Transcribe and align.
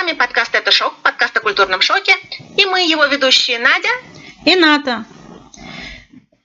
вами 0.00 0.12
подкаст 0.12 0.54
«Это 0.54 0.70
шок», 0.70 0.94
подкаст 1.02 1.36
о 1.36 1.40
культурном 1.40 1.80
шоке. 1.80 2.12
И 2.56 2.64
мы 2.66 2.82
его 2.82 3.04
ведущие 3.06 3.58
Надя 3.58 3.88
и 4.44 4.54
Ната. 4.54 5.04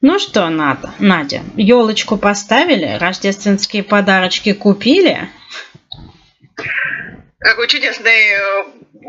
Ну 0.02 0.18
что, 0.18 0.50
Ната, 0.50 0.92
Надя, 0.98 1.44
елочку 1.56 2.18
поставили, 2.18 2.98
рождественские 3.00 3.84
подарочки 3.84 4.54
купили? 4.54 5.30
Какой 7.38 7.68
чудесный 7.68 8.32
э, 8.32 8.64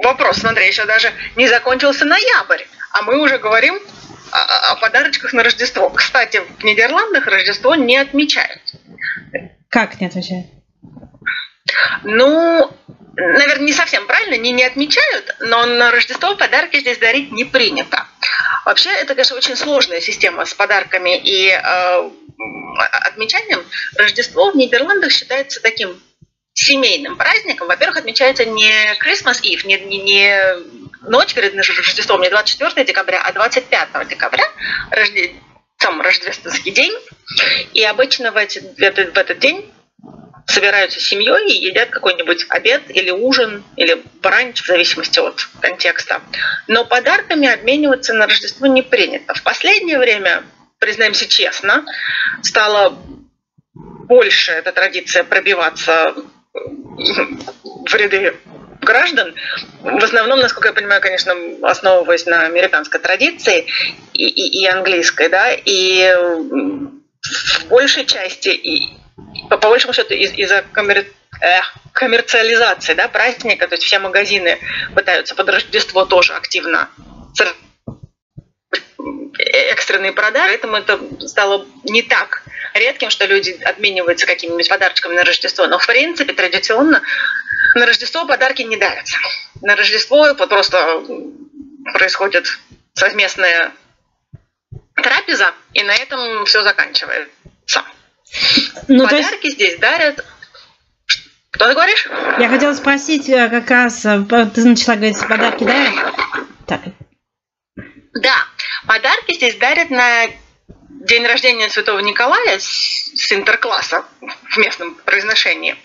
вопрос. 0.05 0.37
Смотри, 0.41 0.67
еще 0.67 0.85
даже 0.85 1.11
не 1.37 1.49
закончился 1.49 2.05
ноябрь, 2.05 2.65
а 2.93 3.01
мы 3.01 3.23
уже 3.23 3.39
говорим 3.39 3.79
о, 4.31 4.73
о 4.73 4.77
подарочках 4.77 5.33
на 5.33 5.43
Рождество. 5.43 5.89
Кстати, 5.89 6.43
в 6.59 6.65
Нидерландах 6.65 7.27
Рождество 7.27 7.77
не 7.77 7.97
отмечают. 7.97 8.61
Как 9.71 9.99
не 10.03 10.07
отмечают? 10.07 10.49
Ну, 12.03 12.71
наверное, 13.17 13.67
не 13.67 13.73
совсем 13.73 14.07
правильно, 14.07 14.37
не, 14.37 14.53
не 14.53 14.65
отмечают, 14.65 15.37
но 15.41 15.67
на 15.67 15.91
Рождество 15.91 16.35
подарки 16.37 16.81
здесь 16.81 16.99
дарить 16.99 17.33
не 17.33 17.45
принято. 17.45 18.07
Вообще, 18.65 18.91
это, 18.91 19.15
конечно, 19.15 19.37
очень 19.37 19.57
сложная 19.57 20.01
система 20.01 20.45
с 20.45 20.55
подарками 20.55 21.17
и 21.17 21.49
э, 21.49 22.11
отмечанием. 22.79 23.65
Рождество 23.97 24.51
в 24.51 24.57
Нидерландах 24.57 25.13
считается 25.13 25.61
таким 25.61 26.01
семейным 26.55 27.17
праздником. 27.17 27.69
Во-первых, 27.69 27.99
отмечается 27.99 28.45
не 28.45 28.71
Christmas 29.03 29.43
Eve, 29.43 29.67
не, 29.67 29.79
не, 29.81 29.99
не 29.99 31.09
ночь 31.09 31.35
перед 31.35 31.55
Рождеством, 31.55 32.23
не 32.23 32.31
24 32.31 32.87
декабря, 32.87 33.21
а 33.23 33.33
25 33.33 34.09
декабря, 34.09 34.45
рожде... 34.91 35.35
сам 35.79 36.01
рождественский 36.01 36.73
день. 36.73 36.93
И 37.75 37.83
обычно 37.83 38.33
в, 38.33 38.37
эти, 38.37 38.61
в, 38.61 38.79
этот, 38.81 39.15
в 39.15 39.19
этот 39.19 39.39
день 39.39 39.71
собираются 40.47 41.01
семьей 41.01 41.51
и 41.51 41.67
едят 41.67 41.91
какой-нибудь 41.91 42.47
обед 42.49 42.83
или 42.89 43.11
ужин, 43.11 43.65
или 43.77 44.03
бранч, 44.23 44.63
в 44.63 44.67
зависимости 44.67 45.19
от 45.19 45.49
контекста. 45.61 46.21
Но 46.69 46.85
подарками 46.85 47.49
обмениваться 47.49 48.13
на 48.13 48.27
Рождество 48.27 48.67
не 48.67 48.83
принято. 48.83 49.35
В 49.35 49.43
последнее 49.43 49.99
время, 49.99 50.45
признаемся 50.79 51.27
честно, 51.29 51.85
стало 52.43 52.99
больше 53.75 54.53
эта 54.53 54.73
традиция 54.73 55.25
пробиваться 55.25 56.15
в 56.53 57.95
ряды 57.95 58.37
граждан, 58.81 59.35
в 59.81 60.05
основном, 60.05 60.41
насколько 60.41 60.69
я 60.69 60.75
понимаю, 60.75 61.01
конечно, 61.01 61.35
основываясь 61.63 62.27
на 62.27 62.43
американской 62.43 63.01
традиции 63.01 63.67
и, 64.13 64.27
и, 64.27 64.63
и 64.63 64.67
английской, 64.67 65.29
да, 65.29 65.53
и 65.53 66.13
в 67.23 67.67
большей 67.69 68.05
части 68.05 68.51
и 68.51 69.04
по, 69.49 69.59
по 69.59 69.69
большому 69.69 69.93
счету 69.95 70.15
из- 70.15 70.33
из-за 70.33 70.63
коммер... 70.73 71.07
э, 71.41 71.61
коммерциализации 71.93 72.95
да, 72.95 73.09
праздника, 73.09 73.69
то 73.69 73.75
есть 73.75 73.85
все 73.85 73.99
магазины 73.99 74.59
пытаются 74.95 75.35
под 75.35 75.49
Рождество 75.49 76.05
тоже 76.05 76.35
активно 76.35 76.89
экстренные 79.37 80.13
продажи, 80.13 80.59
поэтому 80.59 80.77
это 80.77 81.29
стало 81.29 81.67
не 81.85 82.03
так 82.03 82.43
редким, 82.75 83.11
что 83.11 83.27
люди 83.27 83.51
обмениваются 83.65 84.27
какими-нибудь 84.27 84.69
подарочками 84.69 85.15
на 85.15 85.25
Рождество. 85.25 85.67
Но, 85.67 85.79
в 85.79 85.87
принципе, 85.87 86.33
традиционно 86.33 87.03
на 87.75 87.87
Рождество 87.87 88.27
подарки 88.27 88.63
не 88.63 88.77
дарятся. 88.77 89.17
На 89.63 89.77
Рождество 89.77 90.35
просто 90.35 91.03
происходит 91.95 92.47
совместная 92.95 93.73
трапеза, 94.95 95.53
и 95.73 95.83
на 95.83 95.95
этом 95.95 96.45
все 96.47 96.63
заканчивается. 96.63 97.31
Ну, 98.89 99.05
Подарки 99.05 99.47
есть... 99.47 99.57
здесь 99.57 99.79
дарят 99.79 100.25
что 101.55 101.69
ты 101.69 101.75
говоришь? 101.75 102.09
Я 102.41 102.49
хотела 102.49 102.75
спросить 102.75 103.29
э, 103.29 103.49
как 103.49 103.71
раз, 103.71 104.05
э, 104.05 104.25
ты 104.53 104.65
начала 104.65 104.97
говорить, 104.97 105.21
подарки 105.29 105.63
дарят? 105.63 105.95
Так. 106.67 106.81
Да, 108.13 108.47
подарки 108.89 109.35
здесь 109.35 109.55
дарят 109.55 109.91
на 109.91 110.27
день 110.89 111.25
рождения 111.27 111.69
Святого 111.69 112.01
Николая 112.01 112.59
с 112.59 113.33
интеркласса 113.33 114.05
в 114.21 114.59
местном 114.59 114.97
произношении. 114.97 115.77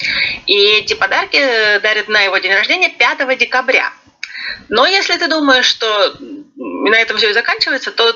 И 0.47 0.57
эти 0.79 0.95
подарки 0.95 1.37
дарят 1.79 2.07
на 2.07 2.21
его 2.21 2.37
день 2.39 2.53
рождения 2.53 2.89
5 2.89 3.37
декабря. 3.37 3.93
Но 4.69 4.87
если 4.87 5.17
ты 5.17 5.27
думаешь, 5.27 5.65
что 5.65 6.17
на 6.55 6.95
этом 6.95 7.17
все 7.17 7.29
и 7.29 7.33
заканчивается, 7.33 7.91
то 7.91 8.15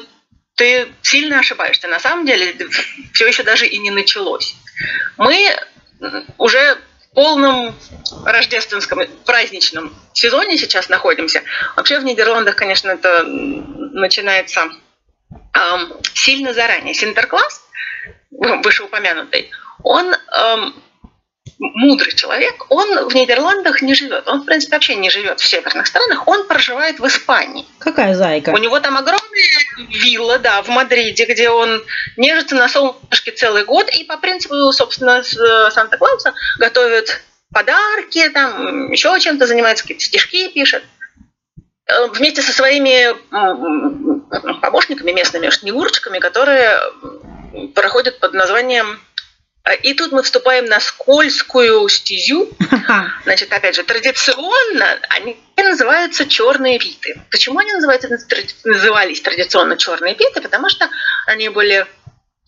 ты 0.56 0.88
сильно 1.02 1.40
ошибаешься. 1.40 1.88
На 1.88 2.00
самом 2.00 2.26
деле 2.26 2.56
все 3.14 3.28
еще 3.28 3.44
даже 3.44 3.66
и 3.68 3.78
не 3.80 3.92
началось. 3.92 4.56
Мы 5.18 5.56
уже 6.38 6.78
в 7.12 7.16
полном 7.16 7.76
рождественском 8.26 9.00
праздничном 9.26 9.96
сезоне 10.14 10.58
сейчас 10.58 10.90
находимся. 10.90 11.44
Вообще 11.76 12.00
в 12.00 12.04
Нидерландах, 12.04 12.56
конечно, 12.56 12.92
это 12.92 13.24
начинается 13.24 14.70
эм, 15.54 15.94
сильно 16.14 16.54
заранее. 16.54 16.94
Синтеркласс, 16.94 17.64
вышеупомянутый, 18.32 19.52
он 19.84 20.14
эм, 20.14 20.83
мудрый 21.74 22.14
человек, 22.14 22.66
он 22.70 23.08
в 23.08 23.16
Нидерландах 23.16 23.82
не 23.82 23.94
живет. 23.94 24.28
Он, 24.28 24.42
в 24.42 24.46
принципе, 24.46 24.76
вообще 24.76 24.96
не 24.96 25.10
живет 25.10 25.40
в 25.40 25.48
северных 25.48 25.88
странах, 25.88 26.28
он 26.28 26.48
проживает 26.48 27.00
в 27.00 27.08
Испании. 27.08 27.66
Какая 27.80 28.14
зайка? 28.14 28.50
У 28.50 28.58
него 28.58 28.80
там 28.80 28.98
огромная 28.98 29.22
вилла, 29.90 30.40
да, 30.40 30.62
в 30.62 30.68
Мадриде, 30.68 31.26
где 31.26 31.50
он 31.50 31.84
нежится 32.18 32.56
на 32.56 32.68
солнышке 32.68 33.32
целый 33.32 33.64
год, 33.66 33.90
и 33.90 34.04
по 34.04 34.18
принципу, 34.18 34.72
собственно, 34.72 35.24
с 35.24 35.72
Санта-Клауса 35.72 36.34
готовит 36.60 37.24
подарки, 37.54 38.28
там, 38.30 38.92
еще 38.92 39.18
чем-то 39.20 39.48
занимается, 39.48 39.84
какие-то 39.84 40.04
стишки 40.04 40.50
пишет. 40.50 40.84
Э, 41.86 42.08
вместе 42.08 42.42
со 42.42 42.52
своими 42.52 43.14
помощниками 44.62 45.12
местными, 45.12 45.50
снегурочками, 45.50 46.20
которые 46.20 46.80
проходят 47.76 48.20
под 48.20 48.34
названием 48.34 49.00
и 49.82 49.94
тут 49.94 50.12
мы 50.12 50.24
вступаем 50.24 50.66
на 50.66 50.80
скользкую 50.80 51.88
стезю. 51.88 52.50
Значит, 53.24 53.52
опять 53.54 53.76
же, 53.76 53.84
традиционно 53.84 55.00
они 55.10 55.38
называются 55.56 56.28
черные 56.28 56.80
питы. 56.80 57.20
Почему 57.32 57.60
они 57.60 57.72
называются, 57.72 58.10
назывались 58.66 59.22
традиционно 59.22 59.78
черные 59.78 60.16
питы? 60.16 60.42
Потому 60.42 60.68
что 60.68 60.90
они 61.26 61.48
были 61.48 61.86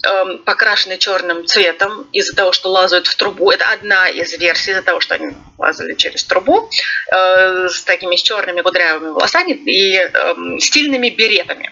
эм, 0.05 0.39
покрашены 0.39 0.97
черным 0.97 1.45
цветом 1.45 2.09
из-за 2.11 2.35
того, 2.35 2.51
что 2.51 2.69
лазают 2.69 3.07
в 3.07 3.15
трубу. 3.15 3.49
Это 3.49 3.69
одна 3.69 4.09
из 4.09 4.37
версий 4.37 4.71
из-за 4.71 4.81
того, 4.81 4.99
что 4.99 5.15
они 5.15 5.35
лазали 5.57 5.93
через 5.93 6.25
трубу 6.25 6.69
э, 7.11 7.69
с 7.69 7.81
такими 7.83 8.17
с 8.17 8.21
черными 8.21 8.59
кудрявыми 8.59 9.11
волосами 9.11 9.51
и 9.51 9.95
э, 9.95 10.59
стильными 10.59 11.09
беретами. 11.09 11.71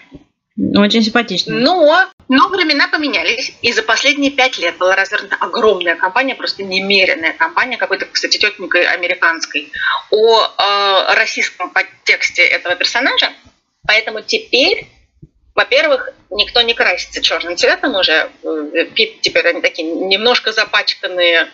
Очень 0.56 1.02
симпатично. 1.02 1.52
Но, 1.54 2.06
но 2.28 2.48
времена 2.48 2.86
поменялись, 2.86 3.52
и 3.60 3.72
за 3.72 3.82
последние 3.82 4.30
пять 4.30 4.56
лет 4.58 4.76
была 4.78 4.94
развернута 4.94 5.36
огромная 5.40 5.96
кампания, 5.96 6.36
просто 6.36 6.62
немеренная 6.62 7.32
кампания, 7.32 7.76
какой-то, 7.76 8.06
кстати, 8.06 8.38
тетенькой 8.38 8.86
американской, 8.86 9.72
о 10.10 10.42
э, 10.42 11.14
российском 11.14 11.70
подтексте 11.70 12.42
этого 12.42 12.76
персонажа. 12.76 13.32
Поэтому 13.86 14.22
теперь, 14.22 14.86
во-первых, 15.56 16.10
никто 16.30 16.62
не 16.62 16.74
красится 16.74 17.20
черным 17.20 17.56
цветом 17.56 17.96
уже. 17.96 18.30
Э, 18.44 18.86
теперь 19.22 19.48
они 19.48 19.60
такие 19.60 19.90
немножко 19.90 20.52
запачканные 20.52 21.48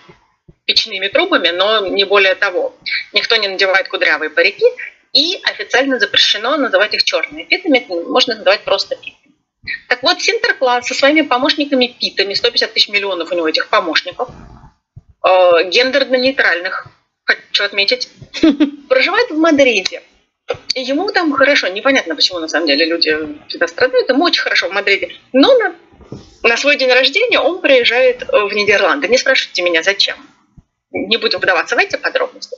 печными 0.67 1.09
трубами, 1.09 1.49
но 1.49 1.87
не 1.87 2.05
более 2.05 2.35
того. 2.35 2.77
Никто 3.15 3.37
не 3.37 3.49
надевает 3.49 3.89
кудрявые 3.89 4.29
парики, 4.29 4.67
и 5.13 5.41
официально 5.45 5.99
запрещено 5.99 6.57
называть 6.57 6.95
их 6.95 7.05
черными 7.05 7.43
питами, 7.45 7.85
можно 8.07 8.37
называть 8.37 8.63
просто 8.63 8.97
питами. 8.97 9.35
Так 9.89 10.03
вот, 10.03 10.21
Синтеркласс 10.23 10.87
со 10.87 10.95
своими 10.95 11.23
помощниками 11.23 11.87
питами, 11.87 12.35
150 12.35 12.73
тысяч 12.73 12.89
миллионов 12.89 13.31
у 13.31 13.35
него 13.35 13.49
этих 13.49 13.69
помощников, 13.69 14.29
э, 14.31 15.65
гендерно-нейтральных, 15.69 16.87
хочу 17.25 17.65
отметить, 17.65 18.09
проживает 18.89 19.31
в 19.31 19.37
Мадриде. 19.37 20.03
И 20.75 20.83
ему 20.83 21.11
там 21.13 21.33
хорошо, 21.33 21.69
непонятно, 21.69 22.17
почему 22.17 22.39
на 22.39 22.49
самом 22.49 22.67
деле 22.67 22.87
люди 22.87 23.17
всегда 23.49 23.69
страдают, 23.69 24.09
ему 24.09 24.25
очень 24.25 24.43
хорошо 24.43 24.69
в 24.69 24.73
Мадриде. 24.73 25.15
Но 25.33 25.57
на, 25.59 25.75
на 26.43 26.57
свой 26.57 26.77
день 26.77 26.91
рождения 26.91 27.39
он 27.39 27.61
приезжает 27.61 28.23
в 28.23 28.53
Нидерланды. 28.53 29.09
Не 29.09 29.19
спрашивайте 29.19 29.63
меня, 29.63 29.83
зачем 29.83 30.17
не 30.91 31.17
будем 31.17 31.39
вдаваться 31.39 31.77
в 31.77 31.79
эти 31.79 31.97
подробности. 31.97 32.57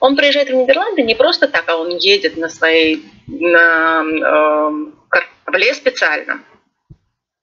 Он 0.00 0.16
приезжает 0.16 0.48
в 0.48 0.54
Нидерланды 0.54 1.02
не 1.02 1.14
просто 1.14 1.48
так, 1.48 1.68
а 1.68 1.76
он 1.76 1.96
едет 1.96 2.36
на 2.36 2.48
своей 2.48 3.04
на, 3.26 4.02
э, 4.02 4.70
корабле 5.08 5.74
специально, 5.74 6.42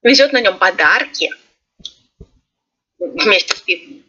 везет 0.03 0.33
на 0.33 0.41
нем 0.41 0.57
подарки 0.57 1.31
вместе 2.99 3.55
с 3.55 3.61
питом. 3.61 4.03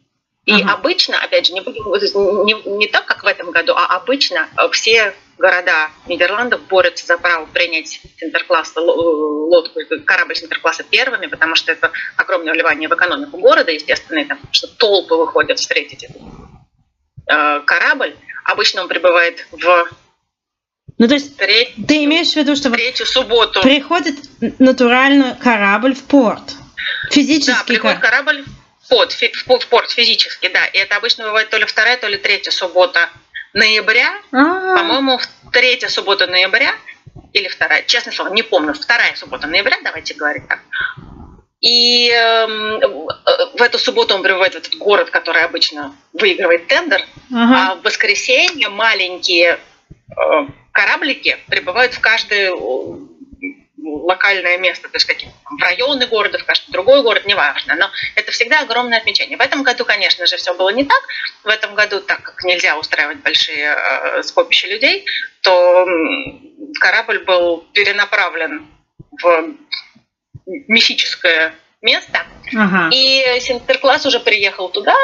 И 0.46 0.52
ага. 0.52 0.74
обычно, 0.74 1.20
опять 1.20 1.46
же, 1.46 1.52
не, 1.52 1.60
не, 1.60 2.76
не 2.76 2.86
так, 2.86 3.04
как 3.04 3.24
в 3.24 3.26
этом 3.26 3.50
году, 3.50 3.72
а 3.74 3.96
обычно 3.96 4.48
все 4.70 5.12
города 5.38 5.90
Нидерландов 6.06 6.62
борются 6.68 7.06
за 7.06 7.18
право 7.18 7.46
принять 7.46 8.00
Синтеркласс, 8.18 8.72
лодку, 8.76 9.80
корабль 10.04 10.34
Синтеркласса 10.36 10.82
первыми, 10.84 11.26
потому 11.26 11.54
что 11.54 11.72
это 11.72 11.92
огромное 12.16 12.52
вливание 12.52 12.88
в 12.88 12.94
экономику 12.94 13.38
города, 13.38 13.70
естественно, 13.70 14.24
там, 14.24 14.38
что 14.52 14.66
толпы 14.68 15.14
выходят 15.14 15.58
встретить 15.58 16.04
этот 16.04 16.16
э, 17.28 17.60
корабль. 17.66 18.16
Обычно 18.44 18.82
он 18.82 18.88
прибывает 18.88 19.46
в 19.50 19.88
Ну, 20.98 21.08
то 21.08 21.14
есть 21.14 21.36
треть- 21.36 21.74
ты 21.86 22.04
имеешь 22.04 22.32
в 22.32 22.36
виду, 22.36 22.56
что 22.56 22.70
третью 22.70 23.06
субботу. 23.06 23.60
приходит 23.60 24.16
натурально 24.58 25.38
корабль 25.42 25.94
в 25.94 26.04
порт? 26.04 26.42
Да, 26.46 27.10
Физический 27.10 27.64
приходит 27.66 27.98
корабль. 28.00 28.44
в 28.82 28.88
порт- 28.88 29.12
в 29.12 29.66
порт 29.68 29.90
физически, 29.90 30.48
да. 30.48 30.64
И 30.66 30.78
это 30.78 30.96
обычно 30.96 31.24
бывает 31.24 31.50
то 31.50 31.56
ли 31.58 31.64
вторая, 31.64 31.96
то 31.98 32.06
ли 32.06 32.16
третья 32.18 32.52
суббота 32.52 33.10
ноября. 33.56 34.12
А, 34.32 34.76
По-моему, 34.76 35.18
в- 35.18 35.28
третья 35.50 35.88
суббота 35.88 36.26
ноября 36.26 36.74
или 37.32 37.48
вторая, 37.48 37.82
честное 37.82 38.12
слово, 38.12 38.32
не 38.32 38.42
помню, 38.42 38.74
вторая 38.74 39.14
суббота 39.16 39.46
ноября, 39.46 39.78
давайте 39.82 40.14
говорить 40.14 40.46
так. 40.46 40.60
И 41.60 42.10
эм, 42.10 42.80
в 43.54 43.62
эту 43.62 43.78
субботу 43.78 44.14
он 44.14 44.22
прибывает 44.22 44.54
в 44.54 44.58
этот 44.58 44.76
город, 44.76 45.10
который 45.10 45.42
обычно 45.42 45.96
выигрывает 46.12 46.66
тендер, 46.66 47.00
ага. 47.32 47.72
а 47.72 47.74
в 47.76 47.82
воскресенье 47.82 48.68
маленькие 48.68 49.58
э, 50.10 50.46
кораблики 50.72 51.38
прибывают 51.48 51.94
в 51.94 52.00
каждое 52.00 52.52
э, 52.52 52.56
локальное 53.86 54.58
место, 54.58 54.88
то 54.88 54.96
есть 54.96 55.06
какие 55.06 55.30
в 55.44 55.62
районы 55.62 56.06
города, 56.06 56.38
в 56.38 56.44
каждый 56.44 56.70
другой 56.72 57.02
город, 57.02 57.24
неважно. 57.26 57.74
Но 57.76 57.90
это 58.14 58.32
всегда 58.32 58.60
огромное 58.60 58.98
отмечание. 58.98 59.36
В 59.36 59.40
этом 59.40 59.62
году, 59.62 59.84
конечно 59.84 60.26
же, 60.26 60.36
все 60.36 60.54
было 60.54 60.70
не 60.70 60.84
так. 60.84 61.00
В 61.44 61.48
этом 61.48 61.74
году, 61.74 62.00
так 62.00 62.22
как 62.22 62.42
нельзя 62.44 62.76
устраивать 62.78 63.18
большие 63.18 63.74
э, 63.76 64.22
скопища 64.22 64.68
людей, 64.68 65.04
то 65.42 65.86
корабль 66.80 67.20
был 67.24 67.64
перенаправлен 67.72 68.66
в 69.22 69.54
мифическое 70.46 71.54
место, 71.82 72.26
Ага. 72.56 72.90
и 72.92 73.38
Синтеркласс 73.40 74.06
уже 74.06 74.18
приехал 74.20 74.68
туда, 74.70 74.94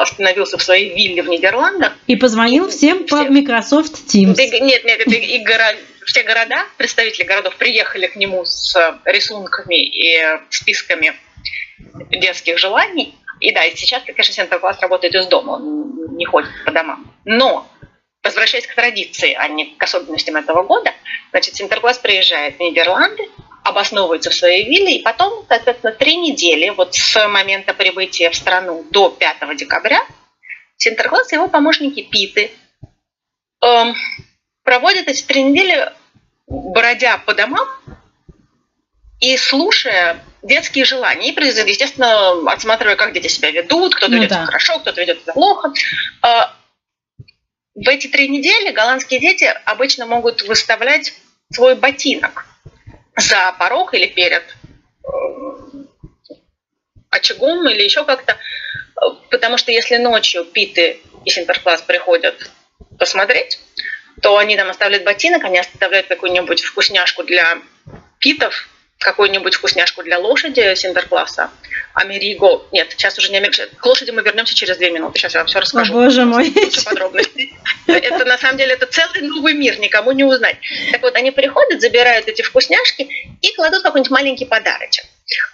остановился 0.00 0.56
в 0.56 0.62
своей 0.62 0.94
вилле 0.94 1.22
в 1.22 1.28
Нидерландах. 1.28 1.92
И 2.06 2.16
позвонил 2.16 2.68
всем 2.70 3.06
по 3.06 3.18
Всем. 3.22 3.34
Microsoft 3.34 3.94
Teams. 4.06 4.36
И- 4.40 4.60
нет, 4.60 4.84
нет, 4.84 5.00
это 5.00 5.10
и 5.14 5.38
все 6.06 6.22
города, 6.22 6.64
представители 6.78 7.24
городов 7.24 7.56
приехали 7.56 8.06
к 8.06 8.16
нему 8.16 8.44
с 8.44 8.74
рисунками 9.04 9.74
и 9.74 10.18
списками 10.50 11.14
детских 12.10 12.58
желаний. 12.58 13.14
И 13.40 13.52
да, 13.52 13.64
и 13.64 13.76
сейчас, 13.76 14.02
конечно, 14.04 14.32
Синтеркласс 14.32 14.80
работает 14.80 15.14
из 15.14 15.26
дома, 15.26 15.52
он 15.52 16.16
не 16.16 16.24
ходит 16.24 16.50
по 16.64 16.70
домам. 16.70 17.12
Но, 17.24 17.68
возвращаясь 18.22 18.66
к 18.66 18.74
традиции, 18.74 19.34
а 19.34 19.48
не 19.48 19.66
к 19.66 19.82
особенностям 19.82 20.36
этого 20.36 20.62
года, 20.62 20.94
значит, 21.32 21.54
Синтеркласс 21.56 21.98
приезжает 21.98 22.56
в 22.56 22.60
Нидерланды, 22.60 23.28
обосновывается 23.64 24.30
в 24.30 24.34
своей 24.34 24.64
вилле, 24.64 24.96
и 24.96 25.02
потом, 25.02 25.44
соответственно, 25.48 25.92
три 25.92 26.16
недели, 26.16 26.70
вот 26.70 26.94
с 26.94 27.28
момента 27.28 27.74
прибытия 27.74 28.30
в 28.30 28.36
страну 28.36 28.86
до 28.90 29.10
5 29.10 29.56
декабря, 29.56 30.00
Синтеркласс 30.76 31.32
и 31.32 31.34
его 31.34 31.48
помощники 31.48 32.02
Питы 32.02 32.52
эм, 33.62 33.94
проводят 34.66 35.06
эти 35.06 35.22
три 35.22 35.44
недели, 35.44 35.92
бродя 36.48 37.18
по 37.18 37.32
домам 37.34 37.66
и 39.20 39.36
слушая 39.38 40.22
детские 40.42 40.84
желания. 40.84 41.30
И, 41.30 41.40
естественно, 41.40 42.52
отсматривая, 42.52 42.96
как 42.96 43.12
дети 43.14 43.28
себя 43.28 43.50
ведут, 43.52 43.94
кто-то 43.94 44.10
Ну 44.12 44.18
ведет 44.18 44.30
да. 44.30 44.44
хорошо, 44.44 44.80
кто-то 44.80 45.00
ведет 45.00 45.22
плохо. 45.22 45.72
Э, 46.22 46.48
В 47.76 47.88
эти 47.88 48.08
три 48.08 48.28
недели 48.28 48.72
голландские 48.72 49.20
дети 49.20 49.44
обычно 49.64 50.04
могут 50.04 50.42
выставлять 50.42 51.14
свой 51.52 51.76
ботинок 51.76 52.44
за 53.16 53.54
порог 53.60 53.94
или 53.94 54.06
перед 54.06 54.42
э, 55.04 56.28
очагом 57.10 57.68
или 57.68 57.82
еще 57.84 58.04
как-то. 58.04 58.32
Э, 58.32 59.06
Потому 59.30 59.58
что 59.58 59.70
если 59.70 59.96
ночью 59.98 60.44
Питы 60.44 61.00
и 61.24 61.30
Синтеркласс 61.30 61.82
приходят 61.82 62.50
посмотреть, 62.98 63.60
то 64.22 64.36
они 64.38 64.56
там 64.56 64.70
оставляют 64.70 65.04
ботинок, 65.04 65.44
они 65.44 65.58
оставляют 65.58 66.06
какую-нибудь 66.06 66.62
вкусняшку 66.62 67.22
для 67.22 67.58
питов, 68.18 68.68
какую-нибудь 68.98 69.54
вкусняшку 69.54 70.02
для 70.02 70.18
лошади 70.18 70.74
Синтеркласса, 70.74 71.50
Америго. 71.94 72.62
Нет, 72.72 72.90
сейчас 72.92 73.18
уже 73.18 73.30
не 73.30 73.36
Америго. 73.36 73.66
К 73.78 73.86
лошади 73.86 74.10
мы 74.10 74.22
вернемся 74.22 74.54
через 74.54 74.78
две 74.78 74.90
минуты. 74.90 75.18
Сейчас 75.18 75.34
я 75.34 75.40
вам 75.40 75.46
все 75.48 75.58
О, 75.58 75.60
расскажу. 75.60 75.92
боже 75.92 76.24
мой. 76.24 76.50
Куча 76.50 76.82
подробностей. 76.82 77.54
Это 77.86 78.24
на 78.24 78.38
самом 78.38 78.56
деле 78.56 78.72
это 78.72 78.86
целый 78.86 79.20
новый 79.22 79.54
мир, 79.54 79.78
никому 79.78 80.12
не 80.12 80.24
узнать. 80.24 80.56
Так 80.92 81.02
вот, 81.02 81.14
они 81.14 81.30
приходят, 81.30 81.80
забирают 81.80 82.26
эти 82.26 82.42
вкусняшки 82.42 83.08
и 83.42 83.54
кладут 83.54 83.82
какой-нибудь 83.82 84.10
маленький 84.10 84.46
подарочек. 84.46 85.04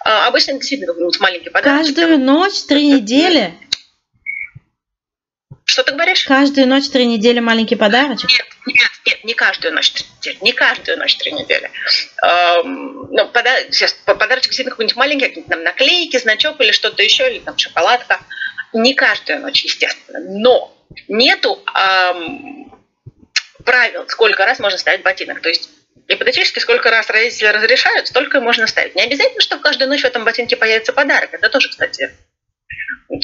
А, 0.05 0.27
Обычно 0.27 0.53
действительно 0.53 0.87
какой-нибудь 0.93 1.19
маленький 1.19 1.49
подарочек. 1.49 1.95
Каждую 1.95 2.19
ночь 2.19 2.63
три 2.67 2.87
недели? 2.87 3.53
Что 5.73 5.83
ты 5.83 5.91
говоришь? 5.93 6.25
Каждую 6.25 6.67
ночь 6.67 6.87
три 6.89 7.07
недели 7.07 7.39
маленький 7.39 7.75
подарочек? 7.75 8.29
Нет, 8.29 8.45
нет, 8.67 8.91
нет, 9.07 9.23
не 9.23 9.33
каждую 9.33 9.73
ночь 9.73 9.89
три 9.91 10.05
недели. 10.05 10.37
Не 10.41 10.51
каждую 10.53 10.99
ночь 10.99 11.15
три 11.17 11.31
недели. 11.31 11.71
Эм, 12.21 13.07
ну, 13.09 13.27
пода- 13.29 13.71
сейчас, 13.71 13.93
по- 13.93 14.13
подарочек 14.13 14.51
действительно 14.51 14.69
какой-нибудь 14.69 14.95
маленький, 14.97 15.25
какие-нибудь 15.25 15.49
там 15.51 15.63
наклейки, 15.63 16.17
значок 16.19 16.61
или 16.61 16.71
что-то 16.71 17.01
еще, 17.01 17.27
или 17.27 17.39
там 17.39 17.57
шоколадка. 17.57 18.19
Не 18.73 18.93
каждую 18.93 19.39
ночь, 19.39 19.63
естественно. 19.63 20.19
Но 20.19 20.77
нету 21.07 21.59
эм, 21.73 22.71
правил, 23.65 24.07
сколько 24.09 24.45
раз 24.45 24.59
можно 24.59 24.77
ставить 24.77 25.01
ботинок. 25.01 25.41
То 25.41 25.49
есть 25.49 25.71
гипотетически, 26.07 26.59
сколько 26.59 26.91
раз 26.91 27.09
родители 27.09 27.47
разрешают, 27.47 28.05
столько 28.09 28.37
и 28.37 28.41
можно 28.41 28.67
ставить. 28.67 28.93
Не 28.93 29.01
обязательно, 29.01 29.41
что 29.41 29.57
каждую 29.57 29.89
ночь 29.89 30.01
в 30.01 30.05
этом 30.05 30.23
ботинке 30.23 30.55
появится 30.55 30.93
подарок. 30.93 31.33
Это 31.33 31.49
тоже, 31.49 31.69
кстати, 31.69 32.11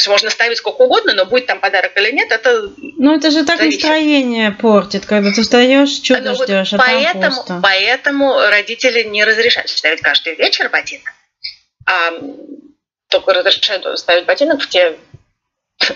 можно 0.08 0.30
ставить 0.30 0.58
сколько 0.58 0.82
угодно, 0.82 1.14
но 1.14 1.26
будет 1.26 1.46
там 1.48 1.60
подарок 1.60 1.96
или 1.98 2.12
нет, 2.12 2.32
это 2.32 2.70
Ну, 2.98 3.16
это 3.16 3.32
же 3.32 3.44
так 3.46 3.58
Зависит. 3.58 3.82
настроение 3.82 4.52
портит, 4.52 5.06
когда 5.06 5.32
ты 5.32 5.42
встаешь, 5.42 5.98
Ну, 5.98 6.04
чудо 6.04 6.34
вот 6.34 6.44
ждешь, 6.48 6.74
а 6.74 6.78
там 6.78 6.86
поэтому, 6.86 7.36
пусто. 7.36 7.60
поэтому 7.64 8.40
родители 8.50 9.04
не 9.04 9.24
разрешают 9.24 9.70
ставить 9.70 10.02
каждый 10.02 10.36
вечер 10.36 10.70
ботинок, 10.70 11.14
а 11.86 12.12
только 13.10 13.34
разрешают 13.34 14.00
ставить 14.00 14.26
ботинок 14.26 14.62
в 14.62 14.70
те 14.70 14.98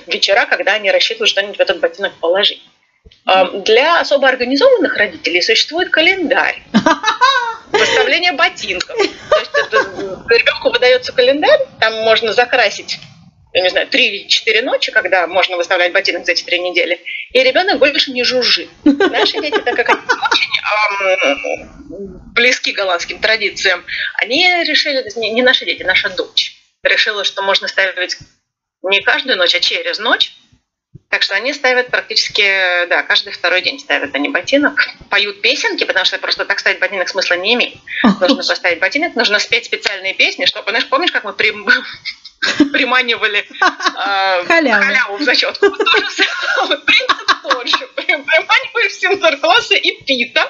вечера, 0.08 0.46
когда 0.46 0.74
они 0.74 0.90
рассчитывают 0.92 1.30
что-нибудь 1.30 1.58
в 1.58 1.60
этот 1.60 1.80
ботинок 1.80 2.14
положить. 2.14 2.64
А, 3.26 3.46
Для 3.46 4.00
особо 4.00 4.30
организованных 4.30 4.96
родителей 4.98 5.42
существует 5.42 5.90
календарь. 5.90 6.64
Выставление 7.72 8.32
ботинков. 8.34 8.96
То 8.96 9.04
есть 9.40 9.52
это, 9.56 9.78
ребенку 10.30 10.70
выдается 10.72 11.12
календарь, 11.12 11.60
там 11.80 11.94
можно 12.04 12.32
закрасить 12.34 13.00
я 13.54 13.62
не 13.62 13.70
знаю, 13.70 13.88
три 13.88 14.08
или 14.08 14.28
четыре 14.28 14.64
ночи, 14.64 14.92
когда 14.92 15.28
можно 15.28 15.58
выставлять 15.58 15.94
ботинок 15.94 16.26
за 16.26 16.32
эти 16.32 16.44
три 16.44 16.60
недели, 16.60 17.00
и 17.32 17.44
ребенок 17.44 17.80
больше 17.80 18.12
не 18.12 18.24
жужжит. 18.24 18.70
Наши 18.84 19.40
дети, 19.40 19.60
так 19.60 19.76
как 19.76 19.90
они 19.90 20.00
очень 20.00 20.52
ам, 21.00 22.34
близки 22.34 22.72
голландским 22.72 23.20
традициям, 23.20 23.86
они 24.16 24.44
решили, 24.64 25.08
не, 25.16 25.44
наши 25.44 25.66
дети, 25.66 25.84
наша 25.84 26.10
дочь, 26.10 26.56
решила, 26.82 27.24
что 27.24 27.44
можно 27.44 27.68
ставить 27.68 28.18
не 28.82 29.02
каждую 29.02 29.38
ночь, 29.38 29.56
а 29.56 29.60
через 29.60 30.00
ночь. 30.00 30.34
Так 31.10 31.22
что 31.22 31.36
они 31.36 31.54
ставят 31.54 31.90
практически, 31.90 32.88
да, 32.88 33.04
каждый 33.04 33.34
второй 33.34 33.62
день 33.62 33.80
ставят 33.80 34.16
они 34.16 34.30
ботинок, 34.30 34.90
поют 35.12 35.42
песенки, 35.42 35.84
потому 35.84 36.06
что 36.06 36.18
просто 36.18 36.44
так 36.44 36.60
ставить 36.60 36.80
ботинок 36.80 37.08
смысла 37.08 37.36
не 37.36 37.54
имеет. 37.54 37.76
Нужно 38.20 38.44
поставить 38.44 38.80
ботинок, 38.80 39.16
нужно 39.16 39.38
спеть 39.38 39.66
специальные 39.66 40.16
песни, 40.16 40.46
чтобы, 40.46 40.72
знаешь, 40.72 40.90
помнишь, 40.90 41.12
как 41.12 41.24
мы 41.24 41.34
прим- 41.34 41.70
приманивали 42.72 43.40
э, 43.40 44.46
Халяву. 44.48 44.84
халяву 44.84 45.18
в 45.18 45.24
зачетку? 45.24 45.68
Вот 45.68 45.78
принцип 46.86 47.34
тот 47.44 47.68
же. 47.68 47.88
Приманиваешь 47.96 48.94
Синтеркласса 48.94 49.76
и 49.76 50.04
Пита 50.04 50.50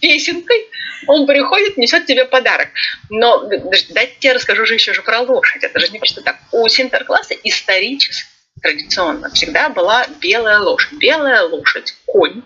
песенкой, 0.00 0.66
он 1.06 1.26
приходит, 1.26 1.76
несет 1.76 2.06
тебе 2.06 2.24
подарок. 2.24 2.68
Но 3.08 3.48
дайте 3.90 4.16
я 4.20 4.34
расскажу 4.34 4.66
же 4.66 4.74
еще 4.74 4.94
же 4.94 5.02
про 5.02 5.20
лошадь. 5.20 5.62
Это 5.62 5.78
же 5.80 5.88
не 5.88 5.98
просто 5.98 6.22
так. 6.22 6.36
У 6.52 6.66
Синтеркласса 6.68 7.34
исторически, 7.34 8.24
традиционно, 8.62 9.30
всегда 9.30 9.68
была 9.68 10.06
белая 10.20 10.58
лошадь. 10.58 10.92
Белая 10.98 11.42
лошадь, 11.42 11.94
конь, 12.06 12.42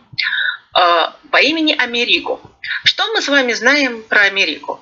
э, 0.79 1.07
по 1.31 1.37
имени 1.41 1.75
Америго. 1.77 2.41
Что 2.85 3.07
мы 3.13 3.23
с 3.23 3.29
вами 3.29 3.53
знаем 3.53 4.03
про 4.03 4.23
Америго? 4.23 4.79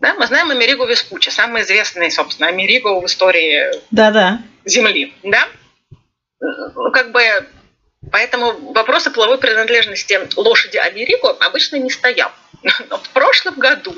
Да, 0.00 0.14
мы 0.14 0.26
знаем 0.26 0.50
Америго 0.50 0.86
Веспуччи, 0.86 1.30
самый 1.30 1.62
известный, 1.62 2.10
собственно, 2.10 2.48
Америго 2.48 3.00
в 3.00 3.06
истории 3.06 3.70
Да-да. 3.90 4.42
Земли, 4.64 5.14
да? 5.22 5.48
Ну, 6.40 6.90
как 6.92 7.12
бы, 7.12 7.22
поэтому 8.10 8.72
вопрос 8.72 9.06
о 9.06 9.10
половой 9.10 9.38
принадлежности 9.38 10.20
лошади 10.36 10.76
Америго 10.76 11.30
обычно 11.40 11.76
не 11.76 11.90
стоял. 11.90 12.30
Но 12.88 12.98
в 12.98 13.08
прошлом 13.10 13.54
году 13.54 13.94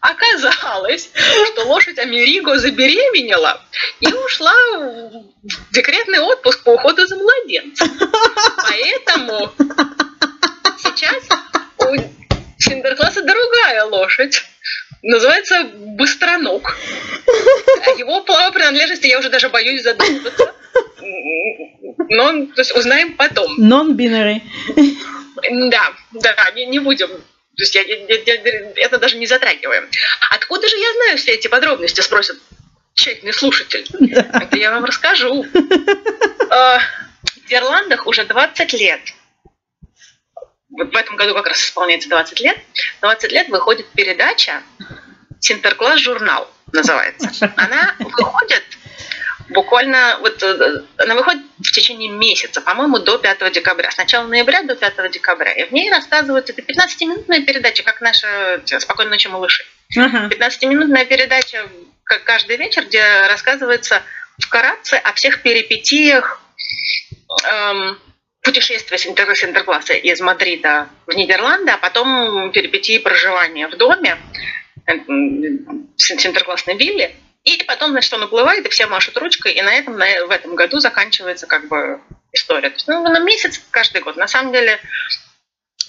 оказалось, 0.00 1.10
что 1.52 1.64
лошадь 1.64 1.98
Америго 1.98 2.58
забеременела 2.58 3.60
и 4.00 4.12
ушла 4.12 4.54
в 4.78 5.72
декретный 5.72 6.20
отпуск 6.20 6.62
по 6.62 6.70
уходу 6.70 7.06
за 7.06 7.16
младенцем. 7.16 7.90
Поэтому 8.56 9.52
сейчас 10.78 11.24
у 12.84 12.86
Синдеркласса 12.86 13.22
другая 13.22 13.84
лошадь. 13.84 14.44
называется 15.02 15.64
Быстроног. 15.64 16.76
О 17.86 17.90
его 17.98 18.22
половой 18.22 18.52
принадлежности 18.52 19.06
я 19.06 19.18
уже 19.18 19.30
даже 19.30 19.48
боюсь 19.48 19.82
задумываться. 19.82 20.54
Но 22.08 22.46
то 22.46 22.60
есть, 22.60 22.76
узнаем 22.76 23.16
потом. 23.16 23.58
Non-binary. 23.58 24.42
Да, 25.70 25.92
да, 26.12 26.50
не, 26.54 26.66
не 26.66 26.78
будем. 26.78 27.08
То 27.08 27.62
есть 27.62 27.74
я, 27.74 27.82
я, 27.82 27.96
я, 28.06 28.34
это 28.76 28.98
даже 28.98 29.16
не 29.16 29.26
затрагиваем. 29.26 29.88
Откуда 30.30 30.68
же 30.68 30.76
я 30.76 30.92
знаю 30.94 31.18
все 31.18 31.32
эти 31.32 31.48
подробности, 31.48 32.00
спросит 32.00 32.36
тщательный 32.94 33.32
слушатель. 33.32 33.86
Да. 33.90 34.26
Это 34.42 34.56
я 34.56 34.70
вам 34.72 34.84
расскажу. 34.84 35.46
А, 36.50 36.78
в 36.78 37.36
Нидерландах 37.44 38.06
уже 38.06 38.24
20 38.24 38.72
лет 38.74 39.00
вот 40.76 40.92
в 40.92 40.96
этом 40.96 41.16
году 41.16 41.34
как 41.34 41.46
раз 41.46 41.58
исполняется 41.62 42.08
20 42.08 42.40
лет, 42.40 42.58
20 43.00 43.32
лет 43.32 43.48
выходит 43.48 43.86
передача 43.90 44.62
Синтеркласс 45.40 46.00
журнал 46.00 46.50
называется. 46.72 47.52
Она 47.56 47.94
выходит 47.98 48.64
буквально, 49.50 50.18
вот 50.20 50.42
э, 50.42 50.82
она 50.96 51.14
выходит 51.14 51.42
в 51.58 51.70
течение 51.70 52.10
месяца, 52.10 52.60
по-моему, 52.60 52.98
до 52.98 53.18
5 53.18 53.52
декабря. 53.52 53.90
С 53.90 53.96
начала 53.96 54.26
ноября 54.26 54.62
до 54.62 54.74
5 54.74 55.10
декабря. 55.10 55.52
И 55.52 55.64
в 55.64 55.72
ней 55.72 55.90
рассказывают, 55.90 56.50
это 56.50 56.62
15-минутная 56.62 57.42
передача, 57.42 57.82
как 57.82 58.00
наша 58.00 58.62
«Спокойной 58.64 59.12
ночи, 59.12 59.28
малыши». 59.28 59.64
Uh-huh. 59.96 60.28
15-минутная 60.30 61.04
передача 61.04 61.68
как 62.04 62.24
каждый 62.24 62.56
вечер, 62.56 62.84
где 62.86 63.02
рассказывается 63.26 64.02
вкратце 64.38 64.94
о 64.94 65.12
всех 65.12 65.42
перипетиях 65.42 66.40
эм, 67.50 67.98
путешествие 68.44 68.98
с 68.98 69.06
интеркласса 69.06 69.94
из 69.94 70.20
Мадрида 70.20 70.88
в 71.06 71.14
Нидерланды, 71.14 71.72
а 71.72 71.78
потом 71.78 72.52
перипетии 72.52 72.98
проживания 72.98 73.66
в 73.66 73.76
доме, 73.76 74.18
э, 74.86 74.92
с 75.96 76.26
интерклассной 76.26 76.76
вилле. 76.76 77.16
И 77.42 77.62
потом, 77.66 77.90
значит, 77.90 78.12
он 78.12 78.22
уплывает, 78.22 78.64
и 78.64 78.70
все 78.70 78.86
машут 78.86 79.16
ручкой, 79.18 79.52
и 79.52 79.62
на 79.62 79.74
этом, 79.74 79.98
на, 79.98 80.06
в 80.26 80.30
этом 80.30 80.54
году 80.54 80.78
заканчивается 80.78 81.46
как 81.46 81.68
бы 81.68 82.00
история. 82.32 82.70
То 82.70 82.76
есть, 82.76 82.88
ну, 82.88 83.02
на 83.02 83.18
месяц 83.20 83.60
каждый 83.70 84.02
год. 84.02 84.16
На 84.16 84.26
самом 84.28 84.52
деле, 84.52 84.78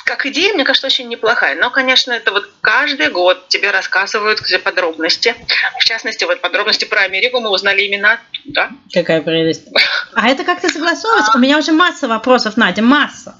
как 0.05 0.25
идея, 0.25 0.53
мне 0.53 0.63
кажется, 0.63 0.87
очень 0.87 1.07
неплохая. 1.07 1.55
Но, 1.55 1.71
конечно, 1.71 2.11
это 2.11 2.31
вот 2.31 2.49
каждый 2.61 3.09
год 3.09 3.47
тебе 3.47 3.71
рассказывают 3.71 4.39
все 4.39 4.59
подробности. 4.59 5.33
В 5.79 5.83
частности, 5.85 6.25
вот 6.25 6.41
подробности 6.41 6.85
про 6.85 7.01
Америку 7.01 7.39
мы 7.39 7.49
узнали 7.49 7.81
именно 7.83 8.13
оттуда. 8.13 8.69
Какая 8.93 9.21
прелесть. 9.21 9.67
А 10.15 10.29
это 10.29 10.43
как-то 10.43 10.69
согласовывается? 10.69 11.31
У 11.35 11.39
меня 11.39 11.57
уже 11.57 11.71
масса 11.71 12.07
вопросов, 12.07 12.57
Надя, 12.57 12.81
масса. 12.81 13.35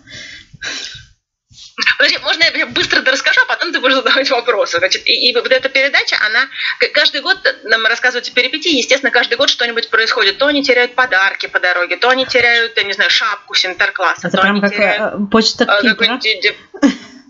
Подожди, 1.97 2.17
можно 2.19 2.43
я 2.43 2.67
быстро 2.67 3.01
расскажу, 3.03 3.41
а 3.41 3.45
потом 3.45 3.73
ты 3.73 3.79
будешь 3.79 3.95
задавать 3.95 4.29
вопросы. 4.29 4.77
Значит, 4.77 5.05
и, 5.05 5.29
и 5.29 5.33
вот 5.33 5.51
эта 5.51 5.67
передача, 5.67 6.17
она 6.25 6.47
каждый 6.93 7.21
год 7.21 7.37
нам 7.63 7.85
рассказывается 7.85 8.33
перипетии. 8.33 8.77
Естественно, 8.77 9.11
каждый 9.11 9.37
год 9.37 9.49
что-нибудь 9.49 9.89
происходит. 9.89 10.37
То 10.37 10.47
они 10.47 10.63
теряют 10.63 10.95
подарки 10.95 11.47
по 11.47 11.59
дороге, 11.59 11.97
то 11.97 12.09
они 12.09 12.25
теряют, 12.25 12.77
я 12.77 12.83
не 12.83 12.93
знаю, 12.93 13.09
шапку 13.09 13.53
с 13.53 13.65
интеркласса. 13.65 14.27
Это 14.27 14.37
то 14.37 14.43
прям 14.43 14.61
как 14.61 14.71
теряют, 14.71 15.15
э, 15.15 15.25
почта 15.29 15.65
э, 15.65 15.95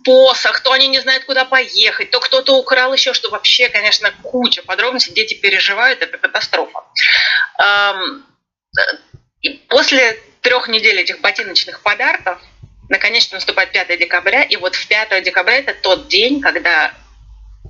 посох, 0.04 0.60
то 0.60 0.72
они 0.72 0.88
не 0.88 1.00
знают, 1.02 1.26
куда 1.26 1.46
поехать, 1.46 2.12
то 2.12 2.20
кто-то 2.20 2.56
украл 2.56 2.94
еще, 2.94 3.14
что 3.14 3.32
вообще, 3.32 3.70
конечно, 3.70 4.14
куча 4.22 4.62
подробностей. 4.62 5.14
Дети 5.14 5.34
переживают, 5.34 6.02
это 6.02 6.20
катастрофа. 6.20 6.84
И 9.42 9.50
после 9.70 10.20
трех 10.42 10.68
недель 10.68 11.00
этих 11.00 11.22
ботиночных 11.22 11.82
подарков 11.82 12.42
Наконец-то 12.90 13.36
наступает 13.36 13.72
5 13.72 14.00
декабря, 14.00 14.44
и 14.44 14.56
вот 14.58 14.76
в 14.76 14.88
5 14.88 15.24
декабря 15.24 15.58
это 15.58 15.74
тот 15.74 16.08
день, 16.08 16.42
когда 16.42 16.94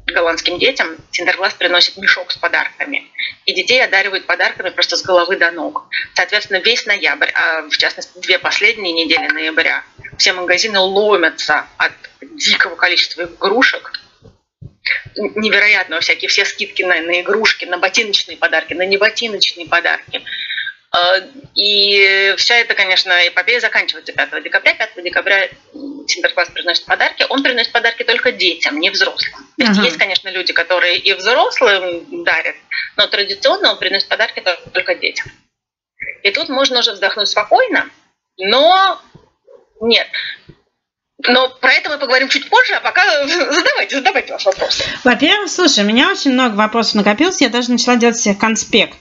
голландским 0.08 0.60
детям 0.60 0.98
Синтеркласс 1.12 1.54
приносит 1.54 1.98
мешок 1.98 2.32
с 2.32 2.38
подарками. 2.38 3.10
И 3.46 3.54
детей 3.54 3.84
одаривают 3.84 4.26
подарками 4.26 4.70
просто 4.70 4.98
с 4.98 5.04
головы 5.04 5.38
до 5.38 5.52
ног. 5.52 5.88
Соответственно, 6.14 6.58
весь 6.58 6.86
ноябрь, 6.86 7.32
а 7.34 7.62
в 7.64 7.78
частности 7.78 8.20
две 8.20 8.40
последние 8.40 8.94
недели 8.94 9.28
ноября, 9.28 9.84
все 10.18 10.34
магазины 10.34 10.80
ломятся 10.80 11.66
от 11.78 11.94
дикого 12.22 12.76
количества 12.76 13.24
игрушек, 13.24 13.94
невероятно 15.16 16.00
всякие 16.02 16.30
все 16.30 16.46
скидки 16.46 16.84
на, 16.84 17.02
на 17.02 17.22
игрушки, 17.22 17.66
на 17.66 17.78
ботиночные 17.78 18.38
подарки, 18.38 18.74
на 18.74 18.86
неботиночные 18.86 19.68
подарки. 19.68 20.22
Э, 20.96 21.22
и 21.56 22.34
вся 22.38 22.56
эта, 22.56 22.74
конечно, 22.74 23.12
эпопея 23.28 23.60
заканчивается 23.60 24.14
5 24.14 24.44
декабря. 24.44 24.74
5 24.74 25.04
декабря 25.04 25.50
Синтеркласс 26.08 26.50
приносит 26.50 26.86
подарки. 26.86 27.26
Он 27.30 27.44
приносит 27.44 27.72
подарки 27.72 28.04
только 28.04 28.32
детям, 28.32 28.80
не 28.80 28.90
взрослым. 28.90 29.34
То 29.58 29.66
есть, 29.66 29.80
uh-huh. 29.80 29.86
есть, 29.86 29.98
конечно, 29.98 30.30
люди, 30.30 30.54
которые 30.54 30.98
и 30.98 31.14
взрослым 31.14 32.24
дарят, 32.24 32.56
но 32.98 33.08
традиционно 33.08 33.72
он 33.72 33.80
приносит 33.80 34.08
подарки 34.08 34.44
только 34.74 34.96
детям. 34.96 35.32
И 36.24 36.32
тут 36.32 36.50
можно 36.50 36.80
уже 36.80 36.92
вздохнуть 36.92 37.30
спокойно, 37.30 37.90
но 38.38 39.02
нет. 39.82 40.08
Но 41.28 41.50
про 41.50 41.72
это 41.72 41.90
мы 41.90 41.98
поговорим 41.98 42.28
чуть 42.28 42.50
позже, 42.50 42.74
а 42.74 42.82
пока 42.82 43.26
задавайте, 43.28 43.96
задавайте 43.96 44.34
ваши 44.34 44.50
вопросы. 44.50 44.84
Во-первых, 45.04 45.50
слушай, 45.50 45.84
у 45.84 45.88
меня 45.88 46.12
очень 46.12 46.32
много 46.32 46.56
вопросов 46.56 46.96
накопилось, 46.96 47.42
я 47.42 47.50
даже 47.50 47.72
начала 47.72 47.96
делать 47.96 48.18
себе 48.18 48.36
конспект. 48.36 48.98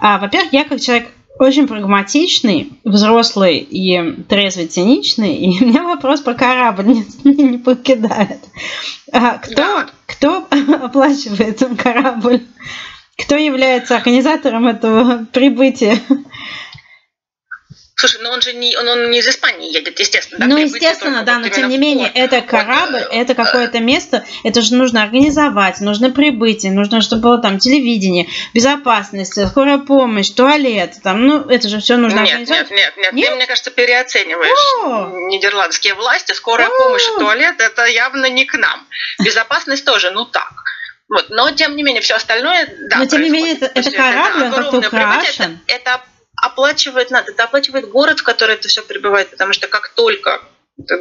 А, 0.00 0.18
во-первых, 0.18 0.52
я 0.52 0.64
как 0.64 0.80
человек 0.80 1.08
очень 1.38 1.68
прагматичный, 1.68 2.72
взрослый 2.84 3.58
и 3.58 4.22
трезвый, 4.28 4.66
циничный. 4.66 5.36
И 5.36 5.48
у 5.64 5.68
меня 5.68 5.82
вопрос 5.84 6.20
про 6.20 6.34
корабль 6.34 6.86
не, 7.24 7.42
не 7.42 7.58
покидает. 7.58 8.40
А, 9.12 9.38
кто, 9.38 9.54
да. 9.54 9.86
кто 10.06 10.46
оплачивает 10.82 11.62
корабль? 11.80 12.42
Кто 13.16 13.36
является 13.36 13.96
организатором 13.96 14.68
этого 14.68 15.26
прибытия? 15.32 15.98
Слушай, 17.98 18.20
ну 18.22 18.30
он 18.30 18.40
же 18.40 18.52
не, 18.52 18.76
он, 18.76 18.86
он 18.86 19.10
не 19.10 19.18
из 19.18 19.26
Испании 19.26 19.72
едет, 19.74 19.98
естественно. 19.98 20.38
Да, 20.38 20.46
ну, 20.46 20.56
естественно, 20.56 21.24
да, 21.24 21.40
но 21.40 21.48
тем 21.48 21.68
не 21.68 21.78
менее, 21.78 22.08
это 22.14 22.42
корабль, 22.42 23.00
вот, 23.00 23.08
это 23.10 23.34
какое-то 23.34 23.80
место, 23.80 24.24
это 24.44 24.62
же 24.62 24.76
нужно 24.76 25.02
организовать, 25.02 25.80
нужно 25.80 26.10
прибытие, 26.10 26.70
нужно, 26.70 27.02
чтобы 27.02 27.22
было 27.22 27.42
там 27.42 27.58
телевидение, 27.58 28.28
безопасность, 28.54 29.44
скорая 29.48 29.78
помощь, 29.78 30.30
туалет, 30.30 30.94
там, 31.02 31.26
ну, 31.26 31.40
это 31.48 31.68
же 31.68 31.80
все 31.80 31.96
нужно 31.96 32.20
нет, 32.20 32.28
организовать. 32.28 32.70
Нет, 32.70 32.78
нет, 32.78 32.96
нет, 32.98 33.12
нет, 33.14 33.30
ты, 33.30 33.34
мне 33.34 33.46
кажется, 33.46 33.72
переоцениваешь 33.72 34.74
О! 34.84 35.28
нидерландские 35.28 35.94
власти, 35.94 36.34
скорая 36.34 36.68
О! 36.68 36.78
помощь 36.78 37.02
и 37.02 37.18
туалет, 37.18 37.56
это 37.58 37.84
явно 37.86 38.30
не 38.30 38.44
к 38.44 38.56
нам. 38.56 38.86
Безопасность 39.18 39.84
тоже, 39.84 40.12
ну 40.12 40.24
так. 40.24 40.52
Вот, 41.08 41.30
но 41.30 41.50
тем 41.50 41.74
не 41.74 41.82
менее, 41.82 42.02
все 42.02 42.14
остальное, 42.14 42.72
да. 42.90 42.98
Но 42.98 43.06
тем 43.06 43.22
не 43.22 43.30
менее, 43.30 43.54
это, 43.54 43.66
это 43.74 43.90
корабль, 43.90 44.42
он 44.44 44.52
как-то 44.52 44.78
украшен. 44.78 45.58
Это, 45.66 45.90
это 45.90 46.00
оплачивает 46.42 47.10
надо, 47.10 47.32
это 47.32 47.44
оплачивает 47.44 47.88
город, 47.88 48.20
в 48.20 48.22
который 48.22 48.54
это 48.54 48.68
все 48.68 48.82
прибывает, 48.82 49.30
потому 49.30 49.52
что 49.52 49.68
как 49.68 49.88
только 49.90 50.40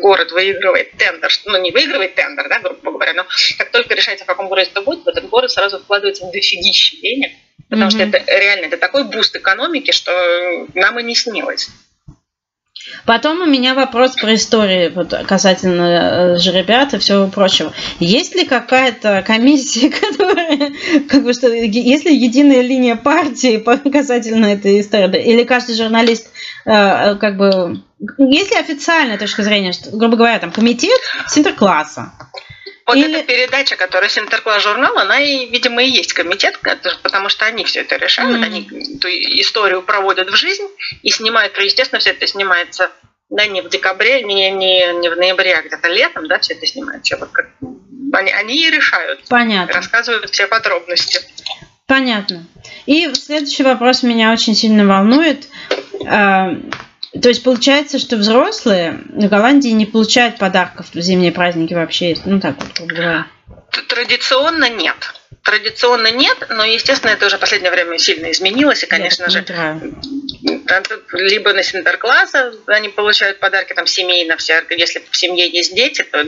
город 0.01 0.31
выигрывает 0.31 0.91
тендер, 0.97 1.31
ну 1.45 1.61
не 1.61 1.71
выигрывает 1.71 2.15
тендер, 2.15 2.49
да, 2.49 2.59
грубо 2.59 2.91
говоря, 2.91 3.13
но 3.13 3.25
как 3.57 3.71
только 3.71 3.93
решается, 3.93 4.25
в 4.25 4.27
каком 4.27 4.47
городе 4.47 4.69
это 4.71 4.81
будет, 4.81 5.03
в 5.03 5.07
этот 5.07 5.29
город 5.29 5.51
сразу 5.51 5.79
вкладывается 5.79 6.25
дофигища 6.31 6.97
денег, 6.97 7.31
потому 7.69 7.89
mm-hmm. 7.89 8.09
что 8.09 8.17
это 8.17 8.39
реально 8.39 8.65
это 8.65 8.77
такой 8.77 9.03
буст 9.03 9.35
экономики, 9.35 9.91
что 9.91 10.67
нам 10.73 10.99
и 10.99 11.03
не 11.03 11.15
снилось. 11.15 11.69
Потом 13.05 13.41
у 13.41 13.45
меня 13.45 13.73
вопрос 13.73 14.15
про 14.15 14.35
историю 14.35 14.91
вот, 14.93 15.13
касательно 15.27 16.35
э, 16.35 16.37
жеребят 16.39 16.93
и 16.93 16.97
всего 16.97 17.27
прочего. 17.27 17.73
Есть 17.99 18.35
ли 18.35 18.45
какая-то 18.45 19.23
комиссия, 19.25 19.89
которая, 19.89 20.71
как 21.07 21.23
бы 21.23 21.33
что, 21.33 21.47
есть 21.49 22.05
ли 22.05 22.15
единая 22.15 22.61
линия 22.61 22.95
партии 22.95 23.63
касательно 23.91 24.47
этой 24.47 24.81
истории? 24.81 25.23
Или 25.23 25.43
каждый 25.43 25.75
журналист, 25.75 26.27
э, 26.65 26.71
э, 26.71 27.15
как 27.15 27.37
бы, 27.37 27.81
есть 28.17 28.51
ли 28.51 28.57
официальная 28.57 29.17
точка 29.17 29.43
зрения, 29.43 29.71
что, 29.71 29.95
грубо 29.95 30.17
говоря, 30.17 30.39
там 30.39 30.51
комитет 30.51 30.99
синтеркласса? 31.27 32.13
Вот 32.87 32.95
Или... 32.95 33.19
эта 33.19 33.27
передача, 33.27 33.75
которая 33.75 34.09
Синтеркласс 34.09 34.63
журнал, 34.63 34.97
она, 34.97 35.19
видимо, 35.19 35.83
и 35.83 35.89
есть 35.89 36.13
комитет, 36.13 36.57
потому 37.03 37.27
что 37.27 37.45
они 37.45 37.65
все 37.65 37.81
это 37.81 37.97
решают, 37.97 38.37
mm-hmm. 38.37 38.45
они 38.45 38.95
эту 38.95 39.09
историю 39.41 39.81
проводят 39.81 40.29
в 40.29 40.35
жизнь 40.37 40.65
и 41.03 41.09
снимают, 41.09 41.57
естественно, 41.57 41.99
все 41.99 42.11
это 42.11 42.25
снимается 42.25 42.89
да, 43.29 43.45
не 43.45 43.61
в 43.61 43.67
декабре, 43.67 44.23
не, 44.23 44.49
не, 44.51 44.93
не 45.01 45.09
в 45.09 45.17
ноябре, 45.17 45.55
а 45.55 45.63
где-то 45.63 45.89
летом, 45.89 46.29
да, 46.29 46.39
все 46.39 46.53
это 46.53 46.65
снимается. 46.65 47.17
Вот 47.17 47.29
как, 47.33 47.49
они, 48.13 48.31
они 48.31 48.55
и 48.55 48.71
решают. 48.71 49.19
Понятно. 49.27 49.73
Рассказывают 49.73 50.29
все 50.29 50.47
подробности. 50.47 51.19
Понятно. 51.87 52.45
И 52.85 53.13
следующий 53.15 53.63
вопрос 53.63 54.03
меня 54.03 54.31
очень 54.31 54.55
сильно 54.55 54.85
волнует. 54.85 55.47
А, 57.17 57.21
то 57.21 57.29
есть 57.29 57.43
получается, 57.43 57.99
что 57.99 58.17
взрослые 58.17 59.01
в 59.09 59.27
Голландии 59.27 59.69
не 59.69 59.85
получают 59.85 60.37
подарков 60.37 60.87
в 60.93 60.99
зимние 60.99 61.31
праздники 61.31 61.73
вообще, 61.73 62.15
ну 62.25 62.39
так 62.39 62.55
вот, 62.57 62.73
грубо 62.75 62.93
говоря. 62.93 63.27
Традиционно 63.87 64.69
нет. 64.69 64.95
Традиционно 65.43 66.11
нет, 66.11 66.47
но, 66.49 66.65
естественно, 66.65 67.11
это 67.11 67.25
уже 67.25 67.37
в 67.37 67.39
последнее 67.39 67.71
время 67.71 67.97
сильно 67.97 68.31
изменилось, 68.31 68.83
и, 68.83 68.87
конечно 68.87 69.29
же, 69.29 69.45
либо 71.13 71.53
на 71.53 71.63
синтеркласса 71.63 72.53
они 72.67 72.89
получают 72.89 73.39
подарки 73.39 73.73
там 73.73 73.87
семейно, 73.87 74.35
все, 74.37 74.63
если 74.69 75.01
в 75.09 75.15
семье 75.15 75.49
есть 75.49 75.73
дети, 75.73 76.03
то 76.03 76.25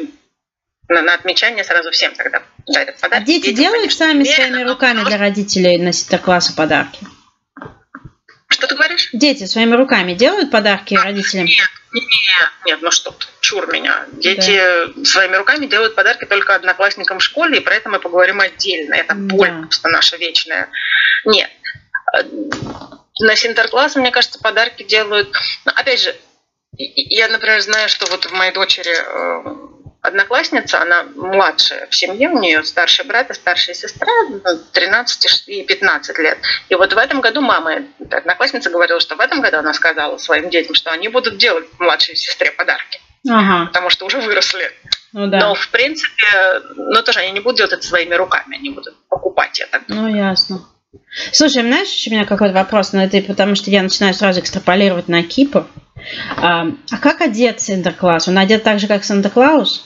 на, 0.87 1.01
на 1.01 1.13
отмечание 1.13 1.63
сразу 1.63 1.91
всем 1.91 2.13
тогда 2.15 2.43
дарят 2.67 2.97
подарки. 2.99 3.23
А 3.23 3.25
дети 3.25 3.47
Детям, 3.47 3.55
делают 3.55 3.81
конечно, 3.81 4.05
сами 4.05 4.23
своими 4.23 4.63
руками 4.63 5.03
для 5.03 5.17
родителей 5.17 5.77
на 5.77 5.91
Синтерклассу 5.91 6.55
подарки? 6.55 6.99
Что 8.59 8.67
ты 8.67 8.75
говоришь? 8.75 9.09
Дети 9.13 9.45
своими 9.45 9.73
руками 9.73 10.13
делают 10.13 10.51
подарки 10.51 10.93
а, 10.93 11.03
родителям? 11.03 11.45
Нет, 11.45 11.69
нет, 11.93 12.51
нет, 12.65 12.79
ну 12.81 12.91
что 12.91 13.11
ты, 13.11 13.25
чур 13.39 13.71
меня. 13.71 14.05
Дети 14.11 14.61
да. 14.97 15.05
своими 15.05 15.37
руками 15.37 15.65
делают 15.65 15.95
подарки 15.95 16.25
только 16.25 16.55
одноклассникам 16.55 17.19
в 17.19 17.23
школе, 17.23 17.59
и 17.59 17.61
про 17.61 17.75
это 17.75 17.87
мы 17.87 17.99
поговорим 17.99 18.41
отдельно. 18.41 18.95
Это 18.95 19.15
боль 19.15 19.49
да. 19.49 19.61
просто 19.61 19.87
наша 19.87 20.17
вечная. 20.17 20.69
Нет. 21.23 21.49
На 23.21 23.35
Синтеркласс, 23.37 23.95
мне 23.95 24.11
кажется, 24.11 24.39
подарки 24.39 24.83
делают... 24.83 25.33
Опять 25.63 26.01
же, 26.01 26.13
я, 26.73 27.29
например, 27.29 27.61
знаю, 27.61 27.87
что 27.87 28.11
вот 28.11 28.25
в 28.25 28.33
моей 28.33 28.51
дочери 28.51 28.91
э, 28.93 29.69
одноклассница, 30.01 30.81
она 30.81 31.03
младшая 31.15 31.87
в 31.87 31.95
семье, 31.95 32.29
у 32.29 32.39
нее 32.39 32.63
старший 32.63 33.05
брат 33.05 33.29
и 33.29 33.33
старшая 33.33 33.75
сестра, 33.75 34.11
13 34.71 35.47
и 35.47 35.63
15 35.63 36.17
лет. 36.19 36.37
И 36.69 36.75
вот 36.75 36.93
в 36.93 36.97
этом 36.97 37.21
году 37.21 37.41
мама, 37.41 37.83
одноклассница 38.11 38.69
говорила, 38.69 38.99
что 38.99 39.15
в 39.15 39.19
этом 39.19 39.41
году 39.41 39.57
она 39.57 39.73
сказала 39.73 40.17
своим 40.17 40.49
детям, 40.49 40.75
что 40.75 40.91
они 40.91 41.07
будут 41.09 41.37
делать 41.37 41.67
младшей 41.79 42.15
сестре 42.15 42.51
подарки. 42.51 42.99
Ага. 43.27 43.67
Потому 43.67 43.89
что 43.89 44.05
уже 44.05 44.19
выросли. 44.21 44.71
Ну, 45.11 45.27
да. 45.27 45.39
Но, 45.39 45.55
в 45.55 45.69
принципе, 45.69 46.25
ну, 46.75 47.01
тоже 47.03 47.19
они 47.19 47.31
не 47.31 47.39
будут 47.39 47.57
делать 47.57 47.73
это 47.73 47.85
своими 47.85 48.13
руками, 48.15 48.57
они 48.57 48.69
будут 48.69 48.95
покупать 49.07 49.59
это. 49.59 49.81
Ну, 49.87 50.07
ясно. 50.07 50.61
Слушай, 51.31 51.63
знаешь, 51.63 52.05
у 52.07 52.11
меня 52.11 52.25
какой-то 52.25 52.53
вопрос 52.53 52.93
на 52.93 53.05
это, 53.05 53.21
потому 53.21 53.55
что 53.55 53.69
я 53.69 53.81
начинаю 53.81 54.13
сразу 54.13 54.39
экстраполировать 54.39 55.07
на 55.07 55.23
Кипр. 55.23 55.67
А, 56.37 56.67
а 56.91 56.97
как 56.97 57.21
одет 57.21 57.61
Санта-Клаус? 57.61 58.27
Он 58.27 58.37
одет 58.37 58.63
так 58.63 58.79
же, 58.79 58.87
как 58.87 59.03
Санта-Клаус? 59.03 59.85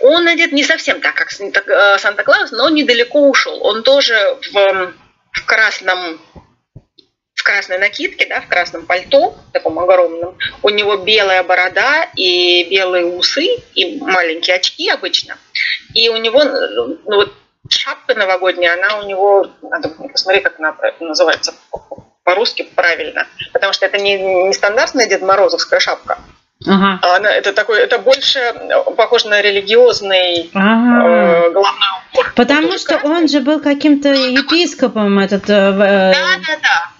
Он 0.00 0.28
одет 0.28 0.52
не 0.52 0.64
совсем 0.64 1.00
так, 1.00 1.14
как 1.14 1.32
э, 1.32 1.98
Санта-Клаус, 1.98 2.52
но 2.52 2.68
недалеко 2.68 3.28
ушел. 3.28 3.58
Он 3.64 3.82
тоже 3.82 4.14
в, 4.52 4.94
в 5.32 5.44
красном 5.46 6.20
в 7.34 7.44
красной 7.44 7.78
накидке, 7.78 8.26
да, 8.26 8.40
в 8.40 8.46
красном 8.46 8.86
пальто, 8.86 9.34
таком 9.52 9.76
огромном. 9.80 10.38
У 10.62 10.68
него 10.68 10.96
белая 10.98 11.42
борода 11.42 12.08
и 12.14 12.68
белые 12.70 13.04
усы, 13.04 13.56
и 13.74 14.00
маленькие 14.00 14.56
очки 14.56 14.88
обычно. 14.88 15.36
И 15.92 16.08
у 16.08 16.18
него, 16.18 16.44
ну 16.44 17.16
вот 17.16 17.32
шапка 17.68 18.14
новогодняя, 18.14 18.74
она 18.74 19.00
у 19.00 19.08
него, 19.08 19.50
надо 19.62 19.88
посмотреть, 19.88 20.44
как 20.44 20.60
она 20.60 20.76
называется 21.00 21.52
по-русски 22.24 22.68
правильно. 22.74 23.26
Потому 23.52 23.72
что 23.72 23.86
это 23.86 23.98
не, 23.98 24.16
не 24.18 24.52
стандартная 24.52 25.06
Дед 25.06 25.22
Морозовская 25.22 25.80
шапка. 25.80 26.18
Ага. 26.66 27.00
А 27.02 27.16
она, 27.16 27.30
это 27.30 27.52
такой, 27.52 27.80
это 27.80 27.98
больше 27.98 28.38
похоже 28.96 29.28
на 29.28 29.42
религиозный 29.42 30.50
ага. 30.54 31.06
э, 31.06 31.50
головной 31.50 31.88
убор. 32.12 32.32
Потому 32.36 32.78
что 32.78 33.00
он 33.02 33.28
же 33.28 33.40
был 33.40 33.60
каким-то 33.60 34.10
епископом 34.10 35.18
этот. 35.18 35.50
Э, 35.50 35.54
э, 35.54 36.12
да, 36.12 36.14
да, 36.46 36.58
да. 36.62 36.92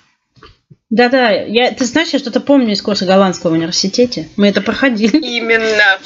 Да-да, 0.91 1.31
я, 1.31 1.71
ты 1.71 1.87
знаешь, 1.87 2.11
я 2.11 2.19
что-то 2.19 2.41
помню 2.41 2.73
из 2.73 2.83
курса 2.83 3.07
голландского 3.07 3.51
в 3.51 3.55
университете. 3.55 4.29
Мы 4.37 4.49
это 4.49 4.61
проходили. 4.61 5.17
Именно. 5.17 5.99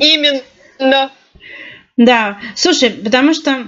Именно. 0.00 1.10
Да, 1.96 2.38
слушай, 2.56 2.90
потому 2.90 3.32
что 3.34 3.66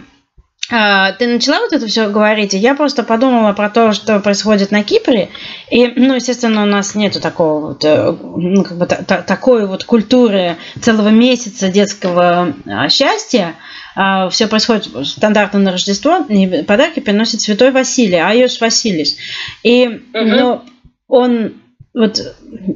ты 0.68 1.26
начала 1.28 1.61
вот 1.61 1.73
это 1.73 1.87
все 1.87 2.08
говорить, 2.08 2.54
и 2.54 2.58
я 2.58 2.75
просто 2.75 3.04
подумала 3.04 3.52
про 3.52 3.70
то, 3.70 3.92
что 3.92 4.18
происходит 4.18 4.73
на 4.73 4.82
Кипре. 4.82 5.28
И, 5.70 5.87
ну, 5.87 6.14
естественно, 6.14 6.64
у 6.64 6.66
нас 6.66 6.96
нету 6.96 7.20
такого 7.20 7.68
вот, 7.68 7.85
э, 7.85 8.12
ну, 8.20 8.64
как 8.64 8.76
бы 8.76 8.87
та, 8.87 8.96
та, 8.96 9.23
такой 9.23 9.66
вот 9.66 9.85
культуры 9.85 10.56
целого 10.80 11.11
месяца 11.11 11.68
детского 11.68 12.54
а, 12.66 12.88
счастья. 12.88 13.54
А, 13.94 14.28
все 14.28 14.49
происходит 14.49 14.88
стандартно 15.06 15.61
на 15.61 15.70
Рождество, 15.70 16.25
и 16.28 16.64
подарки 16.64 16.99
приносит 16.99 17.40
Святой 17.40 17.70
Василий, 17.70 18.18
Айос 18.18 18.61
Василис. 18.61 19.16
И, 19.62 19.87
угу. 19.87 20.02
ну, 20.12 20.62
он 21.07 21.52
вот 21.94 22.20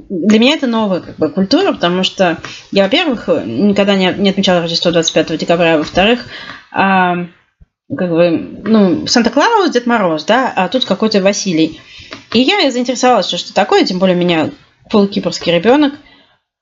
для 0.08 0.38
меня 0.38 0.54
это 0.54 0.66
новая 0.66 1.00
как 1.00 1.16
бы, 1.16 1.28
культура, 1.28 1.72
потому 1.72 2.04
что 2.04 2.38
я, 2.70 2.84
во-первых, 2.84 3.28
никогда 3.44 3.96
не, 3.96 4.14
не 4.16 4.30
отмечала 4.30 4.62
Рождество 4.62 4.92
25 4.92 5.36
декабря, 5.36 5.74
а 5.74 5.78
во-вторых, 5.78 6.24
как 7.96 8.10
бы, 8.10 8.30
ну, 8.64 9.06
Санта-Клаус, 9.06 9.70
Дед 9.70 9.86
Мороз, 9.86 10.24
да, 10.24 10.52
а 10.54 10.68
тут 10.68 10.84
какой-то 10.84 11.20
Василий. 11.22 11.80
И 12.32 12.40
я 12.40 12.70
заинтересовалась, 12.70 13.26
что 13.26 13.36
что 13.36 13.52
такое, 13.52 13.84
тем 13.84 13.98
более 13.98 14.16
у 14.16 14.20
меня 14.20 14.50
полукипрский 14.90 15.52
ребенок. 15.52 15.94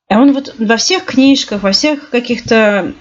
А 0.08 0.18
он 0.18 0.32
вот 0.32 0.54
во 0.58 0.76
всех 0.78 1.04
книжках, 1.04 1.62
во 1.62 1.72
всех 1.72 2.08
каких-то 2.08 2.94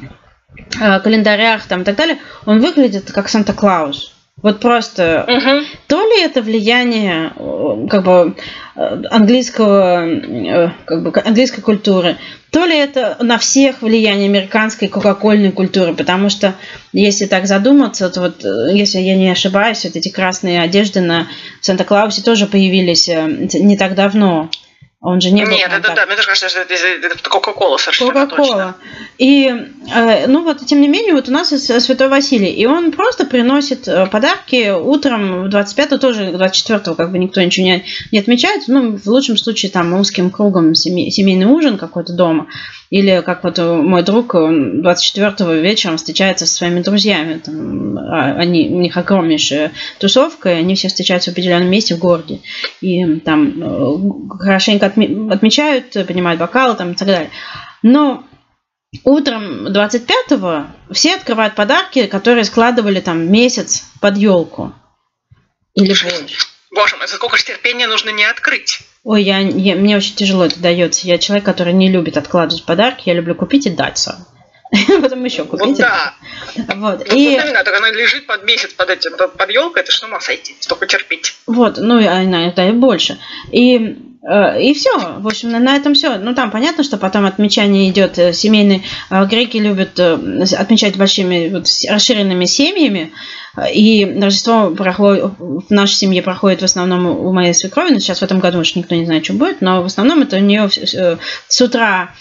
э, 0.79 0.99
календарях 0.99 1.65
там 1.67 1.81
и 1.81 1.85
так 1.85 1.95
далее, 1.95 2.17
он 2.45 2.59
выглядит 2.59 3.11
как 3.11 3.29
Санта-Клаус. 3.29 4.16
Вот 4.39 4.59
просто 4.59 5.25
угу. 5.27 5.65
то 5.87 6.01
ли 6.03 6.21
это 6.21 6.43
влияние 6.43 7.31
э, 7.35 7.87
как 7.89 8.03
бы 8.03 8.35
э, 8.75 9.03
английского 9.09 10.07
э, 10.07 10.69
как 10.85 11.01
бы 11.01 11.21
английской 11.25 11.61
культуры, 11.61 12.17
то 12.51 12.63
ли 12.65 12.77
это 12.77 13.17
на 13.19 13.39
всех 13.39 13.81
влияние 13.81 14.29
американской 14.29 14.89
кока-кольной 14.89 15.51
культуры, 15.51 15.95
потому 15.95 16.29
что 16.29 16.53
если 16.93 17.25
так 17.25 17.47
задуматься, 17.47 18.09
то 18.11 18.21
вот 18.21 18.43
если 18.43 18.99
я 18.99 19.15
не 19.15 19.31
ошибаюсь, 19.31 19.83
вот 19.85 19.95
эти 19.95 20.09
красные 20.09 20.61
одежды 20.61 21.01
на 21.01 21.27
Санта-Клаусе 21.61 22.21
тоже 22.21 22.45
появились 22.45 23.07
не 23.07 23.75
так 23.75 23.95
давно. 23.95 24.51
Он 24.99 25.21
же 25.21 25.29
не 25.29 25.45
был. 25.45 25.51
Нет, 25.51 25.71
это 25.71 25.93
да, 25.93 26.05
мне 26.07 26.15
тоже 26.15 26.27
кажется, 26.27 26.49
что 26.49 26.61
это, 26.61 26.73
это 26.73 27.29
Кока-Кола 27.29 27.77
совершенно 27.77 28.13
Кока-Кола. 28.13 28.47
Точно. 28.47 28.75
И, 29.19 29.45
э, 29.93 30.27
ну 30.27 30.43
вот, 30.43 30.65
тем 30.65 30.81
не 30.81 30.87
менее, 30.87 31.13
вот 31.13 31.29
у 31.29 31.31
нас 31.31 31.49
Святой 31.49 32.07
Василий, 32.07 32.51
и 32.51 32.65
он 32.65 32.91
просто 32.91 33.25
приносит 33.25 33.87
э, 33.87 34.07
подарки 34.07 34.71
утром 34.71 35.45
25-го, 35.45 35.97
тоже 35.99 36.31
24-го, 36.31 36.95
как 36.95 37.11
бы 37.11 37.19
никто 37.19 37.41
ничего 37.41 37.67
не, 37.67 37.85
не 38.11 38.19
отмечает, 38.19 38.63
ну, 38.67 38.97
в 38.97 39.05
лучшем 39.05 39.37
случае, 39.37 39.71
там, 39.71 39.93
узким 39.93 40.31
кругом 40.31 40.73
семейный 40.73 41.45
ужин 41.45 41.77
какой-то 41.77 42.13
дома. 42.13 42.47
Или 42.89 43.21
как 43.25 43.43
вот 43.43 43.57
мой 43.57 44.01
друг 44.01 44.33
24-го 44.33 45.51
вечером 45.53 45.97
встречается 45.97 46.45
со 46.45 46.55
своими 46.55 46.81
друзьями. 46.81 47.41
Там, 47.43 47.97
а, 47.97 48.33
они, 48.37 48.69
у 48.69 48.79
них 48.79 48.95
огромнейшая 48.95 49.73
тусовка, 49.99 50.53
и 50.53 50.59
они 50.59 50.75
все 50.75 50.87
встречаются 50.87 51.29
в 51.29 51.33
определенном 51.33 51.69
месте 51.69 51.95
в 51.95 51.99
городе. 51.99 52.39
И 52.79 53.19
там 53.19 53.61
э, 53.61 54.37
хорошенько 54.89 55.33
отмечают, 55.33 55.93
поднимают 55.93 56.39
бокалы 56.39 56.75
там, 56.75 56.91
и 56.91 56.95
так 56.95 57.07
далее. 57.07 57.31
Но 57.83 58.23
утром 59.03 59.67
25-го 59.67 60.67
все 60.93 61.15
открывают 61.15 61.55
подарки, 61.55 62.07
которые 62.07 62.45
складывали 62.45 62.99
там 62.99 63.31
месяц 63.31 63.85
под 64.01 64.17
елку. 64.17 64.73
Или 65.73 65.87
больше. 65.89 66.47
Боже 66.71 66.97
мой, 66.97 67.07
за 67.07 67.15
сколько 67.15 67.37
же 67.37 67.45
терпения 67.45 67.87
нужно 67.87 68.09
не 68.09 68.25
открыть? 68.25 68.81
Ой, 69.03 69.23
я, 69.23 69.39
я, 69.39 69.75
мне 69.75 69.95
очень 69.95 70.15
тяжело 70.15 70.45
это 70.45 70.59
дается. 70.59 71.07
Я 71.07 71.17
человек, 71.17 71.45
который 71.45 71.73
не 71.73 71.89
любит 71.89 72.17
откладывать 72.17 72.65
подарки. 72.65 73.03
Я 73.05 73.13
люблю 73.13 73.35
купить 73.35 73.65
и 73.65 73.69
дать 73.69 73.97
сам. 73.97 74.27
Потом 75.01 75.23
еще 75.23 75.45
купить. 75.45 75.67
Вот 75.67 75.77
да. 75.77 76.13
Вот. 76.75 77.07
Ну, 77.07 77.15
и... 77.15 77.33
именно, 77.33 77.63
так 77.63 77.75
она 77.77 77.89
лежит 77.91 78.27
под 78.27 78.43
месяц 78.43 78.73
под 78.73 78.89
этим, 78.89 79.11
под 79.17 79.49
елкой, 79.49 79.83
это 79.83 79.91
что 79.91 80.07
ума 80.07 80.19
сойти, 80.19 80.55
столько 80.59 80.87
терпеть. 80.87 81.35
Вот, 81.45 81.77
ну, 81.77 81.97
она, 81.97 82.47
это 82.47 82.67
и 82.67 82.71
больше. 82.71 83.17
И 83.51 83.97
Э, 84.27 84.61
и 84.61 84.73
все, 84.73 84.91
в 85.19 85.25
общем, 85.25 85.51
на, 85.51 85.75
этом 85.75 85.93
все. 85.93 86.17
Ну, 86.17 86.35
там 86.35 86.51
понятно, 86.51 86.83
что 86.83 86.97
потом 86.97 87.25
отмечание 87.25 87.89
идет 87.89 88.19
э, 88.19 88.33
семейный. 88.33 88.83
Э, 89.09 89.25
греки 89.25 89.57
любят 89.57 89.99
отмечать 89.99 90.97
большими, 90.97 91.49
вот, 91.49 91.67
расширенными 91.89 92.45
семьями. 92.45 93.13
И 93.73 94.05
Рождество 94.21 94.69
проходит, 94.71 95.31
в 95.39 95.71
нашей 95.71 95.95
семье 95.95 96.21
проходит 96.21 96.61
в 96.61 96.65
основном 96.65 97.07
у 97.07 97.31
моей 97.31 97.53
свекрови. 97.53 97.93
Но 97.93 97.99
сейчас 97.99 98.19
в 98.19 98.23
этом 98.23 98.39
году, 98.39 98.57
может, 98.59 98.75
никто 98.75 98.95
не 98.95 99.05
знает, 99.05 99.23
что 99.23 99.33
будет. 99.33 99.61
Но 99.61 99.81
в 99.81 99.85
основном 99.85 100.21
это 100.21 100.35
у 100.35 100.39
нее 100.39 100.69
с 100.69 101.61
утра 101.61 102.11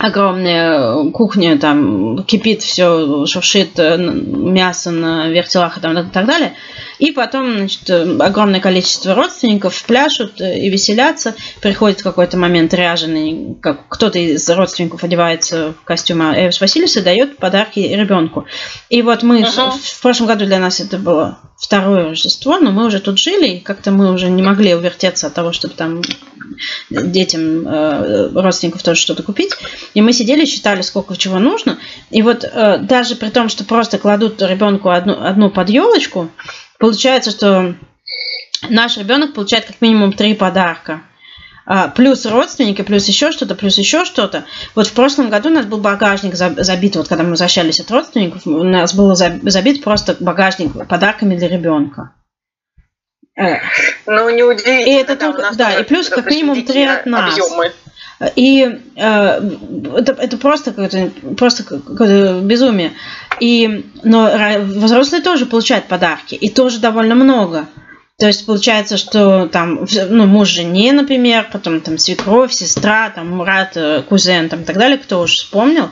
огромная 0.00 1.10
кухня, 1.10 1.58
там 1.58 2.24
кипит 2.24 2.62
все, 2.62 3.26
шуршит 3.26 3.78
мясо 3.78 4.90
на 4.90 5.28
вертелах 5.28 5.76
и, 5.76 5.80
и 5.80 6.10
так 6.10 6.26
далее. 6.26 6.54
И 7.00 7.12
потом 7.12 7.56
значит, 7.56 7.90
огромное 7.90 8.60
количество 8.60 9.14
родственников 9.14 9.82
пляшут 9.84 10.40
и 10.40 10.68
веселятся. 10.68 11.34
Приходит 11.62 12.02
какой-то 12.02 12.36
момент 12.36 12.74
ряженый, 12.74 13.56
как 13.60 13.88
кто-то 13.88 14.18
из 14.18 14.48
родственников 14.50 15.02
одевается 15.02 15.72
в 15.72 15.84
костюм 15.84 16.20
Эвис 16.20 16.60
Васильевса 16.60 17.00
и 17.00 17.02
дает 17.02 17.38
подарки 17.38 17.80
ребенку. 17.80 18.44
И 18.90 19.00
вот 19.00 19.22
мы 19.22 19.40
uh-huh. 19.40 19.70
в, 19.70 19.82
в 19.82 20.00
прошлом 20.02 20.26
году 20.26 20.44
для 20.44 20.58
нас 20.58 20.80
это 20.80 20.98
было 20.98 21.38
второе 21.56 22.04
Рождество, 22.04 22.58
но 22.58 22.70
мы 22.70 22.86
уже 22.86 23.00
тут 23.00 23.18
жили, 23.18 23.48
и 23.48 23.60
как-то 23.60 23.90
мы 23.90 24.12
уже 24.12 24.28
не 24.28 24.42
могли 24.42 24.74
увертеться 24.74 25.26
от 25.26 25.34
того, 25.34 25.52
чтобы 25.52 25.74
там 25.74 26.02
детям 26.90 27.66
э, 27.66 28.28
родственников 28.34 28.82
тоже 28.82 29.00
что-то 29.00 29.22
купить. 29.22 29.52
И 29.94 30.02
мы 30.02 30.12
сидели, 30.12 30.44
считали, 30.44 30.82
сколько 30.82 31.16
чего 31.16 31.38
нужно. 31.38 31.78
И 32.10 32.20
вот 32.22 32.44
э, 32.44 32.78
даже 32.78 33.14
при 33.14 33.30
том, 33.30 33.48
что 33.48 33.64
просто 33.64 33.98
кладут 33.98 34.42
ребенку 34.42 34.90
одну, 34.90 35.22
одну 35.22 35.50
под 35.50 35.70
елочку, 35.70 36.30
Получается, 36.80 37.30
что 37.30 37.74
наш 38.68 38.96
ребенок 38.96 39.34
получает 39.34 39.66
как 39.66 39.80
минимум 39.80 40.12
три 40.14 40.34
подарка. 40.34 41.02
а, 41.66 41.88
плюс 41.88 42.26
родственники, 42.26 42.82
плюс 42.82 43.06
еще 43.06 43.30
что-то, 43.30 43.54
плюс 43.54 43.78
еще 43.78 44.04
что-то. 44.04 44.44
Вот 44.74 44.88
в 44.88 44.92
прошлом 44.92 45.28
году 45.30 45.50
у 45.50 45.52
нас 45.52 45.66
был 45.66 45.78
багажник 45.78 46.34
забит, 46.34 46.96
вот 46.96 47.06
когда 47.06 47.22
мы 47.22 47.30
возвращались 47.30 47.78
от 47.78 47.90
родственников, 47.90 48.46
у 48.46 48.64
нас 48.64 48.94
был 48.94 49.14
забит 49.14 49.84
просто 49.84 50.16
багажник 50.18 50.88
подарками 50.88 51.36
для 51.36 51.48
ребенка. 51.48 52.12
Э. 53.36 53.58
Ну, 54.06 54.30
неудивительно. 54.30 54.80
И 54.80 54.92
это 54.94 55.16
да, 55.16 55.26
только, 55.26 55.54
да, 55.54 55.78
и 55.78 55.84
плюс 55.84 56.08
как 56.08 56.26
минимум 56.26 56.64
три 56.64 56.84
от 56.84 57.06
нас. 57.06 57.34
Объемы. 57.34 57.72
И 58.36 58.80
э, 58.96 59.00
это, 59.96 60.12
это 60.12 60.36
просто 60.36 60.72
какое-то 60.72 61.10
просто 61.36 61.64
какое 61.64 62.40
безумие. 62.40 62.92
И, 63.40 63.86
но 64.02 64.30
взрослые 64.60 65.22
тоже 65.22 65.46
получают 65.46 65.86
подарки, 65.86 66.34
и 66.34 66.50
тоже 66.50 66.78
довольно 66.78 67.14
много. 67.14 67.66
То 68.20 68.26
есть 68.26 68.44
получается, 68.44 68.98
что 68.98 69.48
там, 69.48 69.86
ну, 70.10 70.26
муж 70.26 70.48
жене, 70.48 70.92
например, 70.92 71.48
потом 71.50 71.80
там 71.80 71.96
свекровь, 71.96 72.52
сестра, 72.52 73.08
там 73.08 73.38
брат, 73.38 73.72
э, 73.76 74.02
кузен, 74.06 74.50
там 74.50 74.60
и 74.60 74.64
так 74.64 74.76
далее, 74.76 74.98
кто 74.98 75.22
уж 75.22 75.36
вспомнил. 75.36 75.88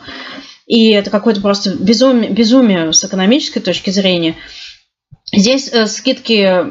И 0.66 0.90
это 0.90 1.08
какое-то 1.08 1.40
просто 1.40 1.74
безумие, 1.74 2.30
безумие 2.30 2.92
с 2.92 3.02
экономической 3.02 3.60
точки 3.60 3.88
зрения. 3.88 4.36
Здесь 5.32 5.72
э, 5.72 5.86
скидки, 5.86 6.64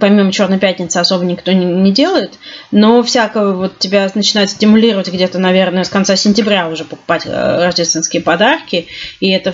помимо 0.00 0.32
Черной 0.32 0.58
пятницы, 0.58 0.96
особо 0.96 1.24
никто 1.24 1.52
не, 1.52 1.66
не 1.66 1.92
делает, 1.92 2.40
но 2.72 3.00
всякого 3.04 3.54
вот 3.54 3.78
тебя 3.78 4.10
начинают 4.16 4.50
стимулировать 4.50 5.12
где-то, 5.12 5.38
наверное, 5.38 5.84
с 5.84 5.88
конца 5.88 6.16
сентября 6.16 6.68
уже 6.68 6.84
покупать 6.84 7.26
э, 7.26 7.64
рождественские 7.64 8.22
подарки. 8.22 8.88
И 9.20 9.30
это 9.30 9.52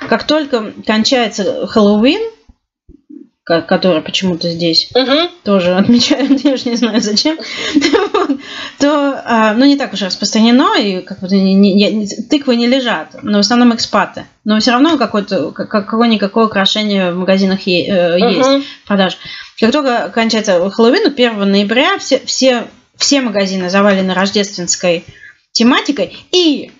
как, 0.00 0.24
только 0.24 0.72
кончается 0.84 1.66
Хэллоуин, 1.66 2.20
которая 3.46 4.00
почему-то 4.00 4.50
здесь 4.50 4.90
угу. 4.92 5.30
тоже 5.44 5.76
отмечают, 5.76 6.40
я 6.44 6.56
же 6.56 6.68
не 6.68 6.76
знаю 6.76 7.00
зачем, 7.00 7.38
то, 8.80 9.22
а, 9.24 9.54
ну, 9.54 9.64
не 9.66 9.76
так 9.76 9.92
уж 9.92 10.02
распространено, 10.02 10.76
и 10.76 11.00
как 11.00 11.20
бы 11.20 11.28
тыквы 12.28 12.56
не 12.56 12.66
лежат, 12.66 13.22
но 13.22 13.38
в 13.38 13.40
основном 13.40 13.74
экспаты. 13.74 14.26
Но 14.44 14.58
все 14.58 14.72
равно 14.72 14.98
какое-то, 14.98 15.52
какое-никакое 15.52 16.46
украшение 16.46 17.12
в 17.12 17.18
магазинах 17.18 17.60
э, 17.68 18.18
есть, 18.18 18.66
продаж. 18.84 19.16
Как 19.60 19.70
только 19.70 20.10
кончается 20.12 20.68
Хэллоуин, 20.70 21.06
1 21.06 21.50
ноября 21.50 21.98
все, 21.98 22.20
все, 22.26 22.66
все 22.96 23.20
магазины 23.20 23.70
завалены 23.70 24.12
рождественской 24.12 25.04
тематикой, 25.52 26.16
и 26.32 26.72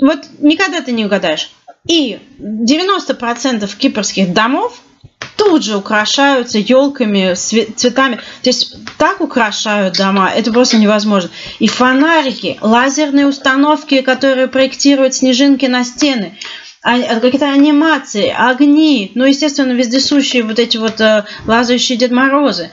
вот 0.00 0.26
никогда 0.40 0.80
ты 0.80 0.90
не 0.90 1.06
угадаешь, 1.06 1.52
и 1.88 2.20
90% 2.38 3.76
кипрских 3.76 4.32
домов– 4.32 4.80
тут 5.36 5.64
же 5.64 5.76
украшаются 5.76 6.58
елками, 6.58 7.34
цветами. 7.34 8.16
То 8.42 8.50
есть 8.50 8.76
так 8.98 9.20
украшают 9.20 9.96
дома, 9.96 10.30
это 10.30 10.52
просто 10.52 10.76
невозможно. 10.76 11.30
И 11.58 11.68
фонарики, 11.68 12.58
лазерные 12.60 13.26
установки, 13.26 14.02
которые 14.02 14.48
проектируют 14.48 15.14
снежинки 15.14 15.66
на 15.66 15.84
стены 15.84 16.38
а, 16.82 17.20
какие-то 17.20 17.50
анимации, 17.50 18.34
огни, 18.36 19.12
ну, 19.14 19.24
естественно, 19.24 19.72
вездесущие 19.72 20.42
вот 20.42 20.58
эти 20.58 20.76
вот 20.78 21.00
э, 21.00 21.24
лазающие 21.46 21.96
Дед 21.96 22.10
Морозы. 22.10 22.70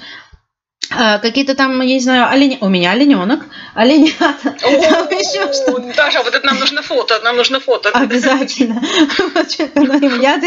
А, 0.91 1.19
какие-то 1.19 1.55
там, 1.55 1.79
я 1.81 1.93
не 1.93 1.99
знаю, 1.99 2.27
олени... 2.29 2.57
у 2.61 2.67
меня 2.67 2.91
олененок, 2.91 3.45
оленята, 3.75 4.33
там 4.41 4.73
еще 5.09 5.53
что 5.53 5.77
Даша, 5.95 6.23
вот 6.23 6.33
это 6.33 6.45
нам 6.45 6.59
нужно 6.59 6.81
фото, 6.81 7.19
нам 7.23 7.37
нужно 7.37 7.59
фото. 7.59 7.89
Обязательно. 7.89 8.81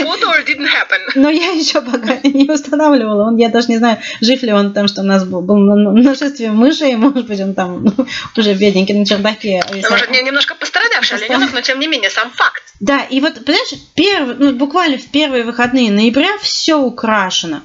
Фото 0.03 0.27
or 0.27 0.45
didn't 0.45 0.67
happen? 0.67 1.01
Но 1.15 1.31
я 1.31 1.51
еще 1.51 1.81
пока 1.81 2.19
не 2.25 2.51
устанавливала, 2.51 3.29
он, 3.29 3.37
я 3.37 3.51
даже 3.51 3.69
не 3.69 3.77
знаю, 3.77 3.99
жив 4.21 4.43
ли 4.43 4.53
он 4.53 4.73
там, 4.73 4.89
что 4.89 5.03
у 5.03 5.05
нас 5.05 5.25
был, 5.25 5.43
был 5.43 5.57
нашествие 5.59 6.51
мышей, 6.51 6.97
может 6.97 7.27
быть, 7.27 7.41
он 7.41 7.55
там 7.55 7.85
ну, 7.85 8.07
уже 8.37 8.55
бедненький 8.55 8.95
на 8.95 9.07
чердаке. 9.07 9.63
Может, 9.89 10.11
немножко 10.11 10.55
пострадавший 10.55 11.19
олененок, 11.19 11.53
но 11.53 11.61
тем 11.61 11.79
не 11.79 11.87
менее, 11.87 12.11
сам 12.11 12.31
факт. 12.31 12.63
Да, 12.81 13.03
и 13.09 13.21
вот, 13.21 13.45
понимаешь, 13.45 13.75
первый, 13.95 14.35
ну, 14.39 14.53
буквально 14.53 14.99
в 14.99 15.07
первые 15.07 15.45
выходные 15.45 15.93
ноября 15.93 16.37
все 16.41 16.81
украшено. 16.81 17.61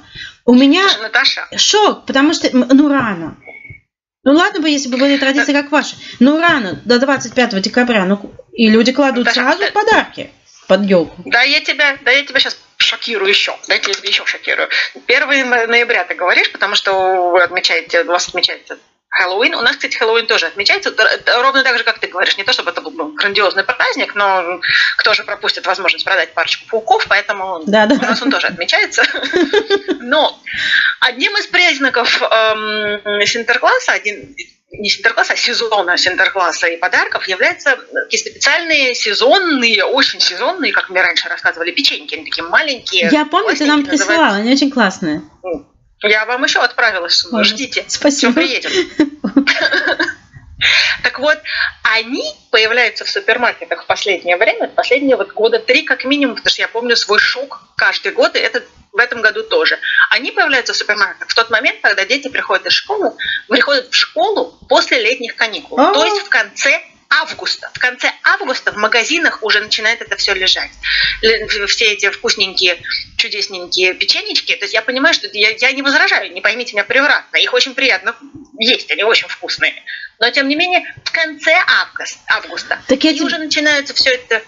У 0.48 0.54
меня 0.54 0.88
Наташа. 1.02 1.46
шок, 1.58 2.06
потому 2.06 2.32
что, 2.32 2.48
ну, 2.56 2.88
рано. 2.88 3.36
Ну, 4.24 4.32
ладно 4.32 4.62
бы, 4.62 4.70
если 4.70 4.88
бы 4.88 4.96
были 4.96 5.18
традиции, 5.18 5.52
как 5.52 5.70
ваши. 5.70 5.94
Ну, 6.20 6.40
рано, 6.40 6.80
до 6.86 6.98
25 6.98 7.60
декабря. 7.60 8.06
Ну, 8.06 8.32
и 8.54 8.70
люди 8.70 8.92
кладут 8.92 9.26
Наташа, 9.26 9.42
сразу 9.42 9.60
да, 9.60 9.70
подарки 9.72 10.30
под 10.66 10.86
елку. 10.86 11.22
Да, 11.26 11.42
я 11.42 11.60
тебя, 11.60 11.98
да, 12.00 12.12
я 12.12 12.24
тебя 12.24 12.40
сейчас 12.40 12.58
шокирую 12.78 13.28
еще. 13.28 13.58
Дайте 13.68 13.90
я 13.90 13.94
тебя 13.94 14.08
еще 14.08 14.24
шокирую. 14.24 14.70
1 15.06 15.50
ноября 15.68 16.04
ты 16.04 16.14
говоришь, 16.14 16.50
потому 16.50 16.76
что 16.76 17.30
вы 17.30 17.42
отмечаете, 17.42 18.04
у 18.04 18.06
вас 18.06 18.28
отмечается 18.28 18.78
Хэллоуин. 19.18 19.54
У 19.54 19.60
нас, 19.62 19.76
кстати, 19.76 19.96
Хэллоуин 19.96 20.26
тоже 20.26 20.46
отмечается, 20.46 20.94
ровно 21.42 21.62
так 21.64 21.76
же, 21.76 21.84
как 21.84 21.98
ты 21.98 22.06
говоришь. 22.06 22.36
Не 22.36 22.44
то, 22.44 22.52
чтобы 22.52 22.70
это 22.70 22.80
был 22.80 22.92
ну, 22.92 23.12
грандиозный 23.14 23.64
праздник, 23.64 24.14
но 24.14 24.60
кто 24.96 25.12
же 25.14 25.24
пропустит 25.24 25.66
возможность 25.66 26.04
продать 26.04 26.34
парочку 26.34 26.66
пауков, 26.68 27.06
поэтому 27.08 27.62
да, 27.66 27.86
да. 27.86 27.96
у 27.96 27.98
нас 27.98 28.22
он 28.22 28.30
тоже 28.30 28.46
отмечается. 28.46 29.02
Но 30.00 30.40
одним 31.00 31.36
из 31.36 31.46
признаков 31.48 32.22
эм, 32.22 33.26
Синтеркласса, 33.26 33.92
один 33.92 34.34
не 34.70 34.90
Синтеркласса, 34.90 35.32
а 35.32 35.36
сезона 35.36 35.96
Синтеркласса 35.96 36.68
и 36.68 36.76
подарков 36.76 37.26
являются 37.26 37.76
такие 38.04 38.20
специальные 38.20 38.94
сезонные, 38.94 39.84
очень 39.84 40.20
сезонные, 40.20 40.72
как 40.72 40.90
мне 40.90 41.02
раньше 41.02 41.28
рассказывали, 41.28 41.72
печеньки, 41.72 42.14
они 42.14 42.24
такие 42.24 42.46
маленькие. 42.46 43.08
Я 43.10 43.24
помню, 43.24 43.56
ты 43.56 43.66
нам 43.66 43.84
присылала, 43.84 44.36
они 44.36 44.52
очень 44.52 44.70
классные. 44.70 45.22
Я 46.02 46.26
вам 46.26 46.44
еще 46.44 46.60
отправила, 46.60 47.08
ждите. 47.08 47.84
Спасибо. 47.88 48.32
Все 48.32 48.40
приедет. 48.40 48.72
Так 51.04 51.20
вот, 51.20 51.38
они 51.84 52.34
появляются 52.50 53.04
в 53.04 53.10
супермаркетах 53.10 53.84
в 53.84 53.86
последнее 53.86 54.36
время, 54.36 54.68
последние 54.68 55.16
вот 55.16 55.32
года 55.32 55.60
три 55.60 55.82
как 55.82 56.04
минимум, 56.04 56.34
потому 56.34 56.50
что 56.50 56.62
я 56.62 56.68
помню 56.68 56.96
свой 56.96 57.20
шок 57.20 57.62
каждый 57.76 58.12
год, 58.12 58.34
и 58.34 58.40
это 58.40 58.64
в 58.92 58.98
этом 58.98 59.22
году 59.22 59.44
тоже. 59.44 59.78
Они 60.10 60.32
появляются 60.32 60.72
в 60.72 60.76
супермаркетах 60.76 61.28
в 61.28 61.34
тот 61.34 61.50
момент, 61.50 61.78
когда 61.80 62.04
дети 62.04 62.28
приходят 62.28 62.66
из 62.66 62.72
школы, 62.72 63.12
приходят 63.48 63.88
в 63.90 63.94
школу 63.94 64.58
после 64.68 65.00
летних 65.00 65.36
каникул, 65.36 65.76
то 65.76 66.04
есть 66.04 66.22
в 66.22 66.28
конце 66.28 66.82
августа. 67.10 67.70
В 67.74 67.78
конце 67.78 68.12
августа 68.22 68.72
в 68.72 68.76
магазинах 68.76 69.42
уже 69.42 69.60
начинает 69.60 70.02
это 70.02 70.16
все 70.16 70.34
лежать. 70.34 70.70
Все 71.68 71.92
эти 71.92 72.10
вкусненькие, 72.10 72.78
чудесненькие 73.16 73.94
печенечки. 73.94 74.54
То 74.54 74.64
есть 74.64 74.74
я 74.74 74.82
понимаю, 74.82 75.14
что 75.14 75.28
я, 75.32 75.50
я 75.50 75.72
не 75.72 75.82
возражаю, 75.82 76.32
не 76.32 76.40
поймите 76.40 76.74
меня 76.74 76.84
превратно. 76.84 77.36
Их 77.36 77.52
очень 77.52 77.74
приятно 77.74 78.14
есть, 78.58 78.90
они 78.90 79.04
очень 79.04 79.28
вкусные. 79.28 79.82
Но 80.20 80.28
тем 80.30 80.48
не 80.48 80.56
менее, 80.56 80.84
в 81.04 81.12
конце 81.12 81.54
августа, 81.66 82.18
августа 82.28 82.82
так 82.88 83.04
и 83.04 83.22
уже 83.22 83.38
начинается 83.38 83.94
все 83.94 84.10
это, 84.10 84.42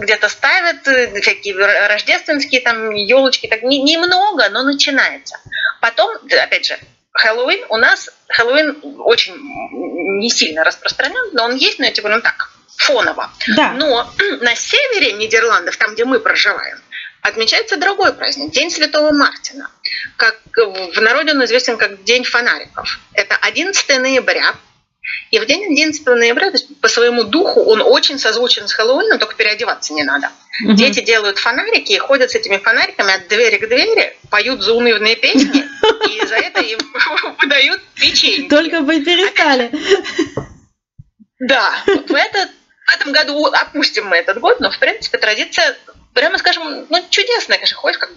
где-то 0.00 0.28
ставят 0.30 0.88
э, 0.88 1.20
всякие 1.20 1.54
рождественские 1.54 2.62
там 2.62 2.90
елочки, 2.92 3.46
так 3.46 3.62
немного, 3.62 4.48
но 4.48 4.62
начинается. 4.62 5.38
Потом, 5.82 6.16
опять 6.30 6.66
же, 6.66 6.78
Хэллоуин 7.12 7.64
у 7.68 7.76
нас 7.76 8.10
Хэллоуин 8.28 8.78
очень 9.00 9.34
не 10.20 10.30
сильно 10.30 10.64
распространен, 10.64 11.34
но 11.34 11.44
он 11.44 11.56
есть, 11.56 11.78
но 11.78 11.86
говорю, 11.96 12.16
ну 12.16 12.22
так, 12.22 12.50
фоново. 12.76 13.30
Да. 13.48 13.72
Но 13.72 14.10
на 14.40 14.54
севере 14.54 15.12
Нидерландов, 15.12 15.76
там, 15.76 15.94
где 15.94 16.04
мы 16.04 16.20
проживаем, 16.20 16.78
отмечается 17.20 17.76
другой 17.76 18.12
праздник, 18.12 18.50
День 18.52 18.70
Святого 18.70 19.12
Мартина. 19.12 19.70
Как 20.16 20.40
в 20.56 21.00
народе 21.00 21.32
он 21.32 21.44
известен 21.44 21.76
как 21.76 22.02
День 22.04 22.24
фонариков. 22.24 22.98
Это 23.14 23.36
11 23.36 24.00
ноября, 24.00 24.54
и 25.30 25.38
в 25.38 25.46
день 25.46 25.64
11 25.64 26.06
ноября, 26.06 26.50
то 26.50 26.56
есть 26.56 26.80
по 26.80 26.88
своему 26.88 27.24
духу, 27.24 27.62
он 27.62 27.80
очень 27.80 28.18
созвучен 28.18 28.68
с 28.68 28.72
Хэллоуином, 28.72 29.18
только 29.18 29.34
переодеваться 29.34 29.94
не 29.94 30.04
надо. 30.04 30.30
Угу. 30.64 30.74
Дети 30.74 31.00
делают 31.00 31.38
фонарики 31.38 31.92
и 31.92 31.98
ходят 31.98 32.30
с 32.30 32.34
этими 32.34 32.58
фонариками 32.58 33.14
от 33.14 33.28
двери 33.28 33.56
к 33.56 33.68
двери, 33.68 34.16
поют 34.30 34.62
заунывные 34.62 35.16
песни, 35.16 35.64
и 36.10 36.26
за 36.26 36.36
это 36.36 36.60
им 36.60 36.78
выдают 37.40 37.82
печенье. 37.94 38.48
Только 38.48 38.80
бы 38.80 39.00
перестали. 39.00 39.72
Да, 41.40 41.72
в, 41.86 42.14
этот, 42.14 42.50
в 42.86 42.94
этом 42.94 43.12
году 43.12 43.46
опустим 43.46 44.06
мы 44.06 44.16
этот 44.16 44.38
год, 44.38 44.60
но, 44.60 44.70
в 44.70 44.78
принципе, 44.78 45.18
традиция, 45.18 45.76
прямо 46.14 46.38
скажем, 46.38 46.86
ну, 46.88 47.04
чудесная, 47.10 47.56
конечно, 47.56 47.76
ходишь 47.76 47.98
как 47.98 48.10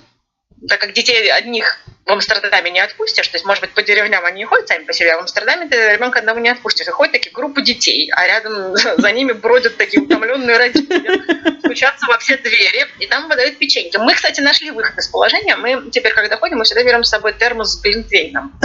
так 0.68 0.80
как 0.80 0.94
детей 0.94 1.32
одних 1.32 1.80
в 2.06 2.12
Амстердаме 2.12 2.70
не 2.70 2.80
отпустишь, 2.80 3.28
то 3.28 3.36
есть, 3.36 3.46
может 3.46 3.62
быть, 3.62 3.72
по 3.72 3.82
деревням 3.82 4.24
они 4.26 4.40
не 4.40 4.46
ходят 4.46 4.68
сами 4.68 4.84
по 4.84 4.94
себе, 4.94 5.14
а 5.14 5.18
в 5.18 5.22
Амстердаме 5.22 5.68
ты 5.68 5.94
ребенка 5.94 6.20
одного 6.20 6.40
не 6.40 6.50
отпустишь. 6.50 6.88
И 6.88 6.92
ходят 6.92 7.14
такие 7.14 7.32
группы 7.32 7.64
детей, 7.64 8.12
а 8.16 8.28
рядом 8.28 8.76
за 8.98 9.12
ними 9.12 9.32
бродят 9.32 9.78
такие 9.78 10.04
утомленные 10.04 10.58
родители, 10.58 11.60
стучатся 11.60 12.06
во 12.08 12.20
все 12.20 12.38
двери, 12.38 12.88
и 13.00 13.08
там 13.08 13.28
выдают 13.28 13.58
печеньки. 13.58 13.98
Мы, 13.98 14.14
кстати, 14.14 14.42
нашли 14.42 14.70
выход 14.70 14.98
из 14.98 15.08
положения. 15.08 15.56
Мы 15.56 15.90
теперь, 15.90 16.14
когда 16.14 16.38
ходим, 16.38 16.58
мы 16.58 16.64
всегда 16.64 16.84
берем 16.84 17.04
с 17.04 17.10
собой 17.10 17.34
термос 17.34 17.74
с 17.74 17.82
глинтвейном. 17.82 18.60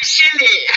Веселее. 0.00 0.70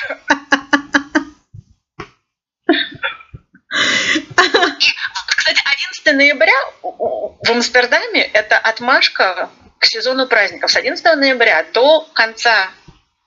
И, 3.72 4.94
кстати, 5.38 5.62
11 6.04 6.14
ноября 6.14 6.54
в 6.82 7.50
Амстердаме 7.50 8.22
это 8.22 8.58
отмашка 8.58 9.50
к 9.82 9.86
сезону 9.86 10.28
праздников. 10.28 10.72
С 10.72 10.76
11 10.76 11.04
ноября 11.16 11.66
до 11.74 12.08
конца 12.14 12.70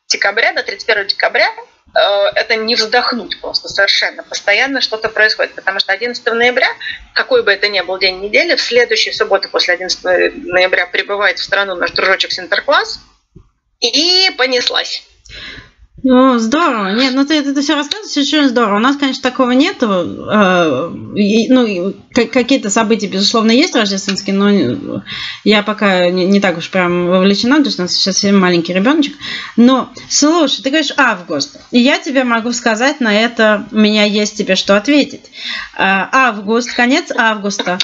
декабря, 0.07 0.53
до 0.53 0.63
31 0.63 1.09
декабря 1.09 1.53
это 2.37 2.55
не 2.55 2.77
вздохнуть 2.77 3.41
просто 3.41 3.69
совершенно. 3.69 4.23
Постоянно 4.23 4.81
что-то 4.81 5.09
происходит, 5.09 5.55
потому 5.55 5.81
что 5.81 5.93
11 5.93 6.25
ноября, 6.27 6.69
какой 7.13 7.43
бы 7.43 7.53
это 7.53 7.69
ни 7.69 7.81
был 7.81 7.99
день 7.99 8.21
недели, 8.21 8.55
в 8.55 8.61
следующую 8.61 9.15
субботу 9.15 9.49
после 9.49 9.75
11 9.75 10.05
ноября 10.45 10.87
прибывает 10.87 11.41
в 11.41 11.43
страну 11.43 11.75
наш 11.75 11.91
дружочек 11.91 12.31
Синтеркласс, 12.31 13.01
и 13.81 14.31
понеслась. 14.39 15.03
Ну, 16.07 16.39
здорово. 16.39 16.95
Нет, 16.95 17.15
ну 17.15 17.25
ты 17.25 17.37
это 17.37 17.59
все 17.63 17.75
рассказываешь, 17.75 18.29
очень 18.29 18.47
здорово. 18.51 18.77
У 18.77 18.81
нас, 18.81 18.99
конечно, 18.99 19.23
такого 19.23 19.53
нету. 19.53 19.87
Э, 20.31 20.93
и, 21.17 21.49
ну, 21.49 21.95
какие-то 22.13 22.69
события, 22.69 23.07
безусловно, 23.07 23.51
есть 23.51 23.75
рождественские, 23.75 24.37
но 24.37 25.03
я 25.45 25.63
пока 25.63 26.11
не, 26.11 26.41
так 26.41 26.59
уж 26.59 26.69
прям 26.69 27.07
вовлечена, 27.07 27.57
потому 27.57 27.71
что 27.71 27.83
у 27.83 27.85
нас 27.87 27.93
сейчас 27.93 28.23
маленький 28.31 28.75
ребеночек. 28.75 29.15
Но, 29.57 29.95
слушай, 30.11 30.63
ты 30.63 30.69
говоришь 30.69 30.93
август. 30.99 31.59
И 31.71 31.81
я 31.81 31.99
тебе 31.99 32.25
могу 32.25 32.53
сказать 32.53 33.01
на 33.01 33.19
это, 33.19 33.67
у 33.73 33.77
меня 33.77 34.05
есть 34.05 34.37
тебе 34.37 34.57
что 34.57 34.77
ответить. 34.77 35.31
Э, 35.79 36.05
август, 36.13 36.71
конец 36.75 37.13
августа. 37.17 37.79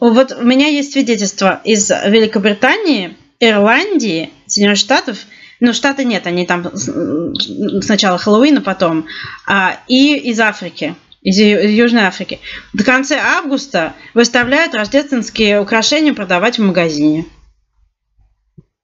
Вот 0.00 0.32
у 0.32 0.44
меня 0.44 0.68
есть 0.68 0.94
свидетельство 0.94 1.60
из 1.62 1.90
Великобритании, 1.90 3.18
Ирландии, 3.38 4.30
Соединенных 4.46 4.78
Штатов– 4.78 5.18
ну, 5.60 5.72
Штаты 5.72 6.04
нет, 6.04 6.26
они 6.26 6.46
там 6.46 6.70
сначала 6.76 8.18
Хэллоуин, 8.18 8.58
а 8.58 8.60
потом. 8.60 9.06
А, 9.46 9.80
и 9.86 10.16
из 10.16 10.38
Африки, 10.40 10.94
из 11.22 11.38
Южной 11.38 12.04
Африки. 12.04 12.40
До 12.72 12.84
конца 12.84 13.16
августа 13.38 13.94
выставляют 14.14 14.74
рождественские 14.74 15.60
украшения 15.60 16.14
продавать 16.14 16.58
в 16.58 16.62
магазине. 16.62 17.24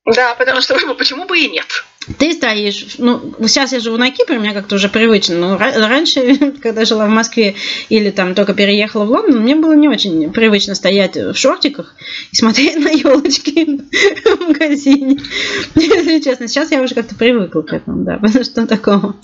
Да, 0.05 0.35
потому 0.35 0.61
что 0.61 0.77
почему 0.95 1.27
бы 1.27 1.39
и 1.39 1.49
нет? 1.49 1.85
Ты 2.19 2.33
стоишь, 2.33 2.97
ну, 2.99 3.35
сейчас 3.47 3.73
я 3.73 3.81
живу 3.81 3.97
на 3.97 4.11
Кипре, 4.11 4.39
меня 4.39 4.55
как-то 4.55 4.75
уже 4.75 4.89
привычно, 4.89 5.37
но 5.37 5.57
раньше, 5.59 6.37
когда 6.63 6.85
жила 6.85 7.07
в 7.07 7.11
Москве 7.11 7.55
или 7.89 8.11
там 8.11 8.35
только 8.35 8.55
переехала 8.55 9.05
в 9.05 9.11
Лондон, 9.11 9.43
мне 9.43 9.55
было 9.55 9.75
не 9.75 9.89
очень 9.89 10.33
привычно 10.33 10.75
стоять 10.75 11.17
в 11.17 11.35
шортиках 11.35 11.95
и 12.33 12.37
смотреть 12.37 12.77
на 12.79 12.89
елочки 12.89 13.81
в 14.25 14.49
магазине. 14.49 15.21
Если 15.75 16.21
честно, 16.21 16.49
сейчас 16.49 16.71
я 16.73 16.83
уже 16.83 16.95
как-то 16.95 17.15
привыкла 17.15 17.63
к 17.63 17.73
этому, 17.73 18.05
да, 18.05 18.19
потому 18.19 18.45
что 18.45 18.67
такого. 18.67 19.17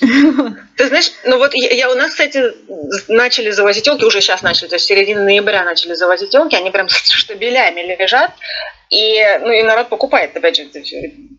Ты 0.00 0.86
знаешь, 0.86 1.12
ну 1.26 1.38
вот 1.38 1.52
я, 1.54 1.70
я 1.70 1.90
у 1.90 1.94
нас, 1.94 2.10
кстати, 2.10 2.42
начали 3.08 3.50
завозить 3.50 3.86
елки, 3.86 4.04
уже 4.04 4.20
сейчас 4.20 4.42
начали, 4.42 4.68
то 4.68 4.76
есть 4.76 4.86
середины 4.86 5.22
ноября 5.22 5.64
начали 5.64 5.94
завозить 5.94 6.32
елки, 6.32 6.56
они 6.56 6.70
прям 6.70 6.88
штабелями 6.88 7.96
лежат, 8.00 8.32
и, 8.92 9.38
ну, 9.40 9.50
и 9.50 9.62
народ 9.62 9.88
покупает, 9.88 10.36
опять 10.36 10.56
же, 10.56 10.66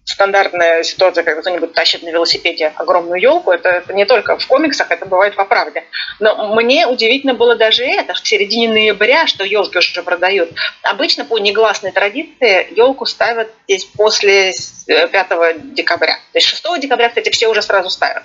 стандартная 0.06 0.82
ситуация, 0.82 1.24
когда 1.24 1.42
кто-нибудь 1.42 1.74
тащит 1.74 2.02
на 2.02 2.10
велосипеде 2.10 2.74
огромную 2.76 3.22
елку, 3.22 3.52
это, 3.52 3.70
это 3.70 3.94
не 3.94 4.06
только 4.06 4.40
в 4.40 4.48
комиксах, 4.48 4.90
это 4.90 5.06
бывает 5.06 5.36
по 5.36 5.46
правде. 5.46 5.84
Но 6.20 6.56
мне 6.56 6.88
удивительно 6.88 7.36
было 7.36 7.56
даже 7.56 7.84
это, 7.84 8.16
в 8.16 8.28
середине 8.28 8.70
ноября, 8.70 9.28
что 9.28 9.46
елки 9.46 9.78
уже 9.78 10.02
продают. 10.02 10.50
Обычно 10.82 11.26
по 11.26 11.38
негласной 11.38 11.92
традиции 11.92 12.68
елку 12.76 13.06
ставят 13.06 13.52
здесь 13.68 13.86
после 13.86 14.52
5 14.88 15.12
э, 15.14 15.54
декабря. 15.76 16.16
То 16.32 16.40
есть 16.40 16.48
6 16.48 16.80
декабря, 16.80 17.10
кстати, 17.10 17.30
все 17.30 17.48
уже 17.50 17.62
сразу 17.62 17.92
ставят. 17.92 18.24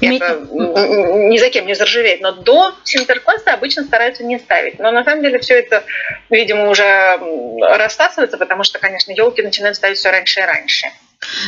Это 0.00 0.40
ни 0.50 1.38
за 1.38 1.50
кем 1.50 1.66
не 1.66 1.74
заржаветь. 1.74 2.20
Но 2.20 2.32
до 2.32 2.74
синтеркласса 2.84 3.54
обычно 3.54 3.84
стараются 3.84 4.24
не 4.24 4.38
ставить. 4.38 4.78
Но 4.78 4.90
на 4.90 5.04
самом 5.04 5.22
деле 5.22 5.38
все 5.38 5.60
это, 5.60 5.84
видимо, 6.30 6.68
уже 6.68 7.18
растасывается, 7.60 8.38
потому 8.38 8.64
что, 8.64 8.78
конечно, 8.78 9.12
елки 9.12 9.42
начинают 9.42 9.76
ставить 9.76 9.98
все 9.98 10.10
раньше 10.10 10.40
и 10.40 10.44
раньше. 10.44 10.86